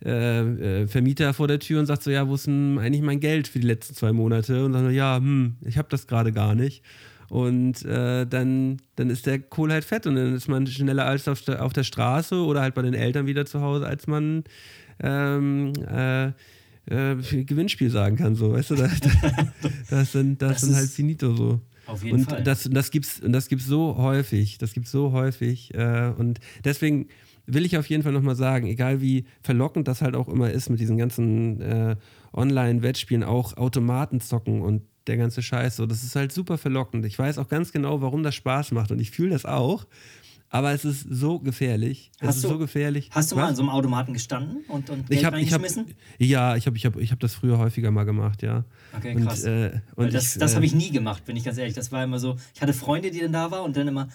äh, 0.06 0.82
äh, 0.82 0.88
Vermieter 0.88 1.34
vor 1.34 1.48
der 1.48 1.60
Tür 1.60 1.80
und 1.80 1.86
sagt 1.86 2.04
so, 2.04 2.12
ja, 2.12 2.28
wo 2.28 2.36
ist 2.36 2.48
denn 2.48 2.78
eigentlich 2.80 3.02
mein 3.02 3.20
Geld 3.20 3.48
für 3.48 3.60
die 3.60 3.68
letzten 3.68 3.96
zwei 3.96 4.12
Monate? 4.12 4.66
Und 4.66 4.74
dann 4.74 4.86
so, 4.86 4.90
ja, 4.90 5.18
hm, 5.18 5.56
ich 5.66 5.78
habe 5.78 5.88
das 5.90 6.08
gerade 6.08 6.32
gar 6.32 6.56
nicht. 6.56 6.84
Und 7.30 7.84
äh, 7.86 8.26
dann, 8.26 8.78
dann 8.96 9.10
ist 9.10 9.26
der 9.26 9.40
Kohl 9.40 9.72
halt 9.72 9.86
fett 9.86 10.06
und 10.06 10.16
dann 10.16 10.36
ist 10.36 10.48
man 10.48 10.68
schneller 10.68 11.06
als 11.06 11.28
auf 11.28 11.42
der, 11.42 11.64
auf 11.64 11.74
der 11.74 11.84
Straße 11.84 12.36
oder 12.36 12.62
halt 12.62 12.76
bei 12.76 12.82
den 12.82 12.94
Eltern 12.94 13.26
wieder 13.26 13.46
zu 13.46 13.62
Hause, 13.62 13.88
als 13.88 14.06
man 14.08 14.44
ähm, 15.00 15.74
äh, 15.90 16.28
äh, 16.28 17.16
Gewinnspiel 17.44 17.90
sagen 17.90 18.18
kann, 18.18 18.36
so, 18.36 18.54
weißt 18.54 18.72
du, 18.72 18.76
da, 18.76 18.88
da, 18.88 19.48
das 19.90 20.12
sind, 20.12 20.42
das 20.42 20.52
Das 20.52 20.62
sind 20.62 20.76
halt 20.76 20.90
finito 20.90 21.34
so. 21.34 21.62
Auf 21.86 22.04
jeden 22.04 22.20
und 22.20 22.30
Fall. 22.30 22.44
das, 22.44 22.70
das 22.72 22.92
gibt's, 22.92 23.20
und 23.20 23.34
das 23.34 23.48
gibt's 23.50 23.66
so 23.66 23.98
häufig, 23.98 24.58
das 24.58 24.74
gibt's 24.74 24.92
so 24.92 25.12
häufig. 25.12 25.74
Äh, 25.74 26.12
und 26.18 26.40
deswegen 26.64 27.08
will 27.46 27.66
ich 27.66 27.78
auf 27.78 27.88
jeden 27.90 28.04
Fall 28.04 28.12
nochmal 28.14 28.36
sagen, 28.36 28.68
egal 28.68 29.02
wie 29.02 29.26
verlockend 29.42 29.88
das 29.88 30.02
halt 30.02 30.16
auch 30.16 30.28
immer 30.30 30.52
ist 30.52 30.70
mit 30.70 30.80
diesen 30.80 30.98
ganzen 30.98 31.62
äh, 31.62 31.96
Online-Wettspielen, 32.34 33.24
auch 33.24 33.58
Automaten 33.58 34.20
zocken 34.22 34.62
und 34.62 34.84
der 35.08 35.18
ganze 35.18 35.42
Scheiß, 35.42 35.76
so, 35.76 35.86
das 35.86 36.04
ist 36.04 36.16
halt 36.16 36.32
super 36.32 36.58
verlockend. 36.58 37.06
Ich 37.06 37.20
weiß 37.20 37.38
auch 37.38 37.50
ganz 37.50 37.72
genau, 37.72 38.02
warum 38.02 38.24
das 38.24 38.36
Spaß 38.36 38.72
macht 38.72 38.92
und 38.92 39.00
ich 39.00 39.12
fühle 39.12 39.32
das 39.32 39.46
auch. 39.46 39.86
Aber 40.50 40.72
es 40.72 40.86
ist 40.86 41.08
so 41.10 41.40
gefährlich. 41.40 42.12
Es 42.20 42.28
Hast 42.28 42.36
ist 42.38 42.44
du- 42.44 42.50
so 42.50 42.58
gefährlich. 42.60 43.10
Hast 43.12 43.32
du 43.32 43.36
mal 43.36 43.42
Was? 43.44 43.50
an 43.50 43.56
so 43.56 43.64
einem 43.64 43.70
Automaten 43.72 44.14
gestanden 44.14 44.64
und, 44.68 44.88
und 44.92 45.08
Geld 45.08 45.20
ich 45.20 45.26
habe, 45.26 45.42
ich 45.42 45.52
habe, 45.52 45.64
reingeschmissen? 45.64 45.96
ja, 46.20 46.56
ich 46.56 46.68
habe, 46.68 46.78
ich 46.78 46.86
habe, 46.86 47.02
ich 47.02 47.10
habe 47.10 47.20
das 47.20 47.34
früher 47.34 47.58
häufiger 47.58 47.90
mal 47.90 48.04
gemacht, 48.04 48.44
ja. 48.44 48.64
Okay, 48.96 49.16
Und, 49.16 49.26
krass. 49.26 49.44
äh, 49.46 49.80
und 49.96 50.14
das 50.14 50.36
ich, 50.36 50.40
das 50.40 50.52
äh, 50.52 50.56
habe 50.58 50.66
ich 50.66 50.76
nie 50.76 50.92
gemacht, 50.92 51.26
bin 51.26 51.36
ich 51.36 51.44
ganz 51.44 51.58
ehrlich. 51.58 51.74
Das 51.74 51.92
war 51.92 52.04
immer 52.04 52.20
so, 52.20 52.36
ich 52.54 52.62
hatte 52.62 52.74
Freunde, 52.74 53.10
die 53.10 53.20
dann 53.20 53.34
da 53.34 53.50
waren 53.50 53.64
und 53.66 53.76
dann 53.76 53.88
immer, 53.88 54.10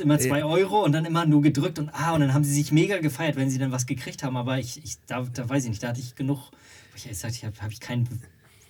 immer 0.00 0.18
zwei 0.18 0.44
Euro 0.44 0.84
und 0.84 0.92
dann 0.92 1.04
immer 1.04 1.26
nur 1.26 1.42
gedrückt 1.42 1.78
und 1.78 1.90
ah, 1.90 2.14
und 2.14 2.20
dann 2.20 2.34
haben 2.34 2.44
sie 2.44 2.54
sich 2.54 2.72
mega 2.72 2.98
gefeiert, 2.98 3.36
wenn 3.36 3.50
sie 3.50 3.58
dann 3.58 3.72
was 3.72 3.86
gekriegt 3.86 4.22
haben. 4.22 4.36
Aber 4.36 4.58
ich, 4.58 4.82
ich 4.84 4.98
da, 5.06 5.22
da 5.22 5.48
weiß 5.48 5.64
ich 5.64 5.70
nicht, 5.70 5.82
da 5.82 5.88
hatte 5.88 6.00
ich 6.00 6.14
genug, 6.14 6.50
ich 6.94 7.06
ehrlich 7.06 7.20
gesagt, 7.20 7.42
habe 7.42 7.62
hab 7.62 7.72
ich 7.72 7.80
kein, 7.80 8.08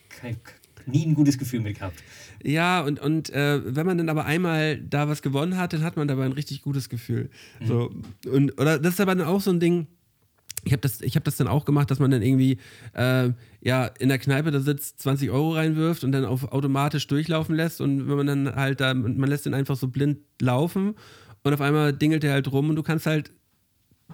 kein, 0.08 0.36
nie 0.86 1.06
ein 1.06 1.14
gutes 1.14 1.38
Gefühl 1.38 1.60
mit 1.60 1.78
gehabt. 1.78 2.02
Ja, 2.42 2.80
und, 2.82 3.00
und 3.00 3.30
äh, 3.30 3.60
wenn 3.64 3.86
man 3.86 3.98
dann 3.98 4.08
aber 4.08 4.24
einmal 4.24 4.78
da 4.78 5.08
was 5.08 5.22
gewonnen 5.22 5.56
hat, 5.56 5.72
dann 5.72 5.82
hat 5.82 5.96
man 5.96 6.08
dabei 6.08 6.24
ein 6.24 6.32
richtig 6.32 6.62
gutes 6.62 6.88
Gefühl. 6.88 7.30
So, 7.64 7.90
und, 8.30 8.58
oder 8.60 8.78
das 8.78 8.94
ist 8.94 9.00
aber 9.00 9.14
dann 9.14 9.26
auch 9.26 9.40
so 9.40 9.50
ein 9.50 9.60
Ding, 9.60 9.86
ich 10.64 10.72
habe 10.72 10.80
das, 10.80 11.00
hab 11.00 11.24
das 11.24 11.36
dann 11.36 11.48
auch 11.48 11.64
gemacht, 11.64 11.90
dass 11.90 11.98
man 11.98 12.10
dann 12.10 12.22
irgendwie 12.22 12.58
äh, 12.94 13.30
ja, 13.60 13.86
in 13.98 14.08
der 14.08 14.18
Kneipe 14.18 14.50
da 14.50 14.60
sitzt, 14.60 15.00
20 15.00 15.30
Euro 15.30 15.54
reinwirft 15.54 16.04
und 16.04 16.12
dann 16.12 16.24
auf 16.24 16.52
automatisch 16.52 17.06
durchlaufen 17.06 17.54
lässt. 17.54 17.80
Und 17.80 18.08
wenn 18.08 18.16
man 18.16 18.26
dann 18.26 18.54
halt 18.54 18.80
da, 18.80 18.94
man 18.94 19.28
lässt 19.28 19.46
den 19.46 19.54
einfach 19.54 19.76
so 19.76 19.88
blind 19.88 20.18
laufen 20.40 20.94
und 21.42 21.54
auf 21.54 21.60
einmal 21.60 21.92
dingelt 21.92 22.22
der 22.22 22.32
halt 22.32 22.50
rum 22.50 22.70
und 22.70 22.76
du 22.76 22.82
kannst 22.82 23.06
halt 23.06 23.32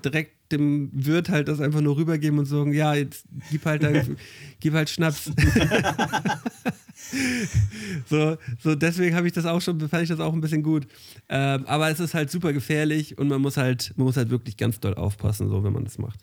direkt 0.04 0.43
dem 0.58 0.90
Wirt 0.92 1.28
halt 1.28 1.48
das 1.48 1.60
einfach 1.60 1.80
nur 1.80 1.96
rübergeben 1.96 2.38
und 2.38 2.46
sagen, 2.46 2.72
ja, 2.72 2.94
jetzt 2.94 3.24
gib 3.50 3.64
halt, 3.64 3.82
da, 3.82 3.90
gib 4.60 4.74
halt 4.74 4.90
Schnaps. 4.90 5.24
so, 8.08 8.36
so 8.60 8.74
deswegen 8.74 9.14
habe 9.14 9.26
ich 9.26 9.32
das 9.32 9.46
auch 9.46 9.60
schon, 9.60 9.80
fand 9.88 10.02
ich 10.02 10.08
das 10.08 10.20
auch 10.20 10.32
ein 10.32 10.40
bisschen 10.40 10.62
gut. 10.62 10.86
Ähm, 11.28 11.64
aber 11.66 11.90
es 11.90 12.00
ist 12.00 12.14
halt 12.14 12.30
super 12.30 12.52
gefährlich 12.52 13.18
und 13.18 13.28
man 13.28 13.40
muss 13.40 13.56
halt, 13.56 13.92
man 13.96 14.06
muss 14.06 14.16
halt 14.16 14.30
wirklich 14.30 14.56
ganz 14.56 14.80
doll 14.80 14.94
aufpassen, 14.94 15.48
so 15.48 15.64
wenn 15.64 15.72
man 15.72 15.84
das 15.84 15.98
macht. 15.98 16.20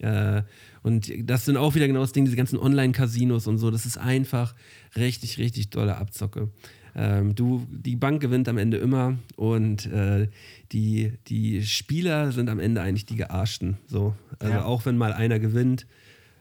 Äh, 0.00 0.42
und 0.82 1.12
das 1.28 1.44
sind 1.44 1.56
auch 1.56 1.74
wieder 1.74 1.86
genau 1.86 2.00
das 2.00 2.12
Ding, 2.12 2.24
diese 2.24 2.36
ganzen 2.36 2.58
Online-Casinos 2.58 3.46
und 3.46 3.58
so, 3.58 3.70
das 3.70 3.86
ist 3.86 3.98
einfach 3.98 4.54
richtig, 4.96 5.38
richtig 5.38 5.70
dolle 5.70 5.96
Abzocke. 5.96 6.50
Ähm, 6.94 7.34
du, 7.34 7.66
die 7.70 7.96
Bank 7.96 8.20
gewinnt 8.20 8.48
am 8.48 8.58
Ende 8.58 8.76
immer 8.76 9.16
und 9.36 9.86
äh, 9.86 10.28
die, 10.72 11.12
die 11.28 11.64
Spieler 11.64 12.32
sind 12.32 12.50
am 12.50 12.58
Ende 12.58 12.82
eigentlich 12.82 13.06
die 13.06 13.16
Gearschten. 13.16 13.78
So. 13.86 14.14
Also 14.38 14.52
Ja. 14.54 14.64
auch 14.64 14.84
wenn 14.84 14.96
mal 14.98 15.12
einer 15.12 15.38
gewinnt, 15.38 15.86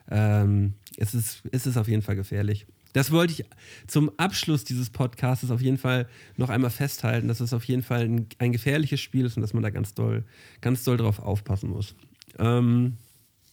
ähm, 0.10 0.74
es, 0.98 1.14
ist, 1.14 1.44
es 1.52 1.66
ist 1.66 1.78
auf 1.78 1.88
jeden 1.88 2.02
Fall 2.02 2.16
gefährlich. 2.18 2.66
Das 2.94 3.12
wollte 3.12 3.32
ich 3.32 3.46
zum 3.88 4.12
Abschluss 4.18 4.66
dieses 4.66 4.90
Podcasts 4.90 5.50
auf 5.50 5.62
jeden 5.62 5.78
Fall 5.78 6.10
noch 6.36 6.50
einmal 6.50 6.70
festhalten, 6.72 7.30
dass 7.30 7.40
es 7.40 7.54
auf 7.54 7.64
jeden 7.64 7.84
Fall 7.84 8.02
ein, 8.04 8.28
ein 8.40 8.52
gefährliches 8.52 9.00
Spiel 9.00 9.26
ist 9.26 9.38
und 9.38 9.42
dass 9.44 9.54
man 9.54 9.64
da 9.64 9.70
ganz 9.70 9.94
doll, 9.94 10.26
ganz 10.60 10.84
doll 10.84 10.98
drauf 10.98 11.20
aufpassen 11.20 11.70
muss. 11.70 11.96
Ähm, 12.38 12.98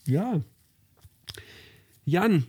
ja. 0.07 0.41
Jan, 2.05 2.45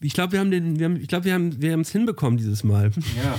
ich 0.00 0.14
glaube, 0.14 0.32
wir 0.32 0.40
haben 0.40 0.50
den, 0.50 0.78
wir 0.78 0.86
haben, 0.86 0.96
ich 0.96 1.08
glaube, 1.08 1.26
wir 1.26 1.34
haben, 1.34 1.60
wir 1.60 1.72
haben 1.72 1.80
es 1.80 1.92
hinbekommen 1.92 2.38
dieses 2.38 2.64
Mal. 2.64 2.90
Ja. 3.22 3.38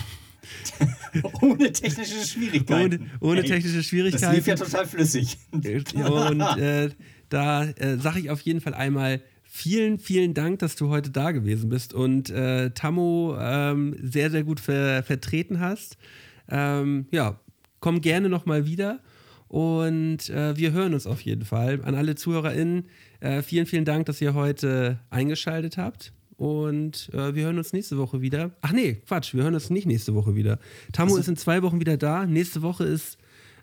ohne 1.41 1.71
technische 1.71 2.25
Schwierigkeiten. 2.25 2.95
Ohne, 2.95 3.09
ohne 3.19 3.41
Ey, 3.41 3.47
technische 3.47 3.77
Das 3.77 3.85
Schwierigkeiten. 3.85 4.35
lief 4.35 4.47
ja 4.47 4.55
total 4.55 4.85
flüssig. 4.85 5.37
Und 5.51 6.41
äh, 6.57 6.89
da 7.29 7.63
äh, 7.65 7.97
sage 7.97 8.19
ich 8.19 8.29
auf 8.29 8.41
jeden 8.41 8.61
Fall 8.61 8.73
einmal 8.73 9.21
vielen, 9.43 9.99
vielen 9.99 10.33
Dank, 10.33 10.59
dass 10.59 10.75
du 10.75 10.89
heute 10.89 11.11
da 11.11 11.31
gewesen 11.31 11.69
bist 11.69 11.93
und 11.93 12.31
äh, 12.31 12.71
Tammo 12.71 13.37
ähm, 13.39 13.95
sehr, 14.01 14.31
sehr 14.31 14.43
gut 14.43 14.59
ver 14.59 15.03
vertreten 15.03 15.59
hast. 15.59 15.97
Ähm, 16.49 17.05
ja, 17.11 17.39
komm 17.79 18.01
gerne 18.01 18.29
nochmal 18.29 18.65
wieder 18.65 18.99
und 19.47 20.27
äh, 20.31 20.57
wir 20.57 20.71
hören 20.71 20.95
uns 20.95 21.05
auf 21.05 21.21
jeden 21.21 21.45
Fall. 21.45 21.81
An 21.83 21.93
alle 21.93 22.15
ZuhörerInnen, 22.15 22.87
äh, 23.19 23.43
vielen, 23.43 23.67
vielen 23.67 23.85
Dank, 23.85 24.07
dass 24.07 24.19
ihr 24.21 24.33
heute 24.33 24.99
eingeschaltet 25.11 25.77
habt. 25.77 26.13
Und 26.43 27.09
äh, 27.13 27.35
wir 27.35 27.45
hören 27.45 27.57
uns 27.57 27.71
nächste 27.71 27.97
Woche 27.97 28.19
wieder. 28.19 28.51
Ach 28.59 28.73
nee, 28.73 28.95
Quatsch, 28.95 29.33
wir 29.33 29.43
hören 29.43 29.53
uns 29.53 29.69
nicht 29.69 29.87
nächste 29.87 30.13
Woche 30.13 30.35
wieder. 30.35 30.59
Tammo 30.91 31.15
ist 31.15 31.29
in 31.29 31.37
zwei 31.37 31.63
Wochen 31.63 31.79
wieder 31.79 31.95
da. 31.95 32.25
Nächste 32.25 32.61
Woche 32.61 32.83
ist, 32.83 33.17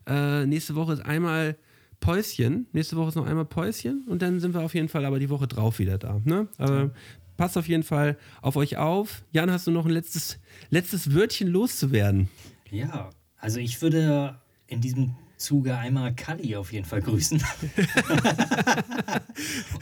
äh, 0.06 0.46
nächste 0.46 0.74
Woche 0.76 0.94
ist 0.94 1.04
einmal 1.04 1.58
Päuschen. 2.00 2.68
Nächste 2.72 2.96
Woche 2.96 3.10
ist 3.10 3.16
noch 3.16 3.26
einmal 3.26 3.44
Päuschen 3.44 4.06
und 4.08 4.22
dann 4.22 4.40
sind 4.40 4.54
wir 4.54 4.62
auf 4.62 4.74
jeden 4.74 4.88
Fall 4.88 5.04
aber 5.04 5.18
die 5.18 5.28
Woche 5.28 5.46
drauf 5.46 5.78
wieder 5.78 5.98
da. 5.98 6.22
Ne? 6.24 6.48
Aber 6.56 6.90
passt 7.36 7.58
auf 7.58 7.68
jeden 7.68 7.82
Fall 7.82 8.16
auf 8.40 8.56
euch 8.56 8.78
auf. 8.78 9.24
Jan, 9.30 9.50
hast 9.50 9.66
du 9.66 9.72
noch 9.72 9.84
ein 9.84 9.90
letztes, 9.90 10.40
letztes 10.70 11.14
Wörtchen 11.14 11.48
loszuwerden? 11.48 12.30
Ja, 12.70 13.10
also 13.36 13.60
ich 13.60 13.82
würde 13.82 14.40
in 14.68 14.80
diesem 14.80 15.16
Zuge 15.41 15.76
einmal 15.76 16.14
Kalli 16.14 16.55
auf 16.55 16.72
jeden 16.72 16.84
Fall 16.84 17.01
grüßen. 17.01 17.43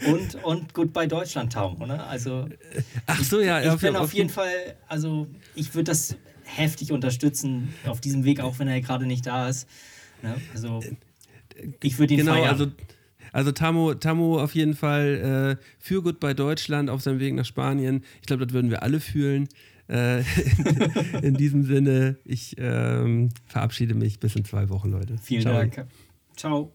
und, 0.07 0.43
und 0.43 0.73
Goodbye 0.73 1.07
Deutschland 1.07 1.53
Taumo, 1.53 1.85
ne? 1.85 2.03
Also 2.05 2.47
Ach 3.05 3.23
so, 3.23 3.41
ja. 3.41 3.73
ich 3.73 3.81
bin 3.81 3.95
auf 3.95 4.13
jeden 4.13 4.29
Fall, 4.29 4.75
also 4.87 5.27
ich 5.55 5.75
würde 5.75 5.91
das 5.91 6.15
heftig 6.43 6.91
unterstützen 6.91 7.73
auf 7.85 7.99
diesem 7.99 8.23
Weg, 8.23 8.39
auch 8.39 8.57
wenn 8.59 8.67
er 8.67 8.79
gerade 8.81 9.05
nicht 9.05 9.27
da 9.27 9.49
ist. 9.49 9.67
Ne? 10.21 10.35
Also 10.53 10.81
ich 11.83 11.99
würde 11.99 12.13
ihn 12.13 12.21
genau, 12.21 12.33
feiern. 12.33 12.47
Also, 12.47 12.67
also 13.31 13.51
Tamo, 13.51 13.93
Tamo 13.95 14.41
auf 14.41 14.55
jeden 14.55 14.75
Fall 14.75 15.57
äh, 15.59 15.63
für 15.77 16.01
Goodbye 16.01 16.35
Deutschland 16.35 16.89
auf 16.89 17.01
seinem 17.01 17.19
Weg 17.19 17.35
nach 17.35 17.45
Spanien. 17.45 18.03
Ich 18.21 18.27
glaube, 18.27 18.45
das 18.45 18.53
würden 18.53 18.71
wir 18.71 18.81
alle 18.81 18.99
fühlen. 18.99 19.49
Äh, 19.89 20.19
in, 20.19 20.23
in, 21.23 21.33
diesem 21.33 21.63
Sinne, 21.63 22.17
ich 22.23 22.55
ähm, 22.59 23.29
verabschiede 23.45 23.95
mich 23.95 24.19
bis 24.19 24.35
in 24.35 24.45
zwei 24.45 24.69
Wochen, 24.69 24.91
Leute. 24.91 25.17
Vielen 25.17 25.41
Ciao. 25.41 25.53
Dank. 25.53 25.85
Ciao. 26.35 26.71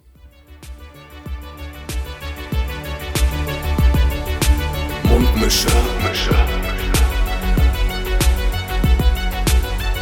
Mundmische. 5.04 5.68
Mundmische. 5.68 6.34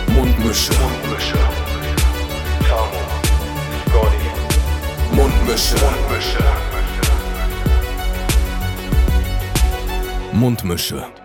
Mundmische. 0.08 0.72
Mundmische. 0.72 1.38
Tamo. 2.66 3.00
Scotty. 3.88 4.30
Mundmische. 5.14 5.76
Mundmische. 5.76 6.44
Mundmische. 10.32 11.21